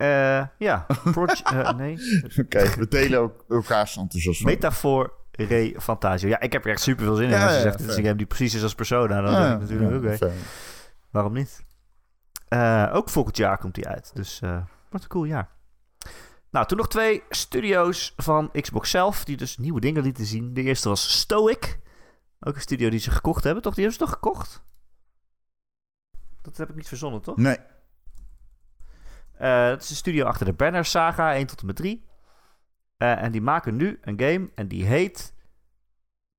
Eh, 0.00 0.46
ja, 0.58 0.86
eh, 1.44 1.72
nee. 1.72 1.98
Oké, 2.38 2.68
we 2.76 2.86
delen 2.88 3.20
ook 3.20 3.44
elkaars 3.48 3.96
enthousiasme. 3.96 4.50
Metafoor 4.50 5.12
Re 5.30 5.74
Fantasio. 5.78 6.28
Ja, 6.28 6.40
ik 6.40 6.52
heb 6.52 6.64
er 6.64 6.70
echt 6.70 6.80
super 6.80 7.04
veel 7.04 7.14
zin 7.14 7.24
in. 7.24 7.30
Ja, 7.30 7.42
Als 7.42 7.50
je 7.50 7.56
ja, 7.56 7.62
zegt, 7.62 7.78
dit 7.78 7.80
is 7.80 7.86
een 7.86 7.92
fair. 7.94 8.06
game 8.06 8.16
die 8.18 8.26
precies 8.26 8.54
is 8.54 8.62
als 8.62 8.74
Persona. 8.74 9.20
Dan 9.20 9.32
Ja, 9.32 9.52
ik 9.54 9.60
natuurlijk, 9.60 10.16
fair. 10.16 10.32
Waarom 11.10 11.32
niet? 11.32 11.64
Eh, 12.48 12.90
ook 12.92 13.08
volgend 13.08 13.36
jaar 13.36 13.58
komt 13.58 13.76
hij 13.76 13.84
uit. 13.84 14.10
Dus 14.14 14.40
eh 14.40 14.62
wat 14.90 15.02
een 15.02 15.08
cool 15.08 15.24
jaar. 15.24 15.48
Nou, 16.50 16.66
toen 16.66 16.76
nog 16.78 16.88
twee 16.88 17.22
studio's 17.28 18.12
van 18.16 18.50
Xbox 18.60 18.90
zelf. 18.90 19.24
Die 19.24 19.36
dus 19.36 19.58
nieuwe 19.58 19.80
dingen 19.80 20.02
lieten 20.02 20.26
zien. 20.26 20.54
De 20.54 20.62
eerste 20.62 20.88
was 20.88 21.18
Stoic. 21.18 21.78
Ook 22.40 22.54
een 22.54 22.60
studio 22.60 22.90
die 22.90 23.00
ze 23.00 23.10
gekocht 23.10 23.44
hebben. 23.44 23.62
Toch? 23.62 23.74
Die 23.74 23.84
hebben 23.84 24.00
ze 24.00 24.06
toch 24.06 24.14
gekocht? 24.14 24.62
Dat 26.42 26.56
heb 26.56 26.68
ik 26.68 26.74
niet 26.74 26.88
verzonnen, 26.88 27.20
toch? 27.20 27.36
Nee. 27.36 27.56
Eh, 29.40 29.68
het 29.68 29.82
is 29.82 29.90
een 29.90 29.96
studio 29.96 30.24
achter 30.24 30.46
de 30.46 30.52
Banner 30.52 30.84
Saga 30.84 31.34
1 31.34 31.46
tot 31.46 31.60
en 31.60 31.66
met 31.66 31.76
3. 31.76 32.04
Eh, 32.96 33.22
en 33.22 33.32
die 33.32 33.40
maken 33.40 33.76
nu 33.76 33.98
een 34.00 34.20
game 34.20 34.50
en 34.54 34.68
die 34.68 34.84
heet 34.84 35.34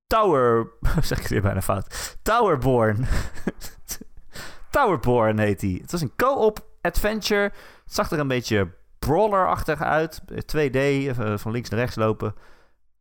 Tower... 0.07 0.71
zeg 1.01 1.19
ik 1.19 1.27
weer 1.27 1.41
bijna 1.41 1.61
fout. 1.61 2.17
Towerborn. 2.21 3.05
Towerborn 4.71 5.39
heet 5.39 5.59
die. 5.59 5.81
Het 5.81 5.91
was 5.91 6.01
een 6.01 6.15
co-op 6.15 6.67
adventure. 6.81 7.41
Het 7.83 7.93
zag 7.93 8.11
er 8.11 8.19
een 8.19 8.27
beetje 8.27 8.73
brawler-achtig 8.99 9.81
uit. 9.81 10.21
2D, 10.45 10.75
eh, 10.75 11.37
van 11.37 11.51
links 11.51 11.69
naar 11.69 11.79
rechts 11.79 11.95
lopen. 11.95 12.35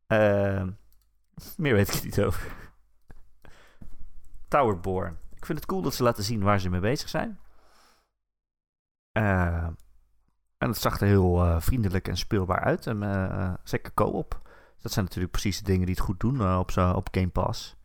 Eh, 0.06 0.66
meer 1.56 1.74
weet 1.74 1.94
ik 1.94 2.04
niet 2.04 2.20
over. 2.20 2.52
Towerborn. 4.48 5.18
Ik 5.34 5.46
vind 5.46 5.58
het 5.58 5.68
cool 5.68 5.82
dat 5.82 5.94
ze 5.94 6.02
laten 6.02 6.24
zien 6.24 6.42
waar 6.42 6.60
ze 6.60 6.70
mee 6.70 6.80
bezig 6.80 7.08
zijn. 7.08 7.38
Eh, 9.12 9.68
en 10.60 10.68
het 10.68 10.78
zag 10.78 11.00
er 11.00 11.06
heel 11.06 11.44
eh, 11.44 11.60
vriendelijk 11.60 12.08
en 12.08 12.16
speelbaar 12.16 12.60
uit. 12.60 12.86
En 12.86 13.02
eh, 13.02 13.54
zeker 13.64 13.94
co-op. 13.94 14.50
Dat 14.80 14.92
zijn 14.92 15.04
natuurlijk 15.04 15.32
precies 15.32 15.58
de 15.58 15.64
dingen 15.64 15.86
die 15.86 15.94
het 15.94 16.04
goed 16.04 16.20
doen 16.20 16.56
op, 16.58 16.70
zo, 16.70 16.90
op 16.90 17.08
Game 17.10 17.28
Pass. 17.28 17.76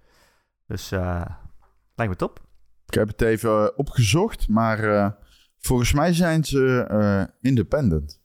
Dus 0.68 0.90
lijkt 0.90 2.12
me 2.12 2.16
top. 2.16 2.40
Ik 2.86 2.94
heb 2.94 3.08
het 3.08 3.22
even 3.22 3.78
opgezocht, 3.78 4.48
maar 4.50 5.14
volgens 5.58 5.94
mij 5.94 6.14
zijn 6.14 6.44
ze 6.44 7.32
independent. 7.42 8.22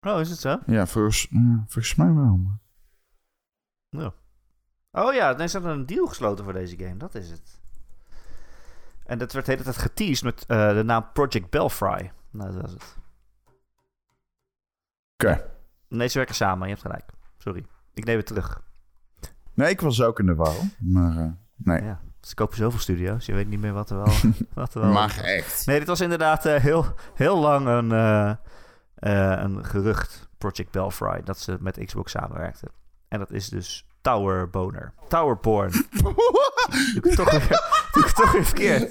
Oh, 0.00 0.20
is 0.20 0.30
het 0.30 0.38
zo? 0.38 0.58
Ja, 0.66 0.86
volgens, 0.86 1.28
mm, 1.28 1.64
volgens 1.68 1.94
mij 1.94 2.14
wel. 2.14 2.60
Oh 4.92 5.14
ja, 5.14 5.32
nee, 5.32 5.46
ze 5.46 5.58
hebben 5.58 5.78
een 5.78 5.86
deal 5.86 6.06
gesloten 6.06 6.44
voor 6.44 6.52
deze 6.52 6.76
game. 6.78 6.96
Dat 6.96 7.14
is 7.14 7.30
het. 7.30 7.60
En 9.04 9.18
dat 9.18 9.32
werd 9.32 9.46
de 9.46 9.52
hele 9.52 9.64
tijd 9.64 9.76
geteased 9.76 10.24
met 10.24 10.44
de 10.76 10.82
naam 10.84 11.12
Project 11.12 11.50
Belfry. 11.50 12.12
Nou, 12.30 12.52
dat 12.52 12.62
was 12.62 12.72
het. 12.72 13.02
Oké. 15.16 15.50
Nee, 15.88 16.08
ze 16.08 16.16
werken 16.18 16.34
samen. 16.34 16.68
Je 16.68 16.74
hebt 16.74 16.86
gelijk. 16.86 17.04
Sorry. 17.38 17.66
Ik 17.94 18.04
neem 18.04 18.16
het 18.16 18.26
terug. 18.26 18.62
Nee, 19.54 19.70
ik 19.70 19.80
was 19.80 20.02
ook 20.02 20.18
in 20.18 20.26
de 20.26 20.34
war. 20.34 20.54
Maar 20.78 21.16
eh, 21.16 21.30
nee. 21.56 21.82
Ja, 21.82 22.00
ze 22.20 22.34
kopen 22.34 22.56
zoveel 22.56 22.80
studio's. 22.80 23.26
Je 23.26 23.32
weet 23.32 23.48
niet 23.48 23.60
meer 23.60 23.72
wat 23.72 23.90
er 23.90 23.96
wel... 23.96 24.12
wat 24.54 24.74
er 24.74 24.80
wel 24.80 24.90
maar 24.90 25.20
echt. 25.20 25.66
Nee, 25.66 25.78
dit 25.78 25.88
was 25.88 26.00
inderdaad 26.00 26.46
eh, 26.46 26.60
heel, 26.60 26.94
heel 27.14 27.38
lang 27.38 27.66
een, 27.66 27.92
eh, 27.92 29.42
een 29.42 29.64
gerucht, 29.64 30.28
Project 30.38 30.70
Belfry, 30.70 31.22
dat 31.24 31.38
ze 31.38 31.56
met 31.60 31.84
Xbox 31.84 32.10
samenwerkten. 32.10 32.68
En 33.08 33.18
dat 33.18 33.30
is 33.30 33.48
dus 33.48 33.86
Tower 34.00 34.50
Boner. 34.50 34.92
Towerborn. 35.08 35.70
Doe 36.00 36.14
ik 36.94 37.04
het 37.04 37.16
toch 37.16 37.30
weer, 37.30 37.48
doe 37.92 38.02
ik 38.02 38.06
het 38.06 38.14
toch 38.14 38.32
weer 38.32 38.44
verkeerd. 38.44 38.80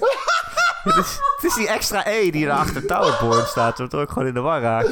het, 0.84 0.96
is, 0.96 1.18
het 1.36 1.44
is 1.44 1.54
die 1.54 1.68
extra 1.68 2.06
E 2.06 2.30
die 2.30 2.44
erachter 2.44 2.86
Towerborn 2.86 3.46
staat, 3.46 3.78
waardoor 3.78 4.02
ik 4.02 4.08
gewoon 4.08 4.28
in 4.28 4.34
de 4.34 4.40
war 4.40 4.60
raak. 4.60 4.86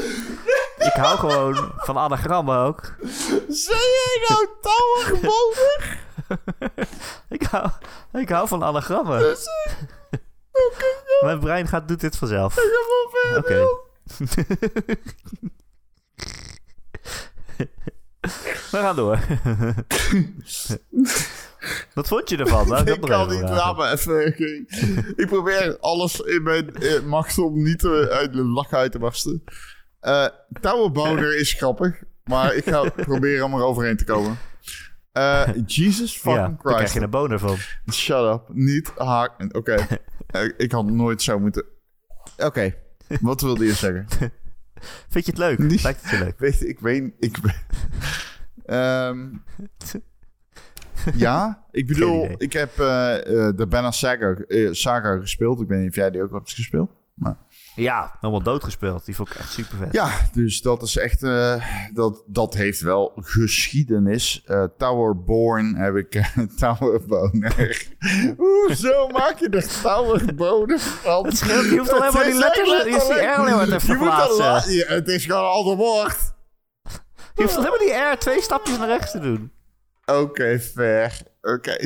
Ik 0.85 0.93
hou 0.93 1.19
gewoon 1.19 1.73
van 1.77 1.97
anagrammen 1.97 2.57
ook. 2.59 2.95
Zei 3.49 3.79
jij 3.79 4.27
nou? 4.29 4.49
Ik 7.29 7.43
hou, 7.43 7.71
ik 8.13 8.29
hou 8.29 8.49
van 8.49 8.63
anagrammen. 8.65 9.37
Mijn 11.25 11.39
brein 11.41 11.69
gaat, 11.69 11.89
doet 11.89 12.01
dit 12.01 12.17
vanzelf. 12.17 12.57
Oké. 13.37 13.65
We 18.71 18.79
gaan 18.79 18.97
door. 18.97 19.19
Wat 21.95 22.09
vond 22.09 22.29
je 22.29 22.37
ervan? 22.37 22.67
Ik 22.89 23.01
kan 23.01 23.29
niet, 23.29 23.41
me 23.77 23.89
even. 23.91 24.27
ik- 25.17 25.27
probeer 25.27 25.79
alles 25.81 26.21
in 26.21 26.43
mijn 26.43 26.73
macht 27.07 27.39
om 27.39 27.63
niet 27.63 27.79
te, 27.79 28.09
uit 28.11 28.33
de 28.33 28.45
lach 28.45 28.73
uit 28.73 28.93
te 28.93 28.99
barsten. 28.99 29.45
Eh 30.03 30.27
Tower 30.61 30.91
Boner 30.93 31.39
is 31.39 31.53
grappig, 31.53 32.03
maar 32.25 32.55
ik 32.55 32.65
ga 32.65 32.89
proberen 33.11 33.45
om 33.45 33.55
er 33.55 33.63
overheen 33.65 33.97
te 33.97 34.05
komen. 34.05 34.39
Eh, 35.13 35.49
Jesus 35.67 36.15
Ja, 36.15 36.21
fucking 36.21 36.47
daar 36.47 36.57
krijg 36.63 36.77
Christ. 36.79 36.95
je 36.95 37.01
een 37.01 37.11
boner 37.11 37.39
van. 37.39 37.57
Shut 37.93 38.33
up. 38.35 38.43
Niet 38.49 38.93
haak. 38.97 39.55
Oké. 39.57 39.77
Eh, 40.27 40.49
ik 40.57 40.73
had 40.73 40.85
nooit 40.91 41.23
zo 41.23 41.39
moeten. 41.39 41.65
Oké. 42.37 42.75
Wat 43.21 43.41
wilde 43.41 43.65
je 43.65 43.73
zeggen? 43.73 44.07
Vind 45.09 45.25
je 45.25 45.31
het 45.31 45.39
leuk? 45.39 45.59
Niet- 45.59 45.83
Lijkt 45.83 46.03
het 46.03 46.11
je 46.11 46.19
leuk? 46.19 46.39
Weet 46.39 46.65
ik 46.65 46.79
weet. 46.81 47.13
Ik, 47.19 47.37
Ehm, 48.65 49.29
ja, 51.15 51.65
ik 51.71 51.87
bedoel, 51.87 52.29
ik 52.39 52.53
heb 52.53 52.77
de 52.77 53.67
Banner 53.69 53.93
Saga, 53.93 54.37
Saga 54.71 55.17
gespeeld. 55.21 55.61
Ik 55.61 55.69
weet 55.69 55.81
niet 55.81 55.89
of 55.89 55.95
jij 55.95 56.11
die 56.11 56.23
ook 56.23 56.33
hebt 56.33 56.53
gespeeld. 56.53 56.91
Maar, 57.15 57.37
Ja, 57.75 58.17
helemaal 58.21 58.43
doodgespeeld. 58.43 59.05
Die 59.05 59.15
vond 59.15 59.29
ik 59.31 59.35
echt 59.35 59.53
super 59.53 59.77
vet. 59.79 59.93
ja, 59.93 60.11
dus 60.33 60.61
dat 60.63 60.83
is 60.83 60.97
echt. 60.97 61.23
eh, 61.23 61.65
dat, 61.95 62.23
dat 62.27 62.55
heeft 62.55 62.81
wel 62.81 63.13
geschiedenis. 63.17 64.43
Eh 64.47 64.65
Towerborn 64.79 65.75
heb 65.75 65.97
ik. 65.97 66.15
eh, 66.15 66.27
Towerboner. 66.61 67.87
Hoezo 68.37 69.09
maak 69.09 69.39
je 69.39 69.49
de 69.49 69.79
Towerboner 69.83 70.79
van? 70.81 71.27
Het 71.27 71.37
scheelt, 71.37 71.65
je 71.65 71.79
hoeft 71.79 71.93
al 71.93 72.03
Het 72.03 72.13
helemaal 72.13 72.23
die 72.25 72.33
is 72.33 72.39
letters... 72.39 72.69
Je 72.69 72.75
is 72.75 72.83
die 72.83 72.93
letterlijk- 72.93 73.37
R 73.37 73.41
alleen 73.41 73.55
maar 73.57 73.67
te 73.67 73.73
Je 73.73 73.81
verplaatsen. 73.81 74.39
la- 74.45 74.63
ja, 74.67 74.87
Het 74.95 75.09
is 75.09 75.25
gewoon 75.25 75.45
al 75.45 75.65
de 75.65 75.75
woord. 75.77 76.17
Je 77.35 77.43
hoeft 77.43 77.57
al 77.57 77.63
helemaal 77.63 77.87
die 77.87 78.13
R 78.13 78.19
twee 78.19 78.43
stapjes 78.43 78.79
naar 78.79 78.89
rechts 78.89 79.11
te 79.11 79.19
doen. 79.21 79.53
Oké, 80.05 80.61
fair. 80.61 81.21
Oké, 81.43 81.77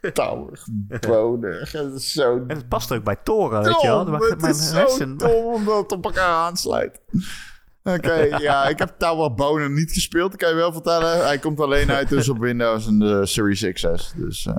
Towerboner. 0.12 1.70
Het 1.72 1.94
is 1.94 2.12
zo 2.12 2.44
En 2.46 2.56
het 2.56 2.68
past 2.68 2.92
ook 2.92 3.04
bij 3.04 3.16
toren, 3.16 3.62
weet 3.62 3.80
je 3.80 3.86
wel. 3.86 4.06
Het 4.12 4.40
mijn 4.40 4.54
is 4.54 4.70
zo 4.70 5.16
dom 5.16 5.54
omdat 5.54 5.82
het 5.82 5.92
op 5.92 6.04
elkaar 6.04 6.28
aansluit. 6.28 7.00
Oké, 7.82 8.14
ja, 8.48 8.64
ik 8.64 8.78
heb 8.78 8.94
Towerboner 8.98 9.70
niet 9.70 9.92
gespeeld. 9.92 10.32
Ik 10.32 10.38
kan 10.38 10.48
je 10.48 10.54
wel 10.54 10.72
vertellen. 10.72 11.24
Hij 11.24 11.38
komt 11.38 11.60
alleen 11.60 11.90
uit 11.90 12.08
dus 12.08 12.28
op 12.28 12.38
Windows 12.38 12.86
en 12.86 12.98
de 12.98 13.26
Series 13.26 13.72
XS. 13.72 14.12
Dus 14.16 14.46
eh, 14.46 14.54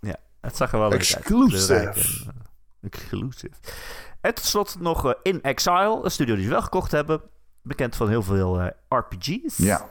Ja, 0.00 0.16
het 0.40 0.56
zag 0.56 0.72
er 0.72 0.78
wel 0.78 0.88
leuk 0.88 0.98
uit. 0.98 1.16
Exclusive. 1.16 1.72
En, 1.72 2.90
Exclusive. 2.90 3.54
En 4.20 4.34
tot 4.34 4.44
slot 4.44 4.76
nog 4.80 5.06
eh, 5.06 5.12
In 5.22 5.42
Exile, 5.42 6.00
een 6.02 6.10
studio 6.10 6.34
die 6.34 6.44
ze 6.44 6.50
wel 6.50 6.62
gekocht 6.62 6.90
hebben. 6.90 7.20
Bekend 7.62 7.96
van 7.96 8.08
heel 8.08 8.22
veel 8.22 8.60
eh, 8.60 8.66
RPG's. 8.88 9.56
ja. 9.56 9.88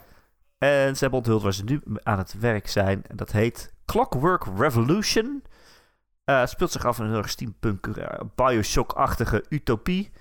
En 0.57 0.93
ze 0.95 0.99
hebben 0.99 1.19
onthuld 1.19 1.41
waar 1.41 1.53
ze 1.53 1.63
nu 1.63 1.81
aan 2.03 2.17
het 2.17 2.39
werk 2.39 2.67
zijn. 2.67 3.03
En 3.07 3.15
dat 3.15 3.31
heet 3.31 3.72
Clockwork 3.85 4.45
Revolution. 4.57 5.43
Het 6.23 6.49
speelt 6.49 6.71
zich 6.71 6.85
af 6.85 6.97
in 6.97 7.03
een 7.03 7.09
heel 7.09 7.19
erg 7.19 7.29
steampunk, 7.29 7.87
eh, 7.87 8.19
Bioshock-achtige 8.35 9.45
utopie. 9.49 10.11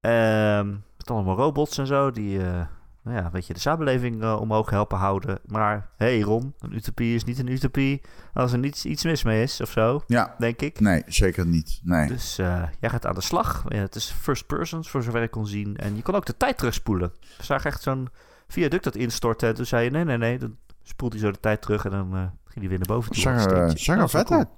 Ehm 0.00 0.68
met 0.96 1.10
allemaal 1.10 1.36
robots 1.36 1.78
en 1.78 1.86
zo 1.86 2.10
die 2.10 2.38
eh, 2.38 2.66
nou 3.02 3.16
ja, 3.16 3.24
een 3.24 3.30
beetje 3.30 3.54
de 3.54 3.60
samenleving 3.60 4.32
omhoog 4.32 4.70
helpen 4.70 4.98
houden. 4.98 5.38
Maar 5.46 5.90
hey 5.96 6.20
Ron, 6.20 6.54
een 6.58 6.74
utopie 6.74 7.14
is 7.14 7.24
niet 7.24 7.38
een 7.38 7.48
utopie 7.48 8.00
als 8.34 8.52
er 8.52 8.58
niets, 8.58 8.84
iets 8.84 9.04
mis 9.04 9.22
mee 9.22 9.42
is 9.42 9.60
of 9.60 9.70
zo, 9.70 10.02
ja, 10.06 10.34
denk 10.38 10.60
ik. 10.60 10.80
nee, 10.80 11.02
zeker 11.06 11.46
niet. 11.46 11.80
Nee. 11.82 12.08
Dus 12.08 12.36
jij 12.36 12.90
gaat 12.90 13.06
aan 13.06 13.14
de 13.14 13.20
slag. 13.20 13.64
Ja, 13.68 13.78
het 13.78 13.94
is 13.94 14.10
first 14.10 14.46
persons, 14.46 14.90
voor 14.90 15.02
zover 15.02 15.22
ik 15.22 15.30
kon 15.30 15.46
zien. 15.46 15.76
En 15.76 15.96
je 15.96 16.02
kon 16.02 16.14
ook 16.14 16.26
de 16.26 16.36
tijd 16.36 16.58
terugspoelen. 16.58 17.12
We 17.36 17.44
zagen 17.44 17.70
echt 17.70 17.82
zo'n 17.82 18.08
viaduct 18.48 18.84
dat 18.84 18.94
instortte. 18.94 19.46
En 19.46 19.54
toen 19.54 19.66
zei 19.66 19.84
je, 19.84 19.90
nee, 19.90 20.04
nee, 20.04 20.18
nee. 20.18 20.38
Dan 20.38 20.56
spoelt 20.82 21.12
hij 21.12 21.20
zo 21.20 21.30
de 21.30 21.40
tijd 21.40 21.62
terug 21.62 21.84
en 21.84 21.90
dan 21.90 22.32
ging 22.50 22.60
hij 22.60 22.68
weer 22.68 22.78
naar 22.78 22.96
boven 22.96 23.12
toe. 23.12 23.22
Zag 23.22 23.40
zag 23.78 23.98
er 23.98 24.08
vet 24.08 24.26
cool. 24.26 24.38
uit, 24.38 24.48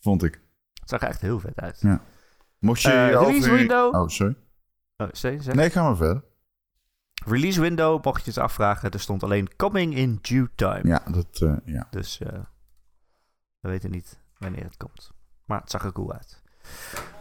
vond 0.00 0.22
ik. 0.22 0.40
Het 0.80 0.88
zag 0.88 1.02
er 1.02 1.08
echt 1.08 1.20
heel 1.20 1.40
vet 1.40 1.60
uit. 1.60 1.80
Ja. 1.80 2.00
Mocht 2.58 2.82
je 2.82 2.90
je 2.90 3.18
release 3.18 3.50
window? 3.50 3.94
Oh, 3.94 4.08
sorry. 4.08 4.36
Oh, 4.96 5.08
zeg, 5.12 5.42
zeg. 5.42 5.54
Nee, 5.54 5.70
ga 5.70 5.82
maar 5.82 5.96
verder. 5.96 6.24
Release 7.24 7.60
window, 7.60 8.04
mocht 8.04 8.24
je 8.24 8.30
het 8.30 8.38
afvragen. 8.38 8.90
Er 8.90 9.00
stond 9.00 9.22
alleen 9.22 9.56
coming 9.56 9.94
in 9.94 10.18
due 10.22 10.48
time. 10.54 10.80
Ja, 10.82 11.02
dat, 11.10 11.40
eh, 11.40 11.54
ja. 11.64 11.86
Dus 11.90 12.20
eh, 12.20 12.38
we 13.60 13.68
weten 13.68 13.90
niet 13.90 14.18
wanneer 14.38 14.64
het 14.64 14.76
komt. 14.76 15.10
Maar 15.44 15.60
het 15.60 15.70
zag 15.70 15.84
er 15.84 15.92
cool 15.92 16.12
uit. 16.12 16.42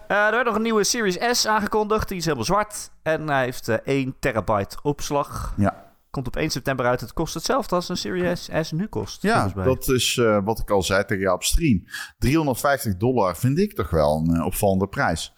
Eh, 0.07 0.25
er 0.25 0.31
werd 0.31 0.45
nog 0.45 0.55
een 0.55 0.61
nieuwe 0.61 0.83
Series 0.83 1.39
S 1.39 1.45
aangekondigd. 1.45 2.07
Die 2.07 2.17
is 2.17 2.23
helemaal 2.23 2.45
zwart. 2.45 2.91
En 3.01 3.27
hij 3.27 3.43
heeft 3.43 3.67
eh 3.67 3.77
1 3.83 4.15
terabyte 4.19 4.77
opslag. 4.81 5.53
Ja. 5.57 5.88
Komt 6.09 6.27
op 6.27 6.35
1 6.35 6.49
september 6.49 6.85
uit. 6.85 7.01
Het 7.01 7.13
kost 7.13 7.33
hetzelfde 7.33 7.75
als 7.75 7.89
een 7.89 7.97
Series 7.97 8.49
S 8.61 8.71
nu 8.71 8.87
kost. 8.87 9.21
Ja, 9.21 9.47
dat 9.47 9.87
is 9.87 10.17
eh, 10.17 10.39
wat 10.43 10.59
ik 10.59 10.69
al 10.69 10.83
zei 10.83 11.05
tegen 11.05 11.23
jou 11.23 11.35
op 11.35 11.43
stream. 11.43 11.83
350 12.17 12.97
dollar 12.97 13.37
vind 13.37 13.59
ik 13.59 13.73
toch 13.75 13.89
wel 13.89 14.17
een 14.17 14.35
eh, 14.35 14.45
opvallende 14.45 14.87
prijs. 14.87 15.33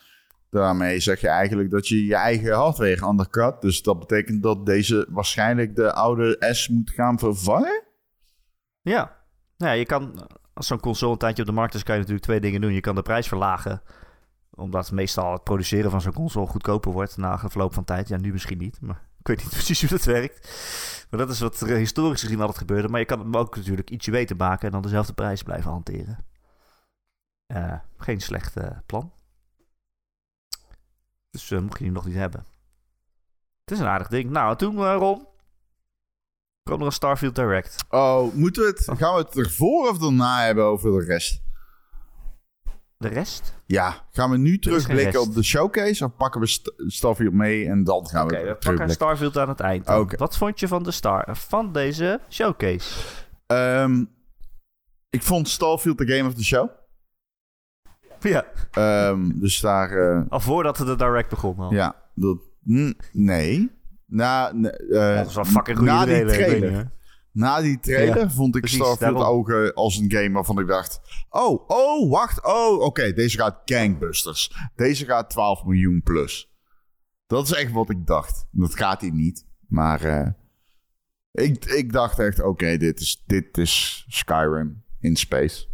Daarmee 0.49 0.99
zeg 0.99 1.21
je 1.21 1.27
eigenlijk 1.27 1.71
dat 1.71 1.87
je 1.87 2.05
je 2.05 2.15
eigen 2.15 2.53
hardware 2.53 3.07
undercut. 3.07 3.61
Dus 3.61 3.81
dat 3.81 3.99
betekent 3.99 4.43
dat 4.43 4.65
deze 4.65 5.07
waarschijnlijk 5.09 5.75
de 5.75 5.93
oude 5.93 6.37
S 6.51 6.67
moet 6.67 6.89
gaan 6.89 7.19
vervangen. 7.19 7.83
Ja. 8.81 9.19
Nou 9.57 9.71
ja, 9.71 9.79
je 9.79 9.85
kan, 9.85 10.27
als 10.53 10.67
zo'n 10.67 10.79
console 10.79 11.11
een 11.11 11.17
tijdje 11.17 11.41
op 11.41 11.47
de 11.47 11.55
markt 11.55 11.73
is, 11.73 11.83
kan 11.83 11.93
je 11.93 11.99
natuurlijk 11.99 12.27
twee 12.27 12.39
dingen 12.39 12.61
doen. 12.61 12.73
Je 12.73 12.81
kan 12.81 12.95
de 12.95 13.01
prijs 13.01 13.27
verlagen, 13.27 13.81
omdat 14.49 14.91
meestal 14.91 15.31
het 15.31 15.43
produceren 15.43 15.91
van 15.91 16.01
zo'n 16.01 16.13
console 16.13 16.47
goedkoper 16.47 16.91
wordt 16.91 17.17
na 17.17 17.37
verloop 17.37 17.73
van 17.73 17.83
tijd. 17.83 18.07
Ja, 18.07 18.17
nu 18.17 18.31
misschien 18.31 18.57
niet, 18.57 18.81
maar 18.81 19.09
ik 19.21 19.27
weet 19.27 19.37
niet 19.37 19.49
precies 19.59 19.79
hoe 19.79 19.89
dat 19.89 20.03
werkt. 20.03 20.49
Maar 21.09 21.19
dat 21.19 21.29
is 21.29 21.39
wat 21.39 21.61
er 21.61 21.77
historisch 21.77 22.21
gezien 22.21 22.39
altijd 22.39 22.57
gebeurde. 22.57 22.87
Maar 22.87 22.99
je 22.99 23.05
kan 23.05 23.19
hem 23.19 23.35
ook 23.35 23.55
natuurlijk 23.55 23.89
ietsje 23.89 24.11
beter 24.11 24.35
maken 24.35 24.65
en 24.65 24.71
dan 24.71 24.81
dezelfde 24.81 25.13
prijs 25.13 25.43
blijven 25.43 25.71
hanteren. 25.71 26.25
Eh, 27.45 27.79
geen 27.97 28.21
slecht 28.21 28.57
eh, 28.57 28.77
plan. 28.85 29.11
Dus 31.29 31.51
eh, 31.51 31.59
mocht 31.59 31.77
je 31.77 31.83
die 31.83 31.93
nog 31.93 32.05
niet 32.05 32.15
hebben. 32.15 32.45
Het 33.63 33.71
is 33.71 33.79
een 33.79 33.91
aardig 33.91 34.07
ding. 34.07 34.29
Nou, 34.29 34.51
en 34.51 34.57
toen 34.57 34.77
eh, 34.77 34.95
Ron, 34.97 35.27
kwam 36.63 36.79
er 36.79 36.85
een 36.85 36.91
Starfield 36.91 37.35
Direct. 37.35 37.85
Oh, 37.89 38.33
moeten 38.33 38.63
we 38.63 38.67
het, 38.67 38.99
gaan 38.99 39.15
we 39.15 39.21
het 39.21 39.37
ervoor 39.37 39.89
of 39.89 40.01
erna 40.03 40.43
hebben 40.45 40.63
over 40.63 40.99
de 40.99 41.05
rest? 41.05 41.41
De 43.01 43.07
rest? 43.07 43.53
Ja, 43.65 44.05
gaan 44.11 44.29
we 44.29 44.37
nu 44.37 44.59
terugblikken 44.59 45.21
op 45.21 45.33
de 45.33 45.43
showcase 45.43 46.05
of 46.05 46.15
pakken 46.15 46.41
we 46.41 46.47
St- 46.47 46.73
Starfield 46.77 47.33
mee 47.33 47.67
en 47.67 47.83
dan 47.83 48.07
gaan 48.07 48.23
Oké, 48.25 48.41
we 48.41 48.47
we 48.47 48.55
pakken? 48.55 48.89
Starfield 48.89 49.37
aan 49.37 49.49
het 49.49 49.59
eind. 49.59 49.85
Wat 50.17 50.37
vond 50.37 50.59
je 50.59 50.67
van 50.67 50.83
de 50.83 50.91
star 50.91 51.37
van 51.37 51.71
deze 51.71 52.19
showcase? 52.29 52.99
Ehm, 53.47 54.03
ik 55.09 55.23
vond 55.23 55.49
Starfield 55.49 55.97
de 55.97 56.07
game 56.07 56.27
of 56.29 56.33
the 56.33 56.43
show. 56.43 56.69
Ja, 58.19 58.45
Ehm, 58.71 59.39
dus 59.39 59.59
daar... 59.59 59.91
eh, 59.91 60.21
al 60.29 60.39
voordat 60.39 60.77
de 60.77 60.95
direct 60.95 61.29
begon 61.29 61.57
al. 61.59 61.73
Ja, 61.73 61.95
dat... 62.15 62.37
nee. 63.11 63.71
Na, 64.05 64.51
eh, 64.51 65.15
Dat 65.15 65.27
is 65.27 65.35
wel 65.35 65.45
fucking 65.45 65.77
goede 65.77 65.91
na 65.91 66.05
die 66.05 66.25
trailer. 66.25 66.91
Na 67.31 67.61
die 67.61 67.79
trailer 67.79 68.17
Ja, 68.17 68.29
vond 68.29 68.55
ik 68.55 68.61
precies, 68.61 68.79
Starfield 68.79 69.17
daarom. 69.17 69.37
ook 69.37 69.49
eh, 69.49 69.69
als 69.69 69.97
een 69.97 70.11
game 70.11 70.31
waarvan 70.31 70.59
ik 70.59 70.67
dacht... 70.67 70.99
Oh, 71.29 71.69
oh, 71.69 72.11
wacht. 72.11 72.45
Oh, 72.45 72.81
oké. 72.81 73.13
deze 73.13 73.37
gaat 73.37 73.61
gangbusters. 73.65 74.51
Deze 74.75 75.05
gaat 75.05 75.29
12 75.29 75.63
miljoen 75.65 76.01
plus. 76.03 76.51
Dat 77.27 77.45
is 77.45 77.53
echt 77.53 77.71
wat 77.71 77.89
ik 77.89 78.05
dacht. 78.05 78.45
Dat 78.51 78.75
gaat 78.75 79.01
hij 79.01 79.09
niet. 79.09 79.45
Maar 79.67 80.01
eh, 80.01 80.27
ik, 81.31 81.65
ik 81.65 81.91
dacht 81.91 82.19
echt... 82.19 82.41
Oké, 82.41 82.77
dit, 82.77 82.99
is, 82.99 83.23
dit 83.25 83.57
is 83.57 84.05
Skyrim 84.07 84.83
in 84.99 85.15
space. 85.15 85.67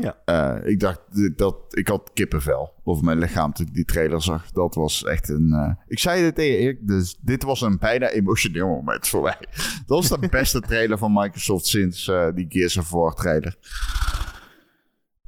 Ja. 0.00 0.16
Eh, 0.24 0.70
ik 0.70 0.80
dacht 0.80 1.00
dat 1.38 1.56
ik 1.70 1.88
had 1.88 2.10
kippenvel 2.14 2.72
over 2.84 3.04
mijn 3.04 3.18
lichaam 3.18 3.52
toen 3.52 3.66
ik 3.66 3.74
die 3.74 3.84
trailer 3.84 4.22
zag. 4.22 4.50
Dat 4.50 4.74
was 4.74 5.04
echt 5.04 5.28
een. 5.28 5.52
eh, 5.52 5.84
ik 5.86 5.98
zei 5.98 6.22
dit 6.22 6.34
tegen 6.34 6.58
Erik, 6.58 6.86
dus 6.88 7.16
dit 7.20 7.42
was 7.42 7.60
een 7.60 7.78
bijna 7.78 8.08
emotioneel 8.08 8.66
moment 8.68 9.08
voor 9.08 9.22
mij. 9.22 9.36
Dat 9.86 10.08
was 10.08 10.08
de 10.20 10.28
beste 10.28 10.60
trailer 10.60 10.98
van 10.98 11.12
Microsoft 11.12 11.66
sinds 11.66 12.08
eh, 12.08 12.28
die 12.34 12.46
Gears 12.48 12.76
of 12.76 12.90
War 12.90 13.14
trailer. 13.14 13.56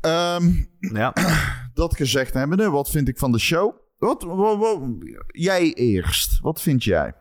Ehm, 0.01 0.53
Ja. 0.79 1.13
dat 1.75 1.97
gezegd 1.97 2.35
hebbende, 2.35 2.71
wat 2.71 2.91
vind 2.91 3.09
ik 3.09 3.19
van 3.19 3.33
de 3.33 3.39
show? 3.39 3.75
Wat, 3.99 4.23
wat, 4.23 4.59
wat- 4.59 4.81
jij 5.27 5.73
eerst. 5.73 6.41
Wat 6.41 6.61
vind 6.63 6.85
jij? 6.85 7.13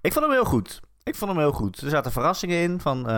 Ik 0.00 0.12
vond 0.12 0.24
hem 0.24 0.34
heel 0.34 0.44
goed. 0.44 0.80
Ik 1.02 1.14
vond 1.14 1.30
hem 1.30 1.40
heel 1.40 1.52
goed. 1.52 1.80
Er 1.80 1.90
zaten 1.90 2.12
verrassingen 2.12 2.58
in 2.62 2.80
van 2.80 3.08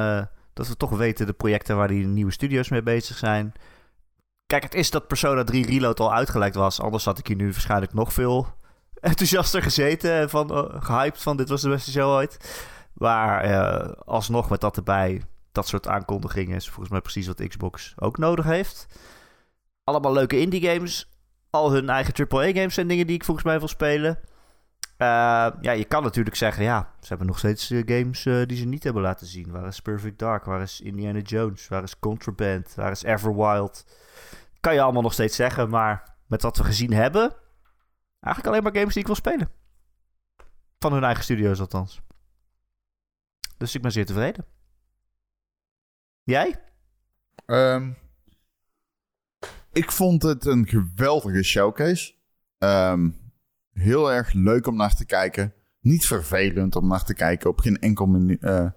dat 0.57 0.68
we 0.68 0.76
toch 0.76 0.90
weten 0.90 1.26
de 1.26 1.32
projecten 1.32 1.76
waar 1.76 1.88
die 1.88 2.07
nieuwe 2.07 2.32
studio's 2.32 2.68
mee 2.68 2.82
bezig 2.82 3.16
zijn. 3.16 3.52
Kijk, 4.46 4.62
het 4.62 4.74
is 4.74 4.90
dat 4.90 5.07
Persona 5.07 5.44
3 5.44 5.66
Reload 5.66 6.00
al 6.00 6.14
uitgelekt 6.14 6.54
was. 6.54 6.80
Anders 6.80 7.04
had 7.04 7.18
ik 7.18 7.26
hier 7.26 7.36
nu 7.36 7.44
waarschijnlijk 7.44 7.94
nog 7.94 8.12
veel 8.12 8.46
enthousiaster 9.00 9.62
gezeten. 9.62 10.12
En 10.12 10.30
van, 10.30 10.50
eh, 10.50 10.82
gehyped 10.82 11.22
van 11.22 11.36
dit 11.36 11.48
was 11.48 11.62
de 11.62 11.68
beste 11.68 11.90
show 11.90 12.11
ooit. 12.11 12.64
Maar 12.92 13.40
eh, 13.40 13.92
alsnog 14.04 14.50
met 14.50 14.61
dat 14.61 14.76
erbij, 14.76 15.22
dat 15.52 15.66
soort 15.66 15.88
aankondigingen 15.88 16.57
is 16.57 16.68
volgens 16.68 16.90
mij 16.90 17.00
precies 17.00 17.26
wat 17.26 17.46
Xbox 17.48 17.92
ook 17.96 18.18
nodig 18.18 18.44
heeft. 18.44 18.86
Allemaal 19.84 20.12
leuke 20.12 20.40
indie 20.40 20.68
games. 20.68 21.11
Al 21.50 21.72
hun 21.72 21.88
eigen 21.88 22.28
AAA 22.28 22.52
games 22.52 22.74
zijn 22.74 22.88
dingen 22.88 23.07
die 23.07 23.16
ik 23.16 23.24
volgens 23.24 23.46
mij 23.46 23.59
wil 23.59 23.68
spelen. 23.68 24.18
Uh, 24.99 25.09
ja, 25.61 25.70
je 25.72 25.84
kan 25.84 26.03
natuurlijk 26.03 26.36
zeggen, 26.36 26.64
ja, 26.64 26.94
ze 27.01 27.09
hebben 27.09 27.26
nog 27.26 27.38
steeds 27.38 27.70
uh, 27.70 27.82
games 27.86 28.24
uh, 28.24 28.47
die 28.47 28.57
ze 28.57 28.64
niet 28.64 28.84
hebben 28.84 29.03
laten 29.03 29.26
zien. 29.26 29.51
Waar 29.51 29.66
is 29.66 29.80
Perfect 29.80 30.18
Dark? 30.18 30.44
Waar 30.44 30.62
is 30.62 30.80
Indiana 30.80 31.18
Jones? 31.18 31.68
Waar 31.68 31.82
is 31.82 31.99
Contraband? 31.99 32.74
Waar 32.74 32.90
is 32.90 33.03
Everwild? 33.03 33.86
Kan 34.61 34.74
je 34.74 34.80
allemaal 34.80 35.03
nog 35.03 35.12
steeds 35.12 35.36
zeggen, 35.36 35.68
maar 35.68 36.16
met 36.26 36.42
wat 36.42 36.57
we 36.57 36.64
gezien 36.64 36.92
hebben, 36.92 37.34
eigenlijk 38.20 38.47
alleen 38.47 38.62
maar 38.62 38.80
games 38.80 38.92
die 38.92 39.01
ik 39.01 39.07
wil 39.07 39.16
spelen. 39.16 39.51
Van 40.78 40.92
hun 40.92 41.05
eigen 41.05 41.24
studio's 41.24 41.61
althans. 41.61 42.01
Dus 43.57 43.74
ik 43.74 43.82
ben 43.82 43.92
zeer 43.92 44.07
tevreden. 44.07 44.47
Jij? 46.22 46.62
Um, 47.47 47.97
ik 49.72 49.92
vond 49.92 50.22
het 50.22 50.44
een 50.44 50.66
geweldige 50.68 51.42
showcase. 51.42 52.14
Um, 52.59 53.26
heel 53.79 54.12
erg 54.12 54.33
leuk 54.33 54.66
om 54.66 54.77
naar 54.77 54.95
te 54.95 55.07
kijken. 55.07 55.55
Niet 55.81 56.07
vervelend 56.07 56.77
om 56.77 56.87
naar 56.87 57.05
te 57.05 57.14
kijken 57.14 57.51
op 57.51 57.61
geen 57.61 57.79
enkel 57.79 58.07
minuut. 58.07 58.43
Uh, 58.43 58.70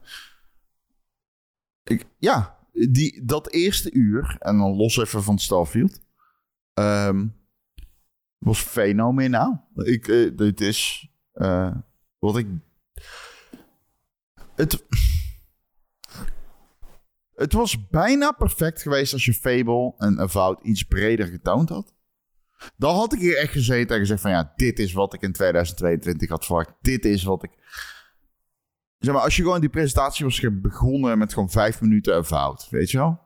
ik, 1.83 2.05
ja, 2.17 2.59
die, 2.71 3.25
dat 3.25 3.51
eerste 3.51 3.91
uur, 3.91 4.35
en 4.39 4.57
dan 4.57 4.75
los 4.75 4.97
even 4.97 5.23
van 5.23 5.39
Starfield, 5.39 5.99
um, 6.73 7.35
was 8.37 8.61
fenomenaal. 8.61 9.69
Ik, 9.75 10.07
uh, 10.07 10.37
dit 10.37 10.61
is 10.61 11.09
uh, 11.33 11.75
wat 12.19 12.37
ik. 12.37 12.47
Het. 14.55 14.85
Het 17.35 17.53
was 17.53 17.87
bijna 17.87 18.31
perfect 18.31 18.81
geweest 18.81 19.13
als 19.13 19.25
je 19.25 19.33
Fable 19.33 19.93
en 19.97 20.19
Avowed 20.19 20.59
iets 20.63 20.83
breder 20.83 21.27
getoond 21.27 21.69
had. 21.69 21.93
Dan 22.77 22.95
had 22.95 23.13
ik 23.13 23.19
hier 23.19 23.37
echt 23.37 23.51
gezeten 23.51 23.95
en 23.95 24.01
gezegd 24.01 24.21
van 24.21 24.31
ja, 24.31 24.53
dit 24.55 24.79
is 24.79 24.93
wat 24.93 25.13
ik 25.13 25.21
in 25.21 25.31
2022 25.31 26.29
had 26.29 26.45
verwacht. 26.45 26.73
Dit 26.81 27.05
is 27.05 27.23
wat 27.23 27.43
ik... 27.43 27.51
Zeg 28.97 29.13
maar, 29.13 29.23
als 29.23 29.35
je 29.35 29.43
gewoon 29.43 29.59
die 29.59 29.69
presentatie 29.69 30.25
was 30.25 30.45
begonnen 30.51 31.17
met 31.17 31.33
gewoon 31.33 31.49
vijf 31.49 31.81
minuten 31.81 32.15
Avowed, 32.15 32.67
weet 32.69 32.91
je 32.91 32.97
wel? 32.97 33.19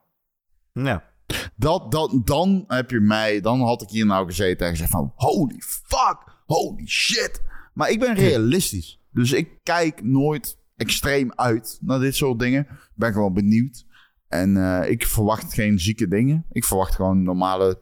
Ja. 0.71 1.11
Dat, 1.55 1.91
dat, 1.91 2.21
dan 2.23 2.63
heb 2.67 2.89
je 2.89 2.99
mij, 2.99 3.41
dan 3.41 3.61
had 3.61 3.81
ik 3.81 3.89
hier 3.89 4.05
nou 4.05 4.25
gezeten 4.25 4.65
en 4.65 4.71
gezegd 4.71 4.91
van 4.91 5.11
holy 5.15 5.59
fuck, 5.59 6.17
holy 6.45 6.87
shit. 6.87 7.41
Maar 7.73 7.89
ik 7.89 7.99
ben 7.99 8.15
realistisch. 8.15 9.01
Dus 9.11 9.31
ik 9.31 9.49
kijk 9.63 10.03
nooit 10.03 10.57
extreem 10.75 11.31
uit 11.35 11.77
naar 11.81 11.99
dit 11.99 12.15
soort 12.15 12.39
dingen. 12.39 12.61
Ik 12.69 12.91
ben 12.95 13.13
gewoon 13.13 13.33
benieuwd. 13.33 13.85
En 14.27 14.55
uh, 14.55 14.89
ik 14.89 15.07
verwacht 15.07 15.53
geen 15.53 15.79
zieke 15.79 16.07
dingen. 16.07 16.45
Ik 16.51 16.63
verwacht 16.65 16.95
gewoon 16.95 17.23
normale 17.23 17.81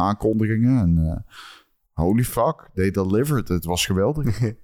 aankondigingen. 0.00 0.80
En 0.80 0.98
uh, 0.98 1.34
holy 1.92 2.24
fuck, 2.24 2.68
they 2.74 2.90
delivered. 2.90 3.48
Het 3.48 3.64
was 3.64 3.86
geweldig. 3.86 4.40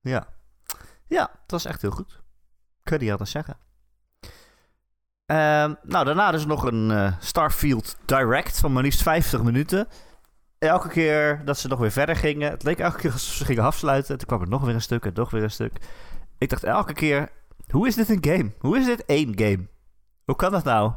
ja. 0.00 0.28
Ja, 1.06 1.30
het 1.42 1.50
was 1.50 1.64
echt 1.64 1.82
heel 1.82 1.90
goed. 1.90 2.20
Kun 2.82 3.04
je 3.04 3.12
anders 3.12 3.30
zeggen. 3.30 3.56
Uh, 5.30 5.36
nou, 5.82 6.04
daarna 6.04 6.30
dus 6.30 6.46
nog 6.46 6.64
een 6.64 6.90
uh, 6.90 7.12
Starfield 7.18 7.96
Direct 8.04 8.58
van 8.58 8.72
maar 8.72 8.82
liefst 8.82 9.02
50 9.02 9.42
minuten. 9.42 9.88
Elke 10.58 10.88
keer 10.88 11.42
dat 11.44 11.58
ze 11.58 11.68
nog 11.68 11.78
weer 11.78 11.90
verder 11.90 12.16
gingen, 12.16 12.50
het 12.50 12.62
leek 12.62 12.78
elke 12.78 12.98
keer 12.98 13.12
als 13.12 13.36
ze 13.36 13.44
gingen 13.44 13.64
afsluiten. 13.64 14.18
Toen 14.18 14.26
kwam 14.26 14.40
er 14.40 14.48
nog 14.48 14.64
weer 14.64 14.74
een 14.74 14.80
stuk 14.80 15.04
en 15.04 15.12
nog 15.14 15.30
weer 15.30 15.42
een 15.42 15.50
stuk. 15.50 15.72
Ik 16.38 16.48
dacht 16.48 16.64
elke 16.64 16.92
keer, 16.92 17.30
hoe 17.70 17.86
is 17.86 17.94
dit 17.94 18.08
een 18.08 18.24
game? 18.24 18.52
Hoe 18.58 18.78
is 18.78 18.84
dit 18.84 19.04
één 19.04 19.38
game? 19.38 19.68
Hoe 20.24 20.36
kan 20.36 20.52
dat 20.52 20.64
nou? 20.64 20.92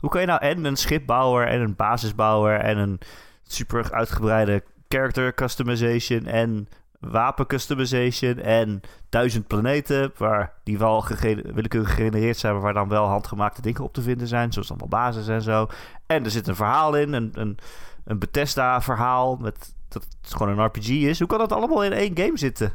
Hoe 0.00 0.10
kan 0.10 0.20
je 0.20 0.26
nou 0.26 0.40
en 0.40 0.64
een 0.64 0.76
schipbouwer 0.76 1.46
en 1.46 1.60
een 1.60 1.76
basisbouwer 1.76 2.60
en 2.60 2.78
een 2.78 3.00
super 3.42 3.92
uitgebreide 3.92 4.62
character 4.88 5.34
customization 5.34 6.26
en 6.26 6.68
wapen 7.00 7.46
customization 7.46 8.38
en 8.38 8.80
duizend 9.08 9.46
planeten 9.46 10.12
waar 10.16 10.52
die 10.64 10.78
wel 10.78 11.04
willekeurig 11.52 11.94
gegenereerd 11.94 12.36
zijn, 12.36 12.52
maar 12.52 12.62
waar 12.62 12.74
dan 12.74 12.88
wel 12.88 13.06
handgemaakte 13.06 13.62
dingen 13.62 13.82
op 13.82 13.92
te 13.92 14.02
vinden 14.02 14.28
zijn, 14.28 14.52
zoals 14.52 14.68
allemaal 14.68 14.88
basis 14.88 15.28
en 15.28 15.42
zo. 15.42 15.66
En 16.06 16.24
er 16.24 16.30
zit 16.30 16.46
een 16.46 16.56
verhaal 16.56 16.94
in, 16.94 17.12
een, 17.12 17.30
een, 17.34 17.58
een 18.04 18.18
Bethesda 18.18 18.82
verhaal 18.82 19.36
met 19.36 19.74
dat 19.88 20.02
het 20.02 20.34
gewoon 20.34 20.58
een 20.58 20.64
RPG 20.64 20.88
is. 20.88 21.18
Hoe 21.18 21.28
kan 21.28 21.38
dat 21.38 21.52
allemaal 21.52 21.84
in 21.84 21.92
één 21.92 22.16
game 22.16 22.38
zitten? 22.38 22.72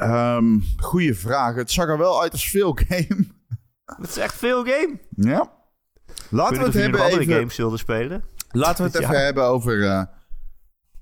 Um, 0.00 0.64
goeie 0.76 1.14
vraag. 1.14 1.54
Het 1.54 1.70
zag 1.70 1.88
er 1.88 1.98
wel 1.98 2.22
uit 2.22 2.32
als 2.32 2.48
veel 2.48 2.78
game. 2.88 3.26
Het 4.00 4.08
is 4.08 4.16
echt 4.16 4.34
veel 4.34 4.64
game. 4.64 5.00
Ja. 5.10 5.52
Laten 6.30 6.58
we 6.58 6.64
het 6.64 6.74
hebben 6.74 7.00
over 7.00 7.12
andere 7.12 7.34
games 7.34 7.56
wilden 7.56 7.78
spelen. 7.78 8.24
Laten 8.50 8.84
we 8.84 8.90
het 8.90 9.00
even 9.02 9.24
hebben 9.24 9.44
over 9.44 9.78
uh, 9.78 10.04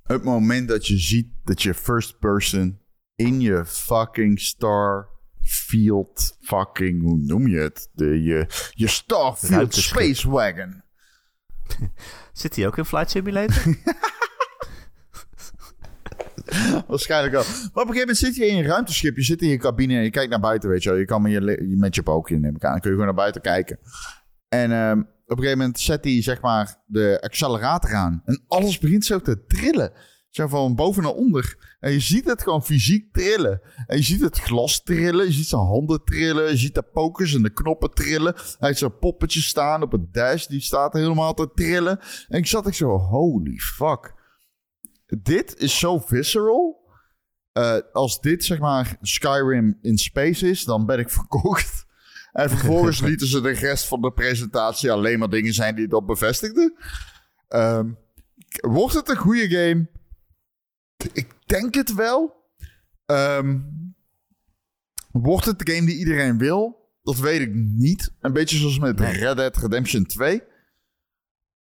het 0.02 0.24
moment 0.24 0.68
dat 0.68 0.86
je 0.86 0.98
ziet 0.98 1.28
dat 1.44 1.62
je 1.62 1.74
first 1.74 2.18
person 2.18 2.80
in 3.14 3.40
je 3.40 3.64
fucking 3.64 4.40
Starfield 4.40 6.36
fucking, 6.40 7.02
hoe 7.02 7.18
noem 7.18 7.48
je 7.48 7.58
het? 7.58 7.88
De, 7.92 8.22
je, 8.22 8.46
je 8.74 8.86
Starfield 8.86 9.74
Space 9.74 10.30
Wagon. 10.30 10.82
Zit 12.32 12.56
hij 12.56 12.66
ook 12.66 12.78
in 12.78 12.84
Flight 12.84 13.10
Simulator? 13.10 13.64
Waarschijnlijk 16.88 17.32
wel. 17.32 17.42
Maar 17.42 17.82
op 17.82 17.88
een 17.88 17.94
gegeven 17.94 17.98
moment 17.98 18.16
zit 18.16 18.36
je 18.36 18.46
in 18.46 18.56
een 18.56 18.64
ruimteschip. 18.64 19.16
Je 19.16 19.22
zit 19.22 19.42
in 19.42 19.48
je 19.48 19.56
cabine 19.56 19.94
en 19.94 20.02
je 20.02 20.10
kijkt 20.10 20.30
naar 20.30 20.40
buiten, 20.40 20.68
weet 20.68 20.82
je 20.82 20.88
wel. 20.88 20.98
Je 20.98 21.04
kan 21.04 21.22
met 21.22 21.32
je, 21.32 21.76
met 21.78 21.94
je 21.94 22.02
pookje 22.02 22.38
neem 22.38 22.54
ik. 22.54 22.60
Dan 22.60 22.70
kun 22.70 22.80
je 22.82 22.88
gewoon 22.88 23.04
naar 23.04 23.14
buiten 23.14 23.40
kijken. 23.40 23.78
En 24.48 24.70
um, 24.70 25.00
op 25.00 25.36
een 25.36 25.36
gegeven 25.36 25.58
moment 25.58 25.80
zet 25.80 26.04
hij 26.04 26.22
zeg 26.22 26.40
maar 26.40 26.76
de 26.86 27.18
accelerator 27.20 27.94
aan. 27.94 28.22
En 28.24 28.44
alles 28.48 28.78
begint 28.78 29.04
zo 29.04 29.20
te 29.20 29.44
trillen. 29.46 29.92
Zo 30.28 30.46
van 30.46 30.74
boven 30.74 31.02
naar 31.02 31.12
onder. 31.12 31.76
En 31.80 31.92
je 31.92 32.00
ziet 32.00 32.24
het 32.24 32.42
gewoon 32.42 32.64
fysiek 32.64 33.12
trillen. 33.12 33.60
En 33.86 33.96
je 33.96 34.02
ziet 34.02 34.20
het 34.20 34.38
glas 34.38 34.82
trillen. 34.82 35.26
Je 35.26 35.32
ziet 35.32 35.46
zijn 35.46 35.62
handen 35.62 36.04
trillen. 36.04 36.50
Je 36.50 36.56
ziet 36.56 36.74
de 36.74 36.82
pokers 36.82 37.34
en 37.34 37.42
de 37.42 37.52
knoppen 37.52 37.90
trillen. 37.90 38.34
Hij 38.34 38.68
heeft 38.68 38.78
zo'n 38.78 38.98
poppetje 38.98 39.40
staan 39.40 39.82
op 39.82 39.92
het 39.92 40.12
dash. 40.12 40.46
Die 40.46 40.60
staat 40.60 40.92
helemaal 40.92 41.34
te 41.34 41.50
trillen. 41.54 42.00
En 42.28 42.38
ik 42.38 42.46
zat 42.46 42.66
ik 42.66 42.74
zo, 42.74 42.98
holy 42.98 43.56
fuck 43.56 44.18
dit 45.18 45.56
is 45.56 45.78
zo 45.78 45.98
visceral. 45.98 46.78
Uh, 47.52 47.76
als 47.92 48.20
dit 48.20 48.44
zeg 48.44 48.58
maar 48.58 48.96
Skyrim 49.00 49.78
in 49.82 49.98
space 49.98 50.48
is, 50.48 50.64
dan 50.64 50.86
ben 50.86 50.98
ik 50.98 51.10
verkocht. 51.20 51.86
En 52.32 52.50
vervolgens 52.50 53.00
lieten 53.08 53.26
ze 53.26 53.40
de 53.40 53.50
rest 53.50 53.86
van 53.86 54.00
de 54.00 54.12
presentatie 54.12 54.92
alleen 54.92 55.18
maar 55.18 55.30
dingen 55.30 55.52
zijn 55.52 55.74
die 55.74 55.88
dat 55.88 56.06
bevestigden. 56.06 56.76
Um, 57.48 57.98
wordt 58.60 58.94
het 58.94 59.08
een 59.08 59.16
goede 59.16 59.48
game? 59.48 59.88
Ik 61.12 61.34
denk 61.46 61.74
het 61.74 61.94
wel. 61.94 62.44
Um, 63.06 63.94
wordt 65.12 65.46
het 65.46 65.58
de 65.58 65.72
game 65.72 65.86
die 65.86 65.98
iedereen 65.98 66.38
wil? 66.38 66.88
Dat 67.02 67.18
weet 67.18 67.40
ik 67.40 67.54
niet. 67.54 68.12
Een 68.20 68.32
beetje 68.32 68.56
zoals 68.56 68.78
met 68.78 69.00
Red 69.00 69.36
Dead 69.36 69.56
Redemption 69.56 70.04
2. 70.04 70.42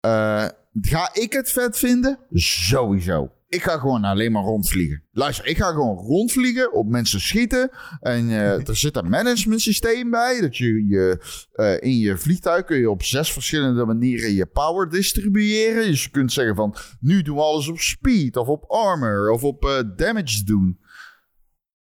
Uh, 0.06 0.48
ga 0.80 1.10
ik 1.12 1.32
het 1.32 1.50
vet 1.50 1.78
vinden? 1.78 2.18
Sowieso. 2.30 3.30
Ik 3.48 3.62
ga 3.62 3.78
gewoon 3.78 4.04
alleen 4.04 4.32
maar 4.32 4.42
rondvliegen. 4.42 5.02
Luister, 5.12 5.46
ik 5.46 5.56
ga 5.56 5.70
gewoon 5.70 5.96
rondvliegen, 5.96 6.72
op 6.72 6.86
mensen 6.86 7.20
schieten. 7.20 7.70
En 8.00 8.28
uh, 8.28 8.68
er 8.68 8.76
zit 8.76 8.96
een 8.96 9.08
management 9.08 9.60
systeem 9.60 10.10
bij. 10.10 10.40
Dat 10.40 10.56
je, 10.56 10.86
je 10.86 11.18
uh, 11.54 11.90
in 11.90 11.98
je 11.98 12.16
vliegtuig 12.16 12.64
kun 12.64 12.76
je 12.76 12.90
op 12.90 13.02
zes 13.02 13.32
verschillende 13.32 13.84
manieren 13.84 14.32
je 14.32 14.46
power 14.46 14.88
distribueren. 14.88 15.86
Dus 15.86 16.04
je 16.04 16.10
kunt 16.10 16.32
zeggen 16.32 16.56
van, 16.56 16.76
nu 17.00 17.22
doen 17.22 17.36
we 17.36 17.42
alles 17.42 17.68
op 17.68 17.78
speed 17.78 18.36
of 18.36 18.48
op 18.48 18.64
armor 18.70 19.30
of 19.30 19.44
op 19.44 19.64
uh, 19.64 19.80
damage 19.96 20.44
doen. 20.44 20.80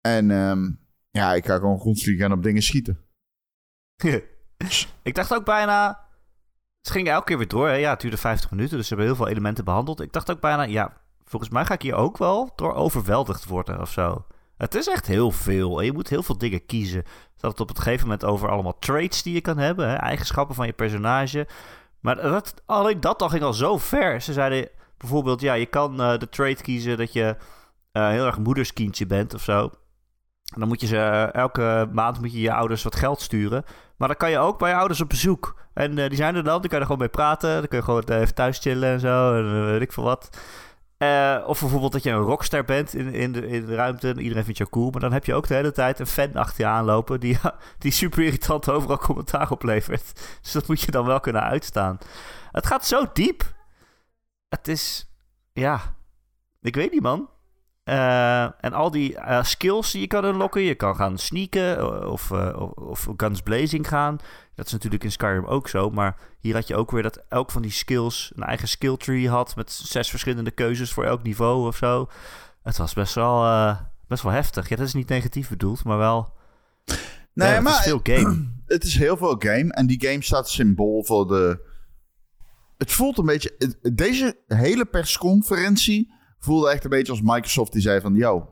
En 0.01 0.29
um, 0.31 0.79
ja, 1.11 1.33
ik 1.33 1.45
ga 1.45 1.55
gewoon 1.55 1.77
rondvliegen 1.77 2.25
en 2.25 2.31
op 2.31 2.43
dingen 2.43 2.61
schieten. 2.61 2.99
ik 5.03 5.15
dacht 5.15 5.33
ook 5.33 5.45
bijna... 5.45 6.04
Het 6.85 6.93
ging 6.93 7.07
elke 7.07 7.25
keer 7.25 7.37
weer 7.37 7.47
door. 7.47 7.67
Hè? 7.67 7.73
Ja, 7.73 7.89
het 7.89 8.01
duurde 8.01 8.17
50 8.17 8.51
minuten, 8.51 8.77
dus 8.77 8.87
ze 8.87 8.93
hebben 8.95 9.13
heel 9.13 9.23
veel 9.23 9.31
elementen 9.31 9.65
behandeld. 9.65 10.01
Ik 10.01 10.13
dacht 10.13 10.31
ook 10.31 10.39
bijna, 10.39 10.63
ja, 10.63 10.93
volgens 11.23 11.51
mij 11.51 11.65
ga 11.65 11.73
ik 11.73 11.81
hier 11.81 11.95
ook 11.95 12.17
wel 12.17 12.51
door 12.55 12.73
overweldigd 12.73 13.45
worden 13.45 13.81
of 13.81 13.91
zo. 13.91 14.25
Het 14.57 14.75
is 14.75 14.87
echt 14.87 15.07
heel 15.07 15.31
veel. 15.31 15.79
En 15.79 15.85
je 15.85 15.93
moet 15.93 16.09
heel 16.09 16.23
veel 16.23 16.37
dingen 16.37 16.65
kiezen. 16.65 17.03
Had 17.39 17.51
het 17.51 17.59
op 17.59 17.67
het 17.67 17.79
gegeven 17.79 18.03
moment 18.03 18.25
over 18.25 18.49
allemaal 18.49 18.79
traits 18.79 19.23
die 19.23 19.33
je 19.33 19.41
kan 19.41 19.57
hebben. 19.57 19.99
Eigenschappen 19.99 20.55
van 20.55 20.65
je 20.65 20.73
personage. 20.73 21.47
Maar 21.99 22.15
dat, 22.15 22.53
alleen 22.65 22.99
dat 22.99 23.21
al 23.21 23.29
ging 23.29 23.43
al 23.43 23.53
zo 23.53 23.77
ver. 23.77 24.21
Ze 24.21 24.33
zeiden 24.33 24.69
bijvoorbeeld, 24.97 25.41
ja, 25.41 25.53
je 25.53 25.65
kan 25.65 26.01
uh, 26.01 26.17
de 26.17 26.29
trait 26.29 26.61
kiezen 26.61 26.97
dat 26.97 27.13
je 27.13 27.35
uh, 27.93 28.09
heel 28.09 28.25
erg 28.25 28.37
moederskindje 28.37 29.05
bent 29.05 29.33
of 29.33 29.41
zo. 29.41 29.71
En 30.55 30.61
dan 30.61 30.69
moet 30.69 30.81
je 30.81 30.87
ze 30.87 30.95
uh, 30.95 31.33
elke 31.33 31.89
maand 31.91 32.19
moet 32.19 32.33
je 32.33 32.41
je 32.41 32.53
ouders 32.53 32.83
wat 32.83 32.95
geld 32.95 33.21
sturen. 33.21 33.63
Maar 33.97 34.07
dan 34.07 34.17
kan 34.17 34.31
je 34.31 34.37
ook 34.37 34.59
bij 34.59 34.69
je 34.69 34.75
ouders 34.75 35.01
op 35.01 35.09
bezoek. 35.09 35.55
En 35.73 35.95
die 35.95 36.15
zijn 36.15 36.35
er 36.35 36.43
dan, 36.43 36.61
dan 36.61 36.61
kan 36.61 36.69
je 36.69 36.75
er 36.75 36.81
gewoon 36.81 36.97
mee 36.97 37.07
praten. 37.07 37.53
Dan 37.53 37.67
kun 37.67 37.77
je 37.77 37.83
gewoon 37.83 38.03
even 38.03 38.33
thuis 38.33 38.59
chillen 38.59 38.89
en 38.89 38.99
zo. 38.99 39.35
En 39.35 39.65
weet 39.65 39.81
ik 39.81 39.93
veel 39.93 40.03
wat. 40.03 40.29
Of 41.45 41.59
bijvoorbeeld 41.59 41.91
dat 41.91 42.03
je 42.03 42.09
een 42.09 42.17
rockster 42.17 42.65
bent 42.65 42.93
in, 42.93 43.13
in, 43.13 43.31
de, 43.31 43.47
in 43.47 43.65
de 43.65 43.75
ruimte 43.75 44.09
en 44.09 44.19
iedereen 44.19 44.43
vindt 44.43 44.57
jou 44.57 44.69
cool. 44.69 44.89
Maar 44.89 45.01
dan 45.01 45.13
heb 45.13 45.25
je 45.25 45.33
ook 45.33 45.47
de 45.47 45.53
hele 45.53 45.71
tijd 45.71 45.99
een 45.99 46.07
fan 46.07 46.35
achter 46.35 46.65
je 46.65 46.69
aanlopen 46.69 47.19
die, 47.19 47.37
die 47.79 47.91
super 47.91 48.23
irritant 48.23 48.69
overal 48.69 48.97
commentaar 48.97 49.51
oplevert. 49.51 50.11
Dus 50.41 50.51
dat 50.51 50.67
moet 50.67 50.81
je 50.81 50.91
dan 50.91 51.05
wel 51.05 51.19
kunnen 51.19 51.41
uitstaan. 51.41 51.97
Het 52.51 52.65
gaat 52.65 52.85
zo 52.85 53.05
diep. 53.13 53.53
Het 54.49 54.67
is, 54.67 55.11
ja, 55.53 55.95
ik 56.61 56.75
weet 56.75 56.91
niet 56.91 57.01
man. 57.01 57.29
Eh, 57.85 58.43
en 58.43 58.73
al 58.73 58.91
die 58.91 59.15
eh, 59.17 59.43
skills 59.43 59.91
die 59.91 60.01
je 60.01 60.07
kan 60.07 60.25
unlocken. 60.25 60.61
Je 60.61 60.75
kan 60.75 60.95
gaan 60.95 61.17
sneaken 61.17 61.77
eh, 61.77 62.11
of, 62.11 62.29
uh, 62.29 62.69
of 62.75 63.07
guns 63.17 63.41
blazing 63.41 63.87
gaan. 63.87 64.17
Dat 64.55 64.65
is 64.65 64.71
natuurlijk 64.71 65.03
in 65.03 65.11
Skyrim 65.11 65.45
ook 65.45 65.67
zo. 65.67 65.89
Maar 65.89 66.17
hier 66.39 66.53
had 66.53 66.67
je 66.67 66.75
ook 66.75 66.91
weer 66.91 67.03
dat 67.03 67.23
elk 67.29 67.51
van 67.51 67.61
die 67.61 67.71
skills 67.71 68.31
een 68.35 68.43
eigen 68.43 68.67
skill 68.67 68.97
tree 68.97 69.29
had. 69.29 69.55
Met 69.55 69.71
zes 69.71 70.09
verschillende 70.09 70.51
keuzes 70.51 70.93
voor 70.93 71.03
elk 71.03 71.23
niveau 71.23 71.67
of 71.67 71.77
zo. 71.77 72.09
Het 72.63 72.77
was 72.77 72.93
best 72.93 73.15
wel, 73.15 73.75
best 74.07 74.23
wel 74.23 74.31
heftig. 74.31 74.69
Ja, 74.69 74.75
dat 74.75 74.87
is 74.87 74.93
niet 74.93 75.09
negatief 75.09 75.49
bedoeld, 75.49 75.83
maar 75.83 75.97
wel... 75.97 76.33
Nee, 77.33 77.53
ja, 77.53 77.61
maar 77.61 77.71
het 77.71 77.85
is 77.85 77.87
veel 77.87 77.99
game. 78.03 78.53
Het 78.65 78.83
is 78.83 78.97
heel 78.97 79.17
veel 79.17 79.35
game. 79.39 79.73
En 79.73 79.87
die 79.87 80.07
game 80.07 80.23
staat 80.23 80.49
symbool 80.49 81.03
voor 81.03 81.27
de... 81.27 81.59
Het 82.77 82.91
voelt 82.91 83.17
een 83.17 83.25
beetje... 83.25 83.75
Deze 83.93 84.37
hele 84.47 84.85
persconferentie 84.85 86.14
voelde 86.45 86.69
echt 86.69 86.83
een 86.83 86.89
beetje 86.89 87.11
als 87.11 87.21
Microsoft 87.21 87.71
die 87.71 87.81
zei 87.81 88.01
van... 88.01 88.15
Yo, 88.15 88.49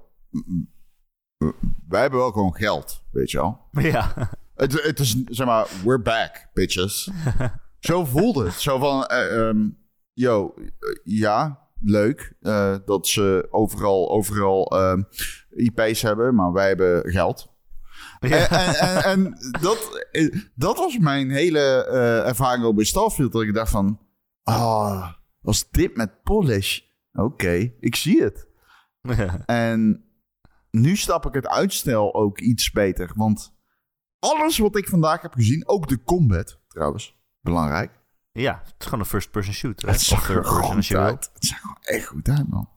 wij 1.87 2.01
hebben 2.01 2.19
wel 2.19 2.31
gewoon 2.31 2.55
geld, 2.55 3.03
weet 3.11 3.31
je 3.31 3.37
wel. 3.37 3.59
Ja. 3.71 4.29
Het, 4.55 4.83
het 4.83 4.99
is, 4.99 5.23
zeg 5.25 5.47
maar, 5.47 5.67
we're 5.83 6.01
back, 6.01 6.49
bitches. 6.53 7.09
Zo 7.79 8.05
voelde 8.05 8.45
het. 8.45 8.53
Zo 8.53 8.77
van, 8.77 9.09
uh, 9.11 9.31
um, 9.31 9.77
yo, 10.13 10.53
uh, 10.57 10.69
ja, 11.03 11.67
leuk 11.79 12.35
uh, 12.41 12.75
dat 12.85 13.07
ze 13.07 13.47
overal, 13.49 14.11
overal 14.11 14.89
um, 14.91 15.07
IP's 15.49 16.01
hebben, 16.01 16.35
maar 16.35 16.51
wij 16.51 16.67
hebben 16.67 17.11
geld. 17.11 17.51
Ja. 18.19 18.49
En, 18.49 18.75
en, 18.75 19.03
en, 19.03 19.37
dat, 19.61 20.07
dat 20.55 20.77
was 20.77 20.97
mijn 20.97 21.31
hele 21.31 21.85
ervaring 22.25 22.65
ook 22.65 22.75
bij 22.75 22.85
Starfield. 22.85 23.31
Dat 23.31 23.41
ik 23.41 23.53
dacht 23.53 23.71
van, 23.71 23.99
ah, 24.43 24.61
oh, 24.61 25.07
was 25.41 25.69
dit 25.71 25.95
met 25.95 26.23
polish? 26.23 26.79
Oké, 27.13 27.25
okay, 27.25 27.75
ik 27.79 27.95
zie 27.95 28.21
het. 28.23 28.47
en 29.45 30.05
nu 30.71 30.95
stap 30.95 31.25
ik 31.25 31.33
het 31.33 31.47
uitstel 31.47 32.13
ook 32.13 32.39
iets 32.39 32.71
beter. 32.71 33.11
Want 33.15 33.55
alles 34.19 34.57
wat 34.57 34.77
ik 34.77 34.87
vandaag 34.87 35.21
heb 35.21 35.33
gezien, 35.33 35.67
ook 35.67 35.87
de 35.87 36.03
combat 36.03 36.59
trouwens, 36.67 37.19
belangrijk. 37.39 38.01
Ja, 38.31 38.61
het 38.63 38.75
is 38.77 38.85
gewoon 38.85 38.99
een 38.99 39.05
first-person 39.05 39.53
shooter. 39.53 39.89
Het 39.89 40.01
zag 40.01 40.29
er 40.29 40.45
goed 40.45 40.93
uit. 40.95 41.29
Het 41.33 41.45
zag 41.45 41.61
er 41.61 41.95
echt 41.95 42.05
goed 42.05 42.29
uit, 42.29 42.49
man. 42.49 42.69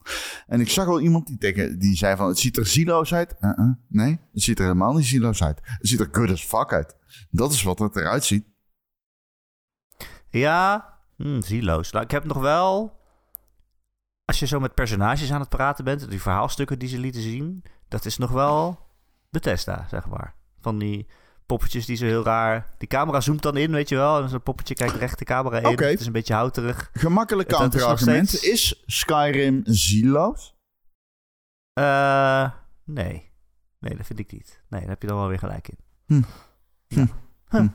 En 0.47 0.61
ik 0.61 0.68
zag 0.68 0.87
al 0.87 1.01
iemand 1.01 1.26
die, 1.26 1.39
tegen, 1.39 1.78
die 1.78 1.97
zei 1.97 2.16
van, 2.16 2.28
het 2.28 2.39
ziet 2.39 2.57
er 2.57 2.66
zieloos 2.66 3.14
uit. 3.14 3.37
Uh 3.41 3.51
-uh, 3.57 3.70
nee, 3.89 4.20
het 4.32 4.43
ziet 4.43 4.59
er 4.59 4.64
helemaal 4.64 4.95
niet 4.95 5.07
zieloos 5.07 5.43
uit. 5.43 5.61
Het 5.62 5.89
ziet 5.89 6.01
er 6.01 6.09
good 6.12 6.30
as 6.30 6.45
fuck 6.45 6.72
uit. 6.72 6.97
Dat 7.30 7.53
is 7.53 7.62
wat 7.62 7.78
het 7.78 7.97
eruit 7.97 8.24
ziet. 8.24 8.47
Ja, 10.28 10.95
hm, 11.16 11.41
zieloos. 11.41 11.91
Nou, 11.91 12.05
ik 12.05 12.11
heb 12.11 12.24
nog 12.24 12.39
wel... 12.39 12.95
Als 14.27 14.39
je 14.39 14.47
zo 14.47 14.61
met 14.61 14.74
personages 14.74 15.33
aan 15.33 15.41
het 15.41 15.49
praten 15.49 15.85
bent, 15.85 16.11
die 16.11 16.22
verhaalstukken 16.22 16.79
die 16.79 16.89
ze 16.89 16.99
lieten 16.99 17.22
zien, 17.22 17.64
dat 17.89 18.05
is 18.05 18.18
nog 18.18 18.31
wel 18.31 18.79
Bethesda, 19.31 19.87
zeg 19.91 20.07
maar. 20.07 20.35
Van 20.61 20.79
die 20.79 21.07
poppetjes 21.47 21.87
die 21.87 21.97
zo 21.97 22.05
heel 22.05 22.24
raar... 22.24 22.74
Die 22.79 22.89
camera 22.89 23.20
zoomt 23.20 23.43
dan 23.43 23.57
in, 23.57 23.70
weet 23.70 23.89
je 23.89 23.97
wel. 23.97 24.22
En 24.22 24.29
zo'n 24.29 24.43
poppetje 24.43 24.74
kijkt 24.74 24.95
recht 24.95 25.18
de 25.18 25.24
camera 25.24 25.59
in. 25.59 25.66
Okay. 25.66 25.91
Het 25.91 26.01
is 26.01 26.07
een 26.07 26.12
beetje 26.12 26.35
houterig. 26.35 26.91
Gemakkelijk 26.93 27.49
counterargument. 27.49 28.33
Is, 28.33 28.39
steeds... 28.39 28.72
is 28.72 28.83
Skyrim 28.87 29.61
zieloos? 29.64 30.57
Uh, 31.79 32.51
nee. 32.85 33.33
Nee, 33.79 33.97
dat 33.97 34.07
vind 34.07 34.18
ik 34.18 34.33
niet. 34.33 34.62
Nee, 34.68 34.81
daar 34.81 34.91
heb 34.91 35.03
je 35.03 35.09
dan 35.09 35.16
wel 35.16 35.29
weer 35.29 35.39
gelijk 35.39 35.68
in. 35.68 35.79
Hm. 36.07 36.22
Ja. 36.87 37.07
Hm. 37.49 37.68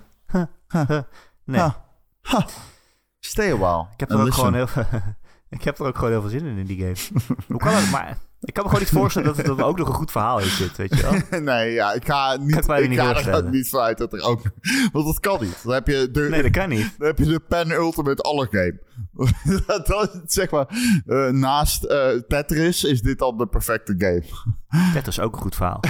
Nee. 1.44 1.60
Ha. 1.60 1.86
Ha. 2.22 2.46
Stay 3.20 3.52
a 3.52 3.58
while. 3.58 3.88
Ik 3.94 4.00
heb 4.00 4.10
er 4.10 4.20
ook 4.20 4.34
gewoon 4.34 4.54
heel 4.54 4.68
Ik 5.52 5.64
heb 5.64 5.80
er 5.80 5.86
ook 5.86 5.96
gewoon 5.96 6.12
heel 6.12 6.22
veel 6.22 6.30
zin 6.30 6.46
in 6.46 6.58
in 6.58 6.66
die 6.66 6.78
game. 6.78 7.24
Hoe 7.48 7.58
kan 7.58 7.74
dat? 7.74 7.90
Maar 7.92 8.18
ik 8.40 8.54
kan 8.54 8.64
me 8.64 8.70
gewoon 8.70 8.84
niet 8.84 8.94
voorstellen 8.94 9.36
dat 9.36 9.48
er 9.48 9.64
ook 9.64 9.78
nog 9.78 9.88
een 9.88 9.94
goed 9.94 10.12
verhaal 10.12 10.40
in 10.40 10.46
zit, 10.46 10.78
weet 10.78 10.96
je 10.96 11.02
wel? 11.30 11.42
nee, 11.56 11.72
ja, 11.72 11.94
ik 11.94 12.06
ga, 12.06 12.36
niet, 12.36 12.56
ik, 12.56 12.78
ik 12.78 12.90
niet 12.90 13.00
ga 13.00 13.16
er 13.16 13.50
niet 13.50 13.70
vanuit 13.70 13.98
dat 13.98 14.14
er 14.14 14.22
ook... 14.22 14.42
Want 14.92 15.06
dat 15.06 15.20
kan 15.20 15.42
niet. 15.42 15.64
Dan 15.64 15.74
heb 15.74 15.88
je 15.88 16.12
de, 16.12 16.20
nee, 16.22 16.42
dat 16.42 16.52
kan 16.52 16.70
niet. 16.70 16.94
Dan 16.98 17.08
heb 17.08 17.18
je 17.18 17.26
de 17.26 17.40
Pen 17.40 17.72
Ultimate 17.72 18.22
alle 18.22 18.48
game. 18.52 18.80
dat 19.86 20.14
is 20.26 20.34
zeg 20.34 20.52
maar... 20.52 20.68
Uh, 21.06 21.30
naast 21.30 21.84
uh, 21.84 22.08
Tetris 22.28 22.84
is 22.84 23.02
dit 23.02 23.22
al 23.22 23.38
de 23.38 23.48
perfecte 23.48 23.96
game. 23.98 24.24
Tetris 24.94 25.18
is 25.18 25.24
ook 25.24 25.34
een 25.34 25.42
goed 25.42 25.56
verhaal. 25.56 25.84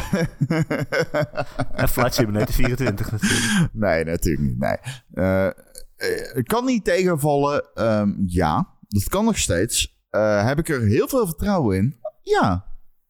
en 1.74 1.89
Flight 1.89 2.14
Simulator 2.14 2.53
24 2.53 3.12
natuurlijk. 3.12 3.70
Nee, 3.74 4.03
natuurlijk 4.03 4.47
niet. 4.47 4.59
Nee. 4.59 4.78
Uh, 5.14 6.43
kan 6.43 6.66
niet 6.66 6.86
tegenvallen. 6.86 7.64
Um, 7.76 8.24
ja, 8.26 8.68
dat 8.91 9.09
kan 9.09 9.25
nog 9.25 9.37
steeds. 9.37 9.99
Uh, 10.11 10.45
heb 10.45 10.59
ik 10.59 10.69
er 10.69 10.81
heel 10.81 11.07
veel 11.07 11.25
vertrouwen 11.25 11.77
in? 11.77 11.99
Ja. 12.21 12.65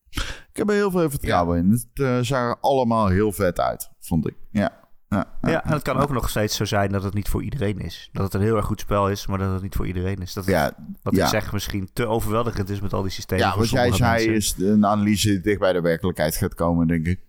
Ik 0.09 0.49
heb 0.53 0.69
er 0.69 0.75
heel 0.75 0.91
veel 0.91 1.09
vertrouwen 1.09 1.57
ja. 1.57 1.63
in. 1.63 1.71
Het 1.71 1.87
uh, 1.93 2.19
zag 2.19 2.39
er 2.39 2.59
allemaal 2.59 3.07
heel 3.07 3.31
vet 3.31 3.59
uit, 3.59 3.89
vond 3.99 4.27
ik. 4.27 4.35
Ja. 4.51 4.79
Ja, 5.07 5.25
ja, 5.41 5.49
ja, 5.49 5.63
en 5.63 5.71
het 5.71 5.81
kan 5.81 5.97
ook 5.97 6.11
nog 6.11 6.29
steeds 6.29 6.55
zo 6.55 6.65
zijn 6.65 6.91
dat 6.91 7.03
het 7.03 7.13
niet 7.13 7.29
voor 7.29 7.43
iedereen 7.43 7.79
is. 7.79 8.09
Dat 8.11 8.23
het 8.23 8.33
een 8.33 8.41
heel 8.41 8.55
erg 8.55 8.65
goed 8.65 8.79
spel 8.79 9.09
is, 9.09 9.27
maar 9.27 9.37
dat 9.37 9.53
het 9.53 9.61
niet 9.61 9.75
voor 9.75 9.87
iedereen 9.87 10.17
is. 10.17 10.33
Dat 10.33 10.45
het, 10.45 10.53
ja, 10.53 10.75
wat 11.03 11.17
ik 11.17 11.25
zeg 11.25 11.53
misschien 11.53 11.89
te 11.93 12.05
overweldigend 12.05 12.69
is 12.69 12.81
met 12.81 12.93
al 12.93 13.01
die 13.01 13.11
systemen. 13.11 13.45
Ja, 13.45 13.57
wat 13.57 13.69
jij 13.69 13.91
zei 13.91 14.25
is 14.25 14.55
een 14.57 14.85
analyse 14.85 15.29
die 15.29 15.41
dicht 15.41 15.59
bij 15.59 15.73
de 15.73 15.81
werkelijkheid 15.81 16.35
gaat 16.35 16.55
komen, 16.55 16.87
denk 16.87 17.05
ik. 17.05 17.19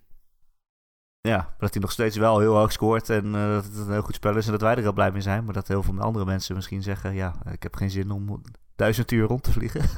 Ja, 1.29 1.55
dat 1.59 1.73
hij 1.73 1.83
nog 1.83 1.93
steeds 1.93 2.17
wel 2.17 2.39
heel 2.39 2.57
hoog 2.57 2.73
scoort 2.73 3.11
en 3.11 3.27
uh, 3.27 3.53
dat 3.53 3.65
het 3.65 3.77
een 3.77 3.93
heel 3.93 4.03
goed 4.03 4.15
spel 4.15 4.37
is 4.37 4.47
en 4.47 4.53
dat 4.53 4.61
wij 4.61 4.75
er 4.75 4.83
heel 4.83 4.93
blij 4.93 5.13
mee 5.13 5.21
zijn. 5.21 5.45
Maar 5.45 5.55
dat 5.55 5.69
heel 5.69 5.83
veel 5.83 5.99
andere 5.99 6.25
mensen 6.25 6.55
misschien 6.55 6.83
zeggen, 6.83 7.15
ja, 7.15 7.35
ik 7.53 7.63
heb 7.63 7.75
geen 7.75 7.91
zin 7.91 8.11
om 8.11 8.43
duizend 8.77 9.11
uur 9.11 9.27
rond 9.27 9.43
te 9.43 9.53
vliegen. 9.53 9.83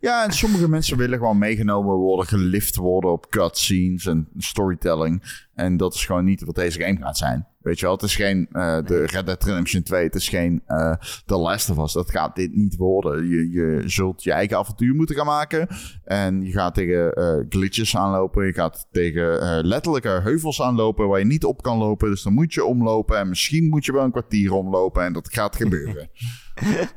Ja, 0.00 0.24
en 0.24 0.32
sommige 0.32 0.68
mensen 0.68 0.96
willen 0.96 1.18
gewoon 1.18 1.38
meegenomen 1.38 1.94
worden, 1.94 2.26
gelift 2.26 2.76
worden 2.76 3.10
op 3.10 3.30
cutscenes 3.30 4.06
en 4.06 4.28
storytelling. 4.36 5.22
En 5.54 5.76
dat 5.76 5.94
is 5.94 6.06
gewoon 6.06 6.24
niet 6.24 6.44
wat 6.44 6.54
deze 6.54 6.80
game 6.80 6.96
gaat 6.96 7.16
zijn. 7.16 7.46
Weet 7.66 7.78
je 7.78 7.84
wel, 7.84 7.94
het 7.94 8.02
is 8.02 8.16
geen 8.16 8.48
uh, 8.52 8.78
de 8.84 9.06
Red 9.06 9.26
Dead 9.26 9.44
Redemption 9.44 9.82
2, 9.82 10.04
het 10.04 10.14
is 10.14 10.28
geen 10.28 10.62
uh, 10.68 10.94
The 11.24 11.36
Last 11.36 11.70
of 11.70 11.78
Us. 11.78 11.92
Dat 11.92 12.10
gaat 12.10 12.36
dit 12.36 12.54
niet 12.54 12.76
worden. 12.76 13.28
Je, 13.28 13.50
je 13.50 13.82
zult 13.86 14.22
je 14.22 14.32
eigen 14.32 14.56
avontuur 14.56 14.94
moeten 14.94 15.16
gaan 15.16 15.26
maken. 15.26 15.68
En 16.04 16.42
je 16.42 16.52
gaat 16.52 16.74
tegen 16.74 17.18
uh, 17.18 17.44
glitches 17.48 17.96
aanlopen. 17.96 18.46
Je 18.46 18.52
gaat 18.52 18.88
tegen 18.92 19.66
letterlijke 19.66 20.08
heuvels 20.08 20.62
aanlopen 20.62 21.08
waar 21.08 21.18
je 21.18 21.24
niet 21.24 21.44
op 21.44 21.62
kan 21.62 21.78
lopen. 21.78 22.10
Dus 22.10 22.22
dan 22.22 22.32
moet 22.32 22.54
je 22.54 22.64
omlopen. 22.64 23.18
En 23.18 23.28
misschien 23.28 23.68
moet 23.68 23.84
je 23.84 23.92
wel 23.92 24.04
een 24.04 24.10
kwartier 24.10 24.52
omlopen. 24.52 25.04
En 25.04 25.12
dat 25.12 25.32
gaat 25.32 25.56
gebeuren. 25.56 26.10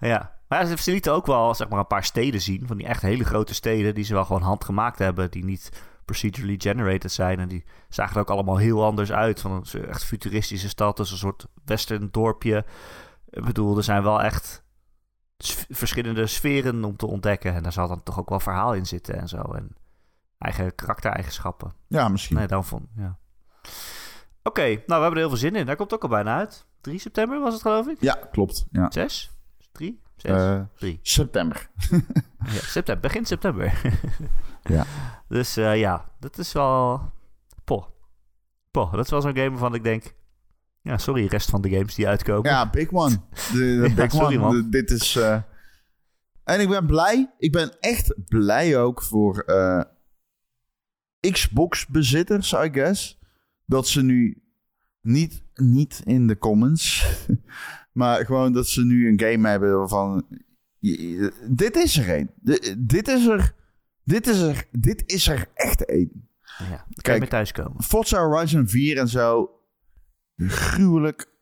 ja, 0.00 0.32
maar 0.48 0.78
ze 0.78 0.90
lieten 0.90 1.12
ook 1.12 1.26
wel 1.26 1.54
zeg 1.54 1.68
maar, 1.68 1.78
een 1.78 1.86
paar 1.86 2.04
steden 2.04 2.40
zien. 2.40 2.66
Van 2.66 2.76
die 2.76 2.86
echt 2.86 3.02
hele 3.02 3.24
grote 3.24 3.54
steden 3.54 3.94
die 3.94 4.04
ze 4.04 4.14
wel 4.14 4.24
gewoon 4.24 4.42
handgemaakt 4.42 4.98
hebben. 4.98 5.30
Die 5.30 5.44
niet 5.44 5.70
procedurally 6.08 6.54
generated 6.58 7.12
zijn. 7.12 7.38
En 7.38 7.48
die 7.48 7.64
zagen 7.88 8.14
er 8.14 8.20
ook 8.20 8.30
allemaal 8.30 8.56
heel 8.56 8.84
anders 8.84 9.12
uit. 9.12 9.40
Van 9.40 9.52
een 9.52 9.86
echt 9.86 10.04
futuristische 10.04 10.68
stad. 10.68 10.96
Dus 10.96 11.10
een 11.10 11.16
soort 11.18 11.46
western 11.64 12.08
dorpje. 12.10 12.64
Ik 13.30 13.44
bedoel, 13.44 13.76
er 13.76 13.82
zijn 13.82 14.02
wel 14.02 14.22
echt 14.22 14.64
verschillende 15.68 16.26
sferen 16.26 16.84
om 16.84 16.96
te 16.96 17.06
ontdekken. 17.06 17.54
En 17.54 17.62
daar 17.62 17.72
zal 17.72 17.88
dan 17.88 18.02
toch 18.02 18.18
ook 18.18 18.28
wel 18.28 18.40
verhaal 18.40 18.74
in 18.74 18.86
zitten 18.86 19.18
en 19.18 19.28
zo. 19.28 19.42
En 19.42 19.76
eigen 20.38 20.74
karaktereigenschappen. 20.74 21.72
Ja, 21.86 22.08
misschien. 22.08 22.36
Nee, 22.36 22.46
dan 22.46 22.64
vond 22.64 22.86
ja. 22.96 23.18
Oké, 24.42 24.60
okay, 24.60 24.68
nou, 24.68 24.84
we 24.86 24.92
hebben 24.92 25.10
er 25.10 25.16
heel 25.16 25.28
veel 25.28 25.36
zin 25.36 25.56
in. 25.56 25.66
Daar 25.66 25.76
komt 25.76 25.94
ook 25.94 26.02
al 26.02 26.08
bijna 26.08 26.36
uit. 26.36 26.66
3 26.80 26.98
september 26.98 27.40
was 27.40 27.52
het, 27.52 27.62
geloof 27.62 27.86
ik? 27.86 27.96
Ja, 28.00 28.14
klopt. 28.30 28.66
Ja. 28.70 28.90
6? 28.90 29.30
3? 29.72 30.00
6? 30.16 30.30
Uh, 30.32 30.60
3. 30.74 30.98
September. 31.02 31.70
ja, 32.44 32.60
september. 32.60 33.00
Begin 33.00 33.24
september. 33.24 33.80
ja. 34.68 34.86
Dus 35.28 35.58
uh, 35.58 35.78
ja, 35.78 36.12
dat 36.20 36.38
is 36.38 36.52
wel... 36.52 37.00
Poh. 37.64 37.84
Poh, 38.70 38.92
dat 38.92 39.04
is 39.04 39.10
wel 39.10 39.20
zo'n 39.20 39.36
game 39.36 39.50
waarvan 39.50 39.74
ik 39.74 39.82
denk... 39.82 40.14
Ja, 40.82 40.98
sorry, 40.98 41.26
rest 41.26 41.50
van 41.50 41.62
de 41.62 41.70
games 41.70 41.94
die 41.94 42.08
uitkomen. 42.08 42.50
Ja, 42.50 42.70
big 42.70 42.92
one. 42.92 43.20
De, 43.52 43.58
de 43.58 43.88
ja, 43.88 43.94
big 43.94 44.10
sorry, 44.10 44.38
one. 44.38 44.62
De, 44.62 44.68
dit 44.68 44.90
is... 44.90 45.16
Uh... 45.16 45.38
En 46.44 46.60
ik 46.60 46.68
ben 46.68 46.86
blij. 46.86 47.34
Ik 47.38 47.52
ben 47.52 47.80
echt 47.80 48.14
blij 48.28 48.78
ook 48.78 49.02
voor 49.02 49.42
uh, 49.46 49.82
Xbox-bezitters, 51.30 52.52
I 52.52 52.68
guess. 52.72 53.18
Dat 53.66 53.88
ze 53.88 54.02
nu 54.02 54.42
niet, 55.00 55.42
niet 55.54 56.00
in 56.04 56.26
de 56.26 56.38
comments... 56.38 57.06
maar 57.92 58.24
gewoon 58.24 58.52
dat 58.52 58.68
ze 58.68 58.84
nu 58.84 59.08
een 59.08 59.20
game 59.20 59.48
hebben 59.48 59.78
waarvan... 59.78 60.26
Dit 61.48 61.76
is 61.76 61.96
er 61.96 62.18
een. 62.18 62.30
Dit 62.78 63.08
is 63.08 63.26
er 63.26 63.54
dit 64.08 64.26
is 64.26 64.40
er, 64.40 64.66
dit 64.70 65.02
is 65.06 65.28
er 65.28 65.48
echt 65.54 65.84
één. 65.84 66.28
Ja, 66.58 66.86
kan 67.02 67.20
je 67.20 67.28
thuiskomen. 67.28 67.82
Forza 67.82 68.26
Horizon 68.26 68.68
4 68.68 68.98
en 68.98 69.08
zo. 69.08 69.50
Gruwelijk. 70.36 71.36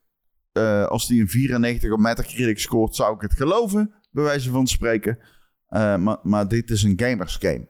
Uh, 0.53 0.87
als 0.87 1.07
die 1.07 1.21
een 1.21 1.29
94 1.29 1.93
op 1.93 1.99
Metacritic 1.99 2.59
scoort, 2.59 2.95
zou 2.95 3.15
ik 3.15 3.21
het 3.21 3.33
geloven. 3.33 3.95
Bij 4.11 4.25
wijze 4.25 4.51
van 4.51 4.67
spreken. 4.67 5.19
Uh, 5.69 5.97
maar, 5.97 6.19
maar 6.23 6.49
dit 6.49 6.71
is 6.71 6.83
een 6.83 7.01
gamers 7.01 7.37
game. 7.37 7.69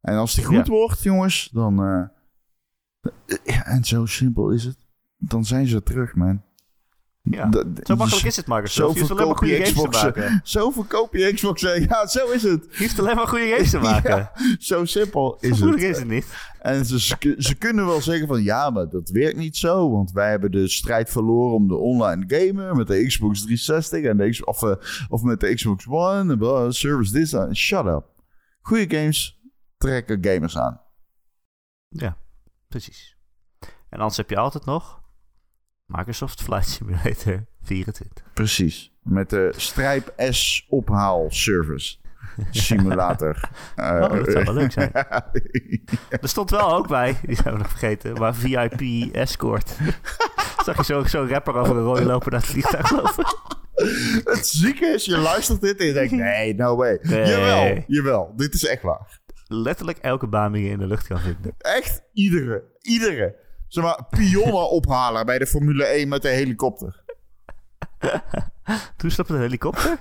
En 0.00 0.16
als 0.16 0.34
die 0.34 0.44
goed 0.44 0.66
ja. 0.66 0.72
wordt, 0.72 1.02
jongens, 1.02 1.48
dan... 1.52 1.84
Uh, 1.84 2.04
ja, 3.44 3.66
en 3.66 3.84
zo 3.84 4.06
simpel 4.06 4.50
is 4.50 4.64
het. 4.64 4.76
Dan 5.16 5.44
zijn 5.44 5.66
ze 5.66 5.82
terug, 5.82 6.14
man. 6.14 6.42
Ja, 7.24 7.50
zo 7.82 7.96
makkelijk 7.96 8.26
is 8.26 8.36
het, 8.36 8.46
Microsoft. 8.46 8.98
Zo 8.98 9.04
alleen 9.14 9.26
maar 9.26 9.36
verkoop 9.36 9.44
je 9.44 9.48
goede 9.48 9.54
games 9.54 9.68
te 9.68 9.74
Xbox. 9.74 10.02
maken. 10.02 10.40
Zo 10.44 10.70
verkoop 10.70 11.14
je 11.14 11.32
Xbox. 11.32 11.60
Ja, 11.88 12.06
zo 12.06 12.30
is 12.30 12.42
het. 12.42 12.66
Je 12.70 12.78
hoeft 12.78 12.98
alleen 12.98 13.16
maar 13.16 13.28
goede 13.28 13.48
games 13.54 13.70
te 13.70 13.78
maken. 13.90 14.16
Ja, 14.16 14.32
zo 14.58 14.84
simpel 14.84 15.36
is 15.40 15.58
Zo 15.58 15.66
het. 15.70 15.82
is 15.82 15.98
het 15.98 16.08
niet. 16.08 16.26
En 16.58 16.84
ze, 16.86 16.98
ze, 17.38 17.54
kunnen 17.54 17.86
wel 17.86 18.00
zeggen 18.00 18.26
van 18.26 18.42
ja, 18.42 18.70
maar 18.70 18.88
dat 18.88 19.08
werkt 19.08 19.36
niet 19.36 19.56
zo. 19.56 19.90
Want 19.90 20.12
wij 20.12 20.30
hebben 20.30 20.50
de 20.50 20.68
strijd 20.68 21.10
verloren 21.10 21.54
om 21.54 21.68
de 21.68 21.76
online 21.76 22.24
gamer 22.26 22.74
met 22.76 22.86
de 22.86 23.06
Xbox 23.06 23.38
360 23.42 24.04
en 24.04 24.16
de 24.16 24.30
X, 24.30 24.44
of, 24.44 24.62
eh, 24.62 24.74
of 25.08 25.22
met 25.22 25.40
de 25.40 25.54
Xbox 25.54 25.86
One. 25.88 26.36
blah, 26.36 26.70
service 26.70 27.12
this. 27.12 27.56
Shut 27.58 27.86
up. 27.86 28.04
Goede 28.60 28.96
games 28.96 29.40
trekken 29.76 30.18
gamers 30.24 30.58
aan. 30.58 30.80
Ja, 31.88 32.16
precies. 32.68 33.16
En 33.88 33.98
anders 33.98 34.16
heb 34.16 34.30
je 34.30 34.36
altijd 34.36 34.64
nog 34.64 35.01
Microsoft 35.96 36.42
Flight 36.42 36.68
Simulator 36.68 37.44
24. 37.62 38.24
Precies. 38.34 38.92
Met 39.02 39.30
de 39.30 39.52
Strijp 39.56 40.12
S 40.30 40.66
ophaal 40.68 41.26
service. 41.28 41.96
Simulator. 42.50 43.40
Oh, 43.76 44.00
dat 44.10 44.30
zou 44.30 44.44
wel 44.44 44.54
leuk 44.54 44.72
zijn. 44.72 44.90
Er 46.20 46.28
stond 46.28 46.50
wel 46.50 46.72
ook 46.74 46.88
bij, 46.88 47.16
die 47.26 47.36
zijn 47.36 47.54
we 47.54 47.58
nog 47.60 47.68
vergeten, 47.68 48.18
maar 48.18 48.34
VIP 48.34 48.80
escort. 49.14 49.76
Zag 50.64 50.76
je 50.76 50.82
zo'n 50.82 51.08
zo 51.08 51.26
rapper 51.28 51.54
over 51.54 51.76
een 51.76 51.82
rode 51.82 52.04
lopen 52.04 52.30
naar 52.32 52.40
het 52.40 52.50
vliegtuig 52.50 52.90
lopen? 52.90 53.24
Het 54.24 54.46
zieke 54.46 54.86
is, 54.86 55.04
je 55.04 55.18
luistert 55.18 55.60
dit 55.60 55.78
en 55.80 55.86
je 55.86 55.92
denkt, 55.92 56.12
nee, 56.12 56.54
no 56.54 56.76
way. 56.76 56.98
Nee. 57.02 57.26
Jawel, 57.26 57.84
jawel. 57.86 58.32
Dit 58.36 58.54
is 58.54 58.64
echt 58.64 58.82
waar. 58.82 59.20
Letterlijk 59.46 59.98
elke 59.98 60.26
baan 60.26 60.52
die 60.52 60.64
je 60.64 60.70
in 60.70 60.78
de 60.78 60.86
lucht 60.86 61.06
kan 61.06 61.18
vinden. 61.20 61.54
Echt 61.58 62.02
iedere, 62.12 62.64
iedere. 62.80 63.36
Zeg 63.72 63.84
maar, 63.84 64.04
pionnen 64.10 64.70
ophalen 64.70 65.26
bij 65.26 65.38
de 65.38 65.46
Formule 65.46 65.84
1 65.84 66.08
met 66.08 66.22
de 66.22 66.28
helikopter. 66.28 67.04
Toen 68.96 69.10
stap 69.10 69.28
een 69.28 69.40
helikopter? 69.40 70.00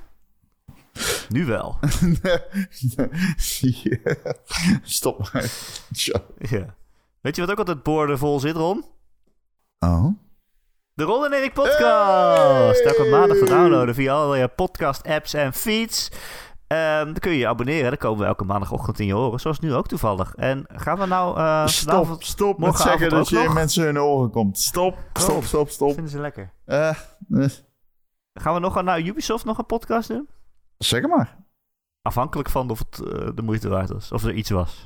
Nu 1.30 1.46
wel. 1.46 1.80
Stop 4.84 5.30
maar. 5.34 5.52
Ja. 5.90 6.76
Weet 7.22 7.36
je 7.36 7.42
wat 7.42 7.52
ook 7.52 7.58
altijd 7.58 7.84
boordevol 7.84 8.40
zit, 8.40 8.56
Ron? 8.56 8.86
Oh? 9.80 10.08
De 10.94 11.04
Ron 11.04 11.26
en 11.26 11.34
Erik 11.34 11.54
podcast. 11.54 12.84
Hey! 12.84 12.94
Elke 12.94 13.10
maandag 13.10 13.38
te 13.38 13.46
downloaden 13.46 13.96
via 13.96 14.14
alle 14.14 14.38
je 14.38 14.48
podcast 14.48 15.08
apps 15.08 15.34
en 15.34 15.54
feeds. 15.54 16.10
Ehm, 16.72 17.06
dan 17.06 17.14
kun 17.20 17.32
je 17.32 17.38
je 17.38 17.48
abonneren. 17.48 17.90
Dan 17.90 17.98
komen 17.98 18.20
we 18.20 18.26
elke 18.26 18.44
maandagochtend 18.44 19.00
in 19.00 19.06
je 19.06 19.16
oren. 19.18 19.40
Zoals 19.40 19.60
nu 19.60 19.74
ook 19.74 19.88
toevallig. 19.88 20.36
En 20.36 20.66
gaan 20.68 20.98
we 21.00 21.06
nou... 21.06 21.38
eh, 21.38 21.68
Stop, 21.68 21.90
vanavond- 21.94 22.26
stop 22.26 22.60
met 22.60 22.78
zeggen 22.78 23.10
dat 23.10 23.30
je 23.30 23.40
in 23.40 23.54
mensen 23.54 23.84
hun 23.84 24.00
oren 24.00 24.30
komt. 24.32 24.60
Stop, 24.60 24.98
stop, 25.14 25.36
Oh. 25.38 25.44
stop, 25.44 25.70
stop. 25.70 25.94
Vinden 25.94 26.12
ze 26.12 26.20
lekker. 26.20 26.52
Eh, 26.66 26.90
eh, 26.90 27.50
Gaan 28.34 28.54
we 28.54 28.60
nog 28.60 28.84
naar 28.84 29.02
Ubisoft 29.02 29.46
nog 29.46 29.58
een 29.58 29.66
podcast 29.66 30.08
doen? 30.08 30.28
zeg 30.78 31.08
maar. 31.08 31.38
Afhankelijk 32.02 32.50
van 32.50 32.70
of 32.70 32.80
het 32.80 33.00
eh, 33.00 33.30
de 33.36 33.42
moeite 33.42 33.70
waard 33.70 33.90
was. 33.90 34.12
Of 34.12 34.24
er 34.24 34.34
iets 34.34 34.50
was. 34.50 34.84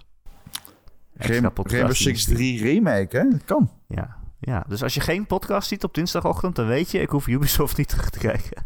Rainbow 1.14 1.92
Six 1.94 2.24
3 2.26 2.62
remake, 2.64 3.18
hè? 3.18 3.30
Dat 3.30 3.44
kan. 3.44 3.72
Ja, 3.88 4.18
ja, 4.40 4.66
dus 4.68 4.84
als 4.84 4.94
je 4.94 5.00
geen 5.00 5.26
podcast 5.28 5.68
ziet 5.68 5.84
op 5.84 5.94
dinsdagochtend, 5.94 6.56
dan 6.56 6.68
weet 6.68 6.92
je, 6.92 7.00
ik 7.00 7.10
hoef 7.10 7.28
Ubisoft 7.28 7.78
niet 7.78 7.90
terug 7.90 8.10
te 8.10 8.20
kijken. 8.20 8.66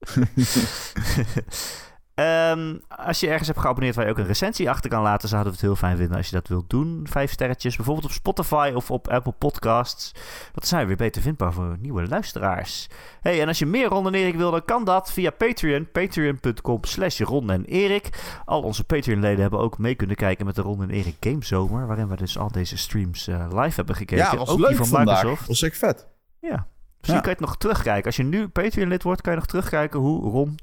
Ehm, 2.14 2.76
als 2.88 3.20
je 3.20 3.28
ergens 3.28 3.48
hebt 3.48 3.60
geabonneerd 3.60 3.94
waar 3.94 4.04
je 4.04 4.10
ook 4.10 4.18
een 4.18 4.26
recensie 4.26 4.70
achter 4.70 4.90
kan 4.90 5.02
laten, 5.02 5.28
zouden 5.28 5.52
we 5.52 5.58
het 5.58 5.66
heel 5.66 5.76
fijn 5.76 5.96
vinden 5.96 6.16
als 6.16 6.28
je 6.28 6.34
dat 6.34 6.48
wilt 6.48 6.70
doen. 6.70 7.06
Vijf 7.10 7.32
sterretjes, 7.32 7.76
bijvoorbeeld 7.76 8.06
op 8.06 8.12
Spotify 8.12 8.72
of 8.74 8.90
op 8.90 9.08
Apple 9.08 9.32
Podcasts. 9.32 10.12
Dat 10.52 10.66
zijn 10.66 10.80
we 10.80 10.86
weer 10.86 10.96
beter 10.96 11.22
vindbaar 11.22 11.52
voor 11.52 11.76
nieuwe 11.80 12.08
luisteraars. 12.08 12.88
Hey, 13.20 13.40
en 13.40 13.48
als 13.48 13.58
je 13.58 13.66
meer 13.66 13.88
Ron 13.88 14.06
en 14.06 14.14
Erik 14.14 14.34
wil, 14.34 14.50
dan 14.50 14.64
kan 14.64 14.84
dat 14.84 15.12
via 15.12 15.30
Patreon. 15.30 15.88
Patreon.com 15.92 16.84
slash 16.84 17.20
Ron 17.20 17.50
en 17.50 17.64
Erik. 17.64 18.38
Al 18.44 18.62
onze 18.62 18.84
Patreon-leden 18.84 19.40
hebben 19.40 19.60
ook 19.60 19.78
mee 19.78 19.94
kunnen 19.94 20.16
kijken 20.16 20.46
met 20.46 20.54
de 20.54 20.62
Ron 20.62 20.82
en 20.82 20.90
Erik 20.90 21.16
Gamezomer. 21.20 21.86
Waarin 21.86 22.08
we 22.08 22.16
dus 22.16 22.38
al 22.38 22.50
deze 22.50 22.76
streams 22.76 23.28
eh, 23.28 23.46
live 23.48 23.74
hebben 23.74 23.96
gekeken. 23.96 24.24
Ja, 24.24 24.36
was 24.36 24.48
ook 24.48 24.58
leuk 24.58 24.68
die 24.68 24.76
van 24.76 24.86
vandaag. 24.86 25.22
Microsoft. 25.22 25.48
Was 25.48 25.62
echt 25.62 25.78
vet. 25.78 26.06
Ja. 26.40 26.66
Misschien 27.00 27.22
kan 27.22 27.32
je 27.32 27.38
het 27.38 27.46
nog 27.46 27.56
terugkijken. 27.56 28.04
Als 28.04 28.16
je 28.16 28.22
nu 28.22 28.48
Patreon-lid 28.48 29.02
wordt, 29.02 29.20
kan 29.20 29.32
je 29.32 29.38
nog 29.38 29.48
terugkijken 29.48 30.00
hoe 30.00 30.30
Ron 30.30 30.58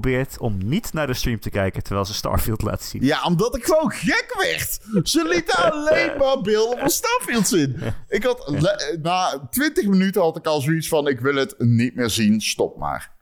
probeert 0.00 0.38
om 0.38 0.58
niet 0.68 0.92
naar 0.92 1.06
de 1.06 1.14
stream 1.14 1.40
te 1.40 1.50
kijken 1.50 1.82
terwijl 1.82 2.06
ze 2.06 2.14
Starfield 2.14 2.62
laten 2.62 2.86
zien. 2.86 3.04
Ja, 3.04 3.22
omdat 3.24 3.56
ik 3.56 3.64
gewoon 3.64 3.90
gek 3.90 4.34
werd. 4.38 4.80
Ze 5.08 5.28
lieten 5.28 5.56
alleen 5.72 6.18
maar 6.18 6.40
beelden 6.40 6.78
van 6.78 6.90
Starfield 6.90 7.46
zien. 7.48 7.76
Ik 8.08 8.24
had, 8.24 8.48
le- 8.48 8.98
na 9.02 9.46
20 9.50 9.86
minuten 9.86 10.22
had 10.22 10.36
ik 10.36 10.46
al 10.46 10.60
zoiets 10.60 10.88
van, 10.88 11.08
ik 11.08 11.20
wil 11.20 11.34
het 11.34 11.54
niet 11.58 11.94
meer 11.94 12.10
zien, 12.10 12.40
stop 12.40 12.78
maar. 12.78 13.12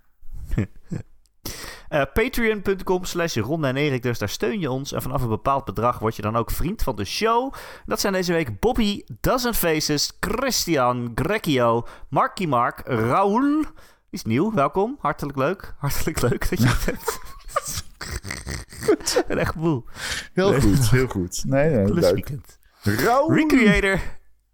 Eh, 1.88 2.02
Patreon.com 2.12 3.04
slash 3.04 3.36
Ron 3.36 3.64
en 3.64 3.76
Erik, 3.76 4.02
dus 4.02 4.18
daar 4.18 4.28
steun 4.28 4.60
je 4.60 4.70
ons. 4.70 4.92
En 4.92 5.02
vanaf 5.02 5.22
een 5.22 5.28
bepaald 5.28 5.64
bedrag 5.64 5.98
word 5.98 6.16
je 6.16 6.22
dan 6.22 6.36
ook 6.36 6.50
vriend 6.50 6.82
van 6.82 6.96
de 6.96 7.04
show. 7.04 7.52
Dat 7.86 8.00
zijn 8.00 8.12
deze 8.12 8.32
week 8.32 8.60
Bobby, 8.60 9.02
Dozen 9.20 9.54
Faces, 9.54 10.12
Christian, 10.20 11.12
Grecchio, 11.14 11.86
Marky 12.08 12.46
Mark, 12.46 12.80
Raoul. 12.84 13.64
Is 14.12 14.24
nieuw, 14.24 14.52
welkom. 14.52 14.96
Hartelijk 15.00 15.38
leuk. 15.38 15.74
Hartelijk 15.78 16.20
leuk 16.20 16.50
dat 16.50 16.58
je 16.58 16.66
er 16.66 16.82
bent. 16.86 17.20
Ben 19.28 19.38
echt 19.38 19.54
moe. 19.54 19.84
Heel 20.32 20.60
goed, 20.60 20.90
heel 20.90 21.06
goed. 21.06 21.44
Nee, 21.44 21.70
nee. 21.70 22.22
Rauw. 22.82 23.28
Recreator. 23.28 24.00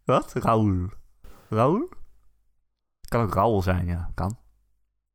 Wat? 0.04 0.32
Raoul. 0.32 0.90
Raoul? 1.48 1.88
Kan 3.09 3.22
ook 3.22 3.34
Raoul 3.34 3.62
zijn, 3.62 3.86
ja. 3.86 4.11
Kan. 4.14 4.38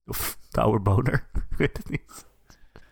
Of 0.06 0.38
Towerboner. 0.50 1.30
Ik 1.50 1.58
weet 1.58 1.78
het 1.78 1.90
niet. 1.90 2.26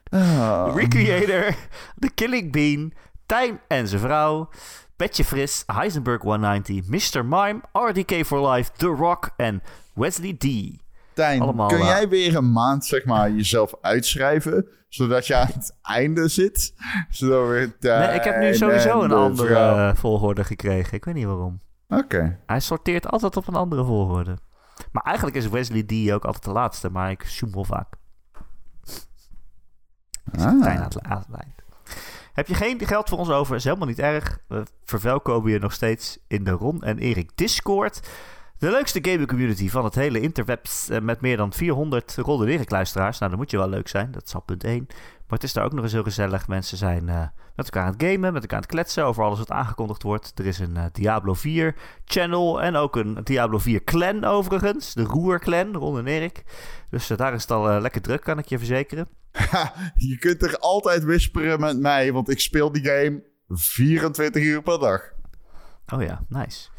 Ah. 0.10 0.76
Recreator. 0.76 1.56
The 2.00 2.10
Killing 2.10 2.52
Bean. 2.52 2.94
Tijn 3.26 3.62
en 3.68 3.88
zijn 3.88 4.02
vrouw. 4.02 4.50
Petje 4.96 5.26
Fris. 5.26 5.64
Heisenberg 5.66 6.22
190. 6.22 6.86
Mr. 6.88 7.26
Mime. 7.26 7.62
RDK 7.72 8.26
for 8.26 8.50
Life. 8.50 8.72
The 8.72 8.88
Rock. 8.88 9.30
En 9.38 9.64
Wesley 9.94 10.34
D. 10.34 10.46
Tijn, 11.14 11.42
allemaal, 11.42 11.68
kun 11.68 11.80
eh, 11.80 11.86
jij 11.86 12.10
weer 12.10 12.36
een 12.36 12.52
maand, 12.52 12.86
zeg 12.86 13.06
maar, 13.06 13.32
jezelf 13.32 13.74
uitschrijven, 13.82 14.68
zodat 14.90 15.28
je 15.28 15.36
aan 15.36 15.48
het 15.54 15.78
einde 15.82 16.28
zit? 16.28 16.74
Zodat 17.10 17.48
we 17.48 17.74
Nee, 17.80 18.16
ik 18.16 18.24
heb 18.24 18.40
nu 18.40 18.56
sowieso 18.56 19.02
een 19.02 19.10
de 19.10 19.16
andere 19.16 19.48
vrouw- 19.48 19.90
eh, 19.90 19.96
volgorde 19.96 20.44
gekregen. 20.44 20.94
Ik 20.94 21.06
weet 21.06 21.16
niet 21.16 21.26
waarom. 21.26 21.60
Oké. 21.88 22.40
Hij 22.46 22.60
sorteert 22.60 23.08
altijd 23.08 23.38
op 23.38 23.48
een 23.48 23.56
andere 23.56 23.86
volgorde. 23.86 24.38
Maar 24.92 25.04
eigenlijk 25.04 25.36
is 25.38 25.50
Wesley 25.50 25.84
D 25.84 26.12
ook 26.12 26.26
altijd 26.26 26.44
de 26.44 26.52
laatste, 26.52 26.90
maar 26.90 27.12
ik 27.12 27.24
zoom 27.24 27.52
wel 27.52 27.64
vaak. 27.64 27.94
Ah. 30.38 30.46
Aan 30.46 30.62
het, 30.62 30.98
eind. 31.06 31.56
Heb 32.34 32.48
je 32.48 32.54
geen 32.54 32.80
geld 32.88 33.10
voor 33.10 33.18
ons 33.18 33.30
over? 33.30 33.56
Is 33.56 33.64
helemaal 33.64 33.88
niet 33.88 34.00
erg. 34.00 34.40
We 34.48 34.64
verwelkomen 34.84 35.52
je 35.52 35.60
nog 35.60 35.74
steeds 35.74 36.20
in 36.28 36.44
de 36.44 36.52
Ron 36.52 36.84
en 36.84 36.98
Erik 36.98 37.32
Discord. 37.36 38.10
De 38.62 38.70
leukste 38.72 39.00
gaming 39.02 39.28
community 39.28 39.70
van 39.70 39.84
het 39.84 39.96
hele 39.96 40.20
interwebs. 40.20 40.90
eh, 40.90 41.00
Met 41.00 41.22
meer 41.22 41.38
dan 41.38 41.54
400 41.54 42.16
Ron 42.16 42.42
en 42.42 42.48
Erik 42.48 42.70
luisteraars. 42.70 43.18
Nou, 43.20 43.32
dat 43.32 43.40
moet 43.40 43.52
je 43.52 43.58
wel 43.58 43.70
leuk 43.70 43.88
zijn. 43.88 44.12
Dat 44.12 44.24
is 44.26 44.34
al 44.36 44.42
punt 44.42 44.64
1. 44.64 44.86
Maar 44.88 45.40
het 45.40 45.44
is 45.44 45.54
daar 45.54 45.66
ook 45.66 45.74
nog 45.74 45.84
eens 45.84 45.94
heel 45.94 46.04
gezellig. 46.04 46.48
Mensen 46.48 46.78
zijn 46.78 47.10
eh, 47.10 47.22
met 47.56 47.66
elkaar 47.66 47.84
aan 47.86 47.92
het 47.92 48.04
gamen, 48.04 48.34
met 48.34 48.42
elkaar 48.42 48.58
aan 48.58 48.64
het 48.64 48.72
kletsen 48.72 49.06
over 49.06 49.24
alles 49.24 49.38
wat 49.38 49.52
aangekondigd 49.52 50.04
wordt. 50.04 50.32
Er 50.40 50.46
is 50.46 50.60
een 50.60 50.78
eh, 50.78 50.84
Diablo 50.92 51.34
4 51.34 51.76
channel 52.06 52.62
en 52.62 52.76
ook 52.76 52.96
een 52.96 53.20
Diablo 53.24 53.58
4 53.58 53.84
clan 53.84 54.24
overigens. 54.24 54.94
De 54.94 55.04
Roer 55.04 55.40
clan, 55.40 55.76
Ron 55.76 55.98
en 55.98 56.08
Erik. 56.08 56.44
Dus 56.90 57.08
daar 57.08 57.34
is 57.34 57.42
het 57.42 57.52
al 57.52 57.82
lekker 57.82 58.02
druk, 58.02 58.22
kan 58.22 58.38
ik 58.40 58.46
je 58.46 58.58
verzekeren. 58.58 59.08
Ha, 59.32 59.74
je 59.96 60.18
kunt 60.18 60.44
er 60.44 60.58
altijd 60.58 61.04
whisperen 61.04 61.60
met 61.60 61.80
mij, 61.80 62.12
want 62.14 62.30
ik 62.30 62.40
speel 62.40 62.72
die 62.72 62.86
game 62.86 63.24
24 63.48 64.44
uur 64.44 64.62
per 64.62 64.80
dag. 64.80 65.02
Oh 65.94 66.02
ja, 66.04 66.24
nice. 66.30 66.70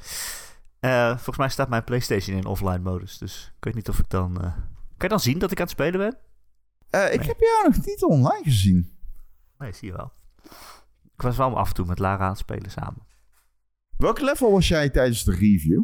Eh, 0.83 1.09
volgens 1.09 1.37
mij 1.37 1.49
staat 1.49 1.68
mijn 1.68 1.85
PlayStation 1.85 2.37
in 2.37 2.47
offline 2.47 2.78
modus. 2.78 3.18
Dus 3.18 3.53
ik 3.59 3.64
weet 3.64 3.74
niet 3.74 3.89
of 3.89 3.99
ik 3.99 4.09
dan. 4.11 4.37
eh, 4.37 4.43
Kan 4.53 4.62
je 4.99 5.09
dan 5.09 5.20
zien 5.20 5.39
dat 5.39 5.51
ik 5.51 5.57
aan 5.59 5.62
het 5.64 5.72
spelen 5.72 6.01
ben? 6.01 6.16
Eh, 6.91 7.12
ik 7.14 7.22
heb 7.22 7.39
jou 7.41 7.68
nog 7.68 7.85
niet 7.87 8.03
online 8.03 8.43
gezien. 8.45 8.99
Nee, 9.59 9.72
zie 9.72 9.89
je 9.89 9.97
wel. 9.97 10.12
Ik 11.14 11.22
was 11.22 11.37
wel 11.37 11.57
af 11.59 11.68
en 11.68 11.74
toe 11.74 11.87
met 11.87 11.99
Lara 11.99 12.22
aan 12.24 12.28
het 12.30 12.39
spelen 12.39 12.70
samen. 12.70 13.07
Welk 13.97 14.20
level 14.20 14.53
was 14.53 14.68
jij 14.68 14.91
tijdens 14.91 15.24
de 15.24 15.33
review? 15.33 15.83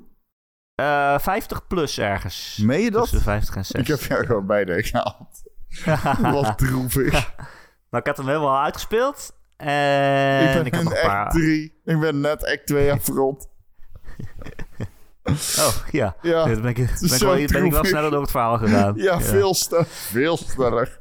Eh 0.74 1.18
50 1.18 1.66
plus 1.66 1.98
ergens. 1.98 2.56
Meen 2.56 2.80
je 2.80 2.90
dat? 2.90 3.00
Tussen 3.00 3.18
de 3.18 3.24
50 3.24 3.56
en 3.56 3.64
60. 3.64 3.94
Ik 3.94 4.00
heb 4.00 4.08
jou 4.10 4.26
gewoon 4.26 4.46
bijna 4.46 4.80
gehaald. 4.82 5.42
Was 6.34 6.56
droevig. 6.56 7.34
maar 7.90 8.00
ik 8.00 8.06
had 8.06 8.16
hem 8.16 8.26
helemaal 8.26 8.62
uitgespeeld. 8.62 9.36
En 9.56 10.60
ik 10.60 10.66
ik, 10.66 10.72
ben 10.72 10.74
had 10.74 10.82
nog 10.84 10.92
een 10.92 10.98
act 10.98 11.06
paar. 11.06 11.30
3. 11.30 11.80
Ik 11.84 12.00
ben 12.00 12.20
net 12.20 12.44
act 12.44 12.66
2 12.66 12.92
afgerond. 12.92 13.48
Oh 15.58 15.74
ja. 15.90 16.16
Ja, 16.22 16.44
dan 16.44 16.60
ben 16.62 16.70
ik, 16.70 16.76
ben 16.76 16.84
ik, 16.84 16.98
wel, 17.00 17.08
zo 17.18 17.26
ben 17.34 17.42
ik 17.42 17.50
wel 17.50 17.60
droevig. 17.60 17.86
sneller 17.86 18.10
door 18.10 18.20
het 18.20 18.30
verhaal 18.30 18.58
gegaan. 18.58 18.94
ja, 18.96 19.20
veel, 19.20 19.54
sta- 19.54 19.84
veel 19.84 20.36
sneller. 20.36 20.98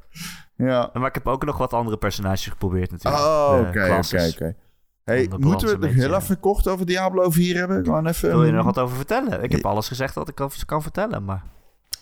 Ja. 0.56 0.90
Maar 0.94 1.08
ik 1.08 1.14
heb 1.14 1.28
ook 1.28 1.46
nog 1.46 1.58
wat 1.58 1.74
andere 1.74 1.98
personages 1.98 2.48
geprobeerd 2.48 2.92
natuurlijk. 2.92 3.24
Oh, 3.24 3.58
oké, 3.68 3.98
oké, 3.98 4.28
oké. 4.34 4.56
Hey, 5.04 5.30
moeten 5.38 5.68
we 5.68 5.74
het 5.74 5.82
nog 5.82 5.94
heel 5.94 6.16
even 6.16 6.40
kort 6.40 6.68
over 6.68 6.86
Diablo 6.86 7.30
4 7.30 7.58
hebben? 7.58 7.84
Gewoon 7.84 8.08
even... 8.08 8.30
Wil 8.30 8.44
je 8.44 8.50
er 8.50 8.56
nog 8.56 8.66
wat 8.66 8.80
over 8.80 8.96
vertellen? 8.96 9.44
Ik 9.44 9.52
heb 9.52 9.66
alles 9.66 9.88
gezegd 9.88 10.16
wat 10.16 10.30
ik 10.30 10.40
over 10.42 10.66
kan 10.66 10.82
vertellen, 10.82 11.26
maar... 11.26 11.44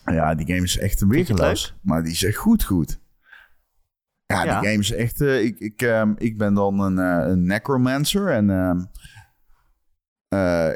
Ja, 0.05 0.35
die 0.35 0.45
game 0.47 0.63
is 0.63 0.77
echt 0.77 1.01
een 1.01 1.09
weergeloos. 1.09 1.75
Maar 1.81 2.03
die 2.03 2.11
is 2.11 2.23
echt 2.23 2.37
goed, 2.37 2.63
goed. 2.63 2.99
Ja, 4.25 4.43
Ja. 4.43 4.59
die 4.59 4.69
game 4.69 4.81
is 4.81 4.91
echt... 4.91 5.21
eh, 5.21 5.43
ik, 5.43 5.59
ik, 5.59 5.81
ehm, 5.81 6.13
ik 6.17 6.37
ben 6.37 6.53
dan 6.53 6.79
een, 6.79 6.99
eh, 6.99 7.27
een 7.29 7.45
necromancer 7.45 8.27
en... 8.31 8.49
ehm, 8.49 8.79
eh, 10.27 10.67
eh, 10.67 10.73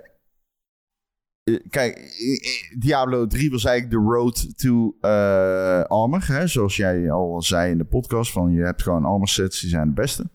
kijk, 1.70 1.98
eh, 1.98 2.34
eh, 2.34 2.80
Diablo 2.80 3.28
3 3.28 3.52
was 3.52 3.66
eigenlijk 3.66 4.04
de 4.04 4.10
road 4.12 4.58
to 4.60 4.96
eh, 5.02 5.82
armor. 5.84 6.28
Hè? 6.28 6.48
Zoals 6.48 6.76
jij 6.76 7.12
al 7.12 7.42
zei 7.42 7.72
in 7.72 7.78
de 7.78 7.86
podcast. 7.86 8.32
Van 8.32 8.52
je 8.52 8.64
hebt 8.64 8.84
gewoon 8.84 9.06
armor 9.06 9.28
sets, 9.28 9.62
die 9.62 9.70
zijn 9.70 9.88
de 9.88 9.94
beste. 9.94 10.30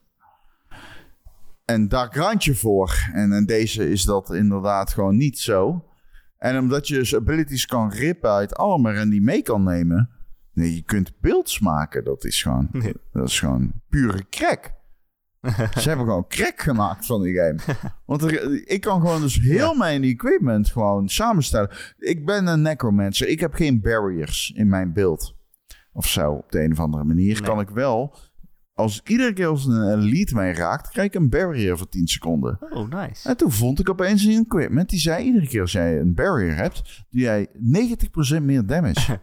En 1.65 1.89
daar 1.89 2.09
grind 2.13 2.45
je 2.45 2.55
voor. 2.55 3.09
En 3.13 3.33
in 3.33 3.47
deze 3.47 3.91
is 3.91 4.05
dat 4.05 4.35
inderdaad 4.35 4.93
gewoon 4.93 5.17
niet 5.17 5.39
zo. 5.39 5.85
En 6.39 6.59
omdat 6.59 6.89
je 6.89 6.95
dus 6.95 7.15
abilities 7.15 7.67
kan 7.67 7.91
rippen 7.91 8.31
uit 8.31 8.55
armor 8.57 8.97
en 8.97 9.11
die 9.11 9.23
mee 9.23 9.43
kan 9.43 9.63
nemen. 9.63 10.11
Nee, 10.53 10.75
je 10.75 10.83
kunt 10.83 11.13
beelds 11.21 11.61
maken. 11.61 12.05
Dat 12.05 12.25
is 12.25 12.43
gewoon, 12.43 12.69
Nee. 12.73 12.95
dat 13.13 13.29
is 13.29 13.39
gewoon 13.39 13.73
pure 13.89 14.25
crack. 14.31 14.73
Ze 15.81 15.89
hebben 15.89 16.07
gewoon 16.07 16.27
crack 16.29 16.61
gemaakt 16.61 17.07
van 17.07 17.23
die 17.23 17.35
game. 17.35 17.59
Want 18.07 18.23
er- 18.23 18.69
ik 18.69 18.81
kan 18.81 19.01
gewoon 19.01 19.21
dus 19.21 19.41
heel 19.41 19.75
mijn 19.75 20.03
equipment 20.03 20.71
gewoon 20.71 21.09
samenstellen. 21.09 21.71
Ik 21.99 22.27
ben 22.27 22.47
een 22.47 22.63
necromancer. 22.63 23.29
Ik 23.29 23.41
heb 23.41 23.55
geen 23.55 23.81
barriers 23.81 24.53
in 24.57 24.69
mijn 24.69 24.93
beeld. 24.93 25.37
Of 25.93 26.07
zo, 26.07 26.33
op 26.33 26.53
de 26.53 26.63
een 26.63 26.73
of 26.73 26.81
andere 26.81 27.05
manier. 27.05 27.33
Nee. 27.33 27.43
Kan 27.43 27.61
ik 27.61 27.71
wel... 27.71 28.17
Als 28.75 29.01
iedere 29.05 29.33
keer 29.33 29.47
als 29.47 29.67
een 29.67 29.93
elite 29.99 30.35
mij 30.35 30.53
raakt, 30.53 30.89
krijg 30.89 31.07
ik 31.07 31.15
een 31.15 31.29
barrier 31.29 31.79
voor 31.79 31.89
10 31.89 32.07
seconden. 32.07 32.59
Oh, 32.71 32.89
nice. 32.89 33.29
En 33.29 33.37
toen 33.37 33.53
vond 33.53 33.81
ik 33.81 33.91
opeens 33.91 34.25
een 34.25 34.45
equipment 34.45 34.89
die 34.89 34.99
zei: 34.99 35.25
iedere 35.25 35.47
keer 35.47 35.61
als 35.61 35.73
jij 35.73 36.01
een 36.01 36.15
barrier 36.15 36.55
hebt, 36.57 37.05
doe 37.11 37.21
jij 37.21 37.49
90% 38.39 38.43
meer 38.43 38.67
damage. 38.67 39.01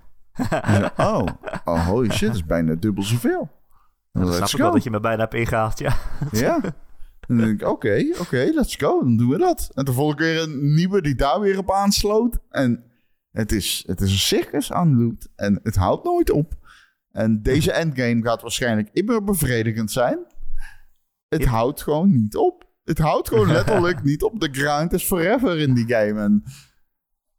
Zei, 0.49 0.89
oh, 0.97 1.25
oh, 1.65 1.87
holy 1.87 2.09
shit, 2.09 2.27
dat 2.27 2.35
is 2.35 2.45
bijna 2.45 2.75
dubbel 2.75 3.03
zoveel. 3.03 3.49
Dan 4.11 4.23
Let's 4.25 4.35
snap 4.35 4.49
ik 4.49 4.55
go. 4.55 4.63
wel 4.63 4.71
dat 4.71 4.83
je 4.83 4.89
me 4.89 4.99
bijna 4.99 5.21
hebt 5.21 5.33
ingehaald, 5.33 5.79
ja. 5.79 5.97
Ja. 6.31 6.59
En 6.63 7.37
dan 7.37 7.37
denk 7.37 7.61
ik: 7.61 7.67
oké, 7.67 8.05
oké, 8.19 8.51
let's 8.53 8.75
go, 8.75 8.99
dan 8.99 9.17
doen 9.17 9.29
we 9.29 9.37
dat. 9.37 9.69
En 9.73 9.85
toen 9.85 9.93
vond 9.95 10.13
ik 10.13 10.19
weer 10.19 10.41
een 10.41 10.73
nieuwe 10.73 11.01
die 11.01 11.15
daar 11.15 11.39
weer 11.39 11.57
op 11.57 11.71
aansloot. 11.71 12.37
En 12.49 12.83
het 13.31 13.51
is, 13.51 13.83
het 13.87 14.01
is 14.01 14.11
een 14.11 14.17
circus 14.17 14.71
aan 14.71 15.03
loot. 15.03 15.27
En 15.35 15.59
het 15.63 15.75
houdt 15.75 16.03
nooit 16.03 16.29
op. 16.31 16.53
En 17.11 17.41
deze 17.41 17.71
endgame 17.81 18.21
gaat 18.23 18.41
waarschijnlijk 18.41 18.89
immer 18.93 19.23
bevredigend 19.23 19.91
zijn. 19.91 20.19
Het 21.27 21.43
Ja. 21.43 21.49
houdt 21.49 21.81
gewoon 21.81 22.11
niet 22.11 22.35
op. 22.35 22.69
Het 22.83 22.97
houdt 22.97 23.27
gewoon 23.27 23.51
letterlijk 23.57 24.03
niet 24.03 24.23
op. 24.23 24.39
De 24.39 24.49
grind 24.51 24.93
is 24.93 25.03
forever 25.03 25.59
in 25.59 25.73
die 25.73 25.87
game. 25.87 26.21
En 26.21 26.43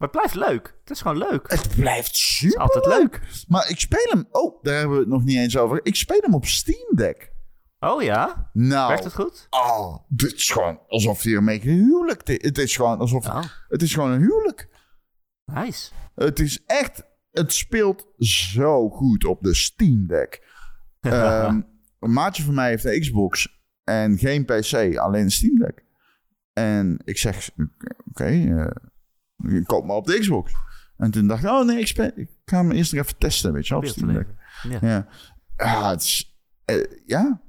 Maar 0.03 0.11
het 0.11 0.20
blijft 0.32 0.50
leuk. 0.50 0.74
Het 0.80 0.90
is 0.90 1.00
gewoon 1.00 1.18
leuk. 1.18 1.50
Het 1.50 1.76
blijft 1.76 2.16
super 2.16 2.48
is 2.48 2.57
altijd 2.57 2.86
leuk. 2.86 3.20
Maar 3.48 3.68
ik 3.70 3.80
speel 3.80 4.07
hem... 4.11 4.26
Oh, 4.30 4.62
daar 4.62 4.74
hebben 4.78 4.94
we 4.94 5.00
het 5.00 5.09
nog 5.12 5.24
niet 5.24 5.36
eens 5.36 5.57
over. 5.57 5.80
Ik 5.82 5.96
speel 5.96 6.20
hem 6.20 6.34
op 6.34 6.46
Steam 6.46 6.94
Deck. 6.96 7.32
Oh 7.78 8.03
ja? 8.03 8.50
Nou, 8.53 8.88
Werkt 8.88 9.05
het 9.05 9.14
goed? 9.14 9.46
oh, 9.50 9.96
dit 10.09 10.32
is 10.32 10.50
gewoon 10.50 10.80
alsof 10.88 11.22
je 11.22 11.34
ermee 11.34 11.61
gehuwelijk... 11.61 12.28
Het 12.28 12.59
is 12.59 12.76
gewoon 12.76 12.98
alsof... 12.98 13.26
Oh, 13.26 13.42
Het 13.68 13.82
is 13.82 13.94
gewoon 13.94 14.11
een 14.11 14.20
huwelijk. 14.20 14.68
nice. 15.44 15.92
Het 16.14 16.40
is 16.40 16.62
echt... 16.66 17.03
Het 17.30 17.53
speelt 17.53 18.07
zo 18.18 18.88
goed 18.88 19.24
op 19.24 19.42
de 19.42 19.55
Steam 19.55 20.07
Deck. 20.07 20.42
Ehm, 21.00 21.61
een 22.00 22.12
maatje 22.12 22.42
van 22.42 22.55
mij 22.55 22.68
heeft 22.68 22.84
een 22.84 23.00
Xbox 23.00 23.62
en 23.84 24.18
geen 24.18 24.44
PC, 24.44 24.96
alleen 24.96 25.22
een 25.22 25.30
Steam 25.30 25.59
Deck. 25.59 25.84
En 26.53 27.00
ik 27.05 27.18
zeg, 27.18 27.50
oké, 28.11 28.24
eh, 28.24 28.90
koop 29.66 29.84
maar 29.86 29.97
op 29.97 30.07
de 30.07 30.18
Xbox. 30.18 30.53
En 30.97 31.11
toen 31.11 31.26
dacht 31.26 31.43
ik, 31.45 31.49
oh 31.51 31.64
nee, 31.66 31.78
ik, 31.80 31.97
ga 32.45 32.57
hem 32.57 32.70
eerst 32.70 32.93
nog 32.93 33.05
even 33.05 33.18
testen, 33.18 33.53
weet 33.53 33.66
je 33.66 33.74
wel, 33.74 33.82
op 33.82 33.88
Steam. 33.88 34.11
Ja. 34.11 34.78
Ja, 34.80 35.07
ja, 35.57 35.90
het 35.90 36.03
is, 36.03 36.38
eh, 36.64 36.84
ja. 37.07 37.40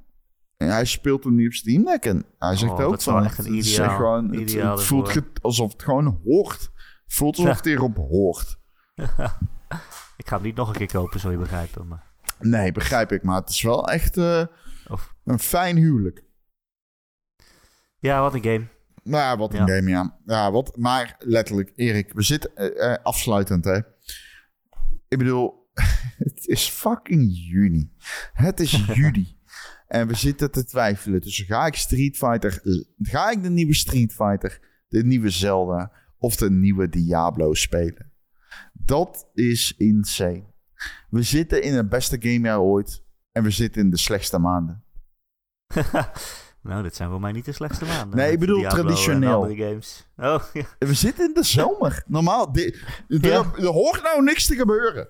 En 0.56 0.68
hij 0.68 0.84
speelt 0.84 1.24
hem 1.24 1.34
nu 1.34 1.46
op 1.46 1.52
Steam 1.52 1.84
Deck 1.84 2.04
en 2.04 2.24
hij 2.38 2.56
zegt 2.56 2.72
Oh, 2.72 2.80
ook 2.80 3.02
van, 3.02 3.24
echt 3.24 3.38
een 3.38 3.44
het 3.56 3.66
ideaal- 3.66 3.86
echt 3.86 3.96
gewoon, 3.96 4.34
het, 4.34 4.52
het 4.54 4.82
voelt 4.82 5.08
ge- 5.08 5.24
alsof 5.40 5.72
het 5.72 5.82
gewoon 5.82 6.20
hoort. 6.24 6.60
Het 7.04 7.14
voelt 7.14 7.36
alsof 7.36 7.50
Ja. 7.50 7.56
het 7.56 7.64
hierop 7.64 7.96
hoort. 7.96 8.58
Ik 10.16 10.28
ga 10.28 10.36
hem 10.36 10.44
niet 10.44 10.56
nog 10.56 10.68
een 10.68 10.74
keer 10.74 10.86
kopen, 10.92 11.20
zul 11.20 11.30
je 11.30 11.36
begrijpen. 11.36 11.86
Maar... 11.88 12.12
Nee, 12.40 12.72
begrijp 12.72 13.12
ik, 13.12 13.22
maar 13.22 13.40
het 13.40 13.48
is 13.48 13.62
wel 13.62 13.88
echt 13.88 14.16
eh, 14.16 14.44
een 15.24 15.38
fijn 15.38 15.76
huwelijk. 15.76 16.24
Ja, 17.98 18.20
wat 18.20 18.34
een 18.34 18.42
game. 18.42 18.66
Nou 19.04 19.22
ja, 19.22 19.36
wat 19.36 19.54
een 19.54 19.66
Ja. 19.66 19.74
game, 19.74 19.90
ja. 19.90 20.18
ja 20.26 20.50
wat, 20.50 20.76
maar 20.76 21.16
letterlijk, 21.18 21.72
Erik, 21.76 22.12
we 22.12 22.22
zitten 22.22 22.56
eh, 22.56 22.92
eh, 22.92 23.02
afsluitend, 23.02 23.64
hè. 23.64 23.76
Ik 25.08 25.18
bedoel, 25.18 25.68
het 26.24 26.46
is 26.46 26.68
fucking 26.68 27.30
juni. 27.50 27.92
Het 28.32 28.60
is 28.60 28.70
juli. 28.94 29.38
en 29.86 30.06
we 30.06 30.14
zitten 30.14 30.50
te 30.50 30.64
twijfelen 30.64 31.20
tussen 31.20 31.46
ga 31.46 31.66
ik 31.66 31.74
Street 31.74 32.16
Fighter, 32.16 32.60
ga 32.98 33.30
ik 33.30 33.42
de 33.42 33.50
nieuwe 33.50 33.74
Street 33.74 34.12
Fighter, 34.12 34.60
de 34.88 35.04
nieuwe 35.04 35.30
Zelda 35.30 35.92
of 36.18 36.36
de 36.36 36.50
nieuwe 36.50 36.88
Diablo 36.88 37.54
spelen. 37.54 38.12
Dat 38.72 39.30
is 39.34 39.74
insane. 39.76 40.44
We 41.10 41.22
zitten 41.22 41.62
in 41.62 41.74
het 41.74 41.88
beste 41.88 42.16
gamejaar 42.20 42.60
ooit 42.60 43.04
en 43.32 43.42
we 43.42 43.50
zitten 43.50 43.82
in 43.82 43.90
de 43.90 43.96
slechtste 43.98 44.38
maanden. 44.38 44.84
nou, 46.64 46.82
dit 46.82 46.96
zijn 46.96 47.10
voor 47.10 47.20
mij 47.20 47.32
niet 47.32 47.44
de 47.44 47.52
slechtste 47.52 47.84
maanden. 47.84 48.18
Nee, 48.18 48.32
ik 48.32 48.38
bedoel 48.38 48.58
Diablo 48.58 48.82
traditioneel. 48.82 49.42
andere 49.42 49.64
games. 49.68 50.06
Oh, 50.16 50.42
ja. 50.52 50.64
We 50.78 50.94
zitten 50.94 51.24
in 51.28 51.34
de 51.34 51.42
zomer. 51.44 52.02
Normaal, 52.06 52.48
er, 52.52 53.04
Ja. 53.08 53.44
hoort 53.56 54.02
nou 54.02 54.22
niks 54.22 54.46
te 54.46 54.54
gebeuren. 54.54 55.08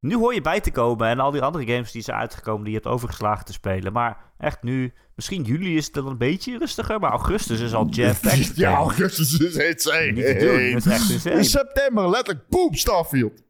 Nu 0.00 0.16
hoor 0.16 0.34
je 0.34 0.40
bij 0.40 0.60
te 0.60 0.70
komen 0.70 1.08
en 1.08 1.20
al 1.20 1.30
die 1.30 1.42
andere 1.42 1.66
games 1.66 1.92
die 1.92 2.02
zijn 2.02 2.16
uitgekomen 2.16 2.62
die 2.64 2.72
je 2.72 2.78
hebt 2.78 2.90
overgeslagen 2.92 3.44
te 3.44 3.52
spelen. 3.52 3.92
Maar 3.92 4.16
echt 4.38 4.62
nu, 4.62 4.92
misschien 5.14 5.42
juli 5.42 5.76
is 5.76 5.84
het 5.84 5.94
dan 5.94 6.06
een 6.06 6.18
beetje 6.18 6.58
rustiger, 6.58 7.00
maar 7.00 7.10
augustus 7.10 7.60
is 7.60 7.74
al 7.74 7.86
jam-packed. 7.88 8.56
Ja, 8.64 8.74
augustus 8.74 9.38
is 9.38 9.56
insane. 9.56 10.10
Niet 10.12 10.24
te 10.24 10.36
doen, 10.38 10.72
dat 10.72 10.86
is 10.86 10.92
echt 10.92 11.10
insane. 11.10 11.34
In 11.36 11.44
september, 11.44 12.08
letterlijk, 12.10 12.48
boom, 12.48 12.74
Starfield. 12.74 13.42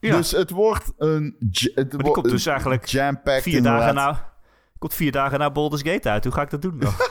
Ja. 0.00 0.16
Dus 0.16 0.30
het 0.30 0.50
wordt 0.50 0.92
een... 0.96 1.36
Het 1.74 1.90
die 1.90 2.10
komt 2.10 2.30
dus 2.30 2.46
eigenlijk 2.46 2.88
vier 3.42 3.62
dagen 3.62 3.94
na, 3.94 4.34
komt 4.78 4.94
vier 4.94 5.12
dagen 5.12 5.38
na 5.38 5.50
Baldur's 5.50 5.82
Gate 5.82 6.10
uit. 6.10 6.24
Hoe 6.24 6.32
ga 6.32 6.42
ik 6.42 6.50
dat 6.50 6.62
doen 6.62 6.78
dan? 6.78 6.92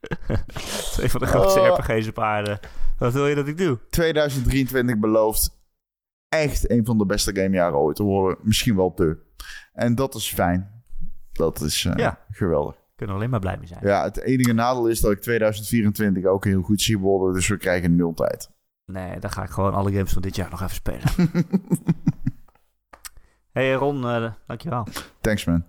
Twee 0.92 1.10
van 1.10 1.20
de 1.20 1.26
grootste 1.26 1.60
Oh. 1.60 1.78
RPG's 1.78 2.08
op 2.08 2.18
aarde. 2.18 2.60
Wat 2.98 3.12
wil 3.12 3.26
je 3.26 3.34
dat 3.34 3.46
ik 3.46 3.58
doe? 3.58 3.78
2023 3.90 4.98
belooft 4.98 5.58
echt 6.28 6.70
een 6.70 6.84
van 6.84 6.98
de 6.98 7.06
beste 7.06 7.34
gamejaren 7.36 7.78
ooit 7.78 7.96
te 7.96 8.02
worden. 8.02 8.38
Misschien 8.42 8.76
wel 8.76 8.94
de. 8.94 9.18
En 9.72 9.94
dat 9.94 10.14
is 10.14 10.32
fijn. 10.34 10.82
Dat 11.32 11.60
is 11.60 11.84
eh, 11.84 11.96
Ja. 11.96 12.18
geweldig. 12.30 12.76
Kunnen 12.96 13.16
alleen 13.16 13.30
maar 13.30 13.40
blij 13.40 13.56
mee 13.58 13.66
zijn. 13.66 13.80
Ja, 13.82 14.02
het 14.04 14.20
enige 14.20 14.52
nadeel 14.52 14.86
is 14.86 15.00
dat 15.00 15.10
ik 15.12 15.20
2024 15.20 16.24
ook 16.24 16.44
heel 16.44 16.62
goed 16.62 16.80
zie 16.82 16.98
worden. 16.98 17.34
Dus 17.34 17.48
we 17.48 17.56
krijgen 17.56 17.96
nul 17.96 18.12
tijd. 18.14 18.50
Nee, 18.84 19.18
dan 19.18 19.30
ga 19.30 19.42
ik 19.42 19.50
gewoon 19.50 19.74
alle 19.74 19.92
games 19.92 20.12
van 20.12 20.22
dit 20.22 20.36
jaar 20.36 20.50
nog 20.50 20.62
even 20.62 20.74
spelen. 20.74 21.08
hey 23.52 23.72
Ron, 23.72 24.04
eh, 24.08 24.32
dankjewel. 24.46 24.86
Thanks 25.20 25.44
man. 25.44 25.64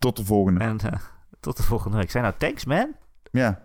Tot 0.00 0.16
de 0.16 0.24
volgende. 0.24 0.60
En 0.60 0.78
eh, 0.78 1.00
tot 1.40 1.56
de 1.56 1.62
volgende 1.62 1.96
week. 1.96 2.10
Zijn 2.10 2.22
nou 2.24 2.34
thanks 2.38 2.64
man? 2.64 2.96
Ja. 3.30 3.60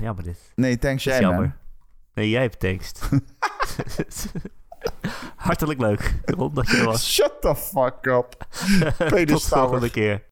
Jammer 0.00 0.24
dit. 0.24 0.52
Nee, 0.54 0.78
thanks 0.78 1.04
jij 1.04 1.20
jammer. 1.20 1.40
man. 1.40 1.52
Nee, 2.14 2.30
jij 2.30 2.42
hebt 2.42 2.60
thanks. 2.60 2.92
Hartelijk 5.36 5.80
leuk, 5.80 6.14
Ron, 6.24 6.54
dat 6.54 6.70
je 6.70 6.84
was. 6.84 7.12
Shut 7.12 7.40
the 7.40 7.56
fuck 7.56 8.06
up. 8.06 8.46
Tot 9.26 9.26
de 9.28 9.38
volgende 9.38 9.90
keer. 9.90 10.24